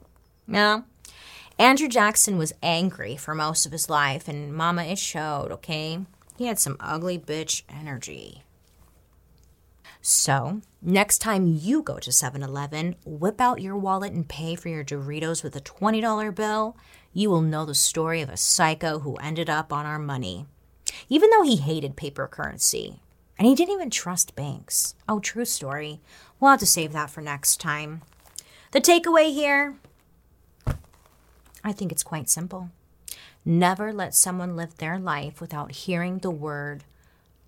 Yeah. 0.47 0.83
Andrew 1.59 1.89
Jackson 1.89 2.39
was 2.39 2.53
angry 2.62 3.17
for 3.17 3.35
most 3.35 3.67
of 3.67 3.73
his 3.73 3.91
life, 3.91 4.29
and 4.29 4.55
mama, 4.55 4.85
it 4.85 4.99
showed, 4.99 5.51
okay? 5.51 5.99
He 6.39 6.47
had 6.47 6.61
some 6.61 6.77
ugly 6.79 7.19
bitch 7.19 7.62
energy. 7.69 8.45
So, 10.09 10.61
next 10.81 11.19
time 11.19 11.49
you 11.49 11.83
go 11.83 11.99
to 11.99 12.13
7 12.13 12.41
Eleven, 12.41 12.95
whip 13.05 13.41
out 13.41 13.61
your 13.61 13.77
wallet 13.77 14.13
and 14.13 14.29
pay 14.29 14.55
for 14.55 14.69
your 14.69 14.85
Doritos 14.85 15.43
with 15.43 15.57
a 15.57 15.61
$20 15.61 16.33
bill. 16.33 16.77
You 17.13 17.29
will 17.29 17.41
know 17.41 17.65
the 17.65 17.75
story 17.75 18.21
of 18.21 18.29
a 18.29 18.37
psycho 18.37 19.01
who 19.01 19.17
ended 19.17 19.51
up 19.51 19.73
on 19.73 19.85
our 19.85 19.99
money. 19.99 20.47
Even 21.09 21.29
though 21.31 21.43
he 21.43 21.57
hated 21.57 21.97
paper 21.97 22.29
currency. 22.29 23.01
And 23.37 23.49
he 23.49 23.57
didn't 23.57 23.75
even 23.75 23.91
trust 23.91 24.37
banks. 24.37 24.95
Oh, 25.09 25.19
true 25.19 25.45
story. 25.45 26.01
We'll 26.39 26.53
have 26.53 26.61
to 26.61 26.67
save 26.67 26.93
that 26.93 27.11
for 27.11 27.21
next 27.21 27.61
time. 27.61 28.03
The 28.71 28.81
takeaway 28.81 29.35
here 29.35 29.75
I 31.65 31.73
think 31.73 31.91
it's 31.91 32.05
quite 32.05 32.31
simple. 32.31 32.71
Never 33.45 33.93
let 33.93 34.15
someone 34.15 34.55
live 34.55 34.77
their 34.77 35.01
life 35.01 35.41
without 35.41 35.73
hearing 35.73 36.19
the 36.19 36.31
word 36.31 36.85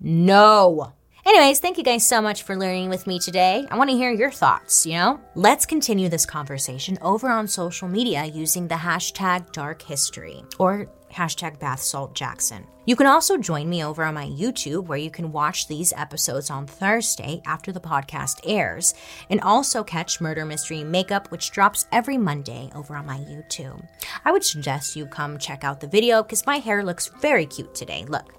no. 0.00 0.92
Anyways, 1.26 1.60
thank 1.60 1.76
you 1.76 1.84
guys 1.84 2.06
so 2.06 2.22
much 2.22 2.42
for 2.42 2.56
learning 2.56 2.88
with 2.88 3.06
me 3.06 3.18
today. 3.18 3.66
I 3.70 3.76
want 3.76 3.90
to 3.90 3.96
hear 3.96 4.10
your 4.10 4.30
thoughts, 4.30 4.86
you 4.86 4.94
know? 4.94 5.20
Let's 5.34 5.66
continue 5.66 6.08
this 6.08 6.24
conversation 6.24 6.96
over 7.02 7.28
on 7.28 7.46
social 7.46 7.88
media 7.88 8.24
using 8.24 8.68
the 8.68 8.76
hashtag 8.76 9.52
dark 9.52 9.82
history 9.82 10.42
or 10.58 10.88
hashtag 11.12 11.58
bath 11.58 11.80
salt 11.80 12.14
Jackson. 12.14 12.66
You 12.86 12.96
can 12.96 13.06
also 13.06 13.36
join 13.36 13.68
me 13.68 13.84
over 13.84 14.04
on 14.04 14.14
my 14.14 14.26
YouTube 14.26 14.86
where 14.86 14.98
you 14.98 15.10
can 15.10 15.32
watch 15.32 15.68
these 15.68 15.92
episodes 15.94 16.50
on 16.50 16.66
Thursday 16.66 17.42
after 17.44 17.72
the 17.72 17.80
podcast 17.80 18.40
airs, 18.44 18.94
and 19.28 19.40
also 19.40 19.84
catch 19.84 20.20
Murder 20.20 20.44
Mystery 20.44 20.84
Makeup, 20.84 21.30
which 21.30 21.50
drops 21.50 21.86
every 21.92 22.16
Monday 22.16 22.70
over 22.74 22.94
on 22.96 23.06
my 23.06 23.18
YouTube. 23.18 23.86
I 24.24 24.32
would 24.32 24.44
suggest 24.44 24.96
you 24.96 25.06
come 25.06 25.38
check 25.38 25.64
out 25.64 25.80
the 25.80 25.86
video 25.86 26.22
because 26.22 26.46
my 26.46 26.56
hair 26.58 26.84
looks 26.84 27.08
very 27.20 27.44
cute 27.44 27.74
today. 27.74 28.04
Look. 28.08 28.37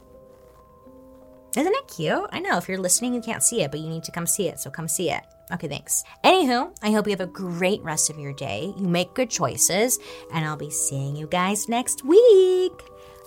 Isn't 1.60 1.76
it 1.76 1.88
cute? 1.90 2.30
I 2.32 2.40
know 2.40 2.56
if 2.58 2.70
you're 2.70 2.78
listening, 2.78 3.14
you 3.14 3.20
can't 3.20 3.44
see 3.44 3.64
it, 3.64 3.72
but 3.72 3.82
you 3.82 3.90
need 3.90 4.06
to 4.06 4.14
come 4.14 4.26
see 4.26 4.48
it, 4.48 4.62
so 4.62 4.70
come 4.70 4.88
see 4.88 5.12
it. 5.12 5.24
Okay, 5.52 5.68
thanks. 5.68 6.06
Anywho, 6.24 6.74
I 6.82 6.92
hope 6.92 7.06
you 7.06 7.12
have 7.12 7.20
a 7.20 7.26
great 7.26 7.82
rest 7.82 8.10
of 8.10 8.18
your 8.18 8.32
day. 8.32 8.74
You 8.78 8.88
make 8.88 9.14
good 9.14 9.30
choices, 9.30 10.00
and 10.34 10.46
I'll 10.46 10.56
be 10.56 10.72
seeing 10.72 11.18
you 11.18 11.28
guys 11.28 11.68
next 11.68 12.06
week. 12.06 12.72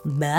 Bye. 0.06 0.32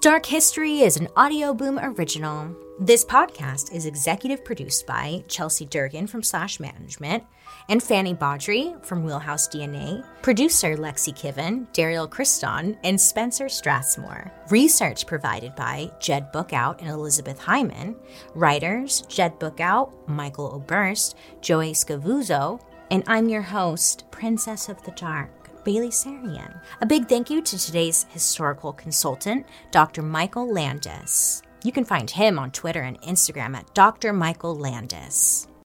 Dark 0.00 0.24
History 0.24 0.82
is 0.82 0.96
an 0.98 1.08
Audioboom 1.16 1.82
original. 1.82 2.54
This 2.78 3.04
podcast 3.04 3.74
is 3.74 3.86
executive 3.86 4.44
produced 4.44 4.86
by 4.86 5.24
Chelsea 5.26 5.66
Durgan 5.66 6.06
from 6.06 6.22
Slash 6.22 6.60
Management 6.60 7.24
and 7.68 7.82
Fanny 7.82 8.14
Baudry 8.14 8.74
from 8.82 9.04
Wheelhouse 9.04 9.48
DNA, 9.48 10.04
producer 10.22 10.76
Lexi 10.76 11.14
Kiven, 11.14 11.66
Daryl 11.72 12.08
Christon, 12.08 12.76
and 12.84 13.00
Spencer 13.00 13.48
Strathmore. 13.48 14.32
Research 14.50 15.06
provided 15.06 15.54
by 15.54 15.90
Jed 15.98 16.32
Bookout 16.32 16.80
and 16.80 16.88
Elizabeth 16.88 17.38
Hyman. 17.38 17.96
Writers 18.34 19.02
Jed 19.08 19.38
Bookout, 19.40 19.92
Michael 20.06 20.52
Oberst, 20.52 21.14
Joey 21.40 21.72
Scavuzzo, 21.72 22.60
And 22.90 23.02
I'm 23.06 23.28
your 23.28 23.42
host, 23.42 24.04
Princess 24.10 24.68
of 24.68 24.82
the 24.84 24.92
Dark, 24.92 25.64
Bailey 25.64 25.88
Sarian. 25.88 26.60
A 26.82 26.86
big 26.86 27.08
thank 27.08 27.30
you 27.30 27.40
to 27.40 27.58
today's 27.58 28.04
historical 28.10 28.72
consultant, 28.72 29.46
Dr. 29.70 30.02
Michael 30.02 30.52
Landis. 30.52 31.42
You 31.64 31.72
can 31.72 31.86
find 31.86 32.10
him 32.10 32.38
on 32.38 32.50
Twitter 32.50 32.82
and 32.82 33.00
Instagram 33.00 33.56
at 33.56 33.72
Dr. 33.72 34.12
Michael 34.12 34.54
Landis. 34.54 35.48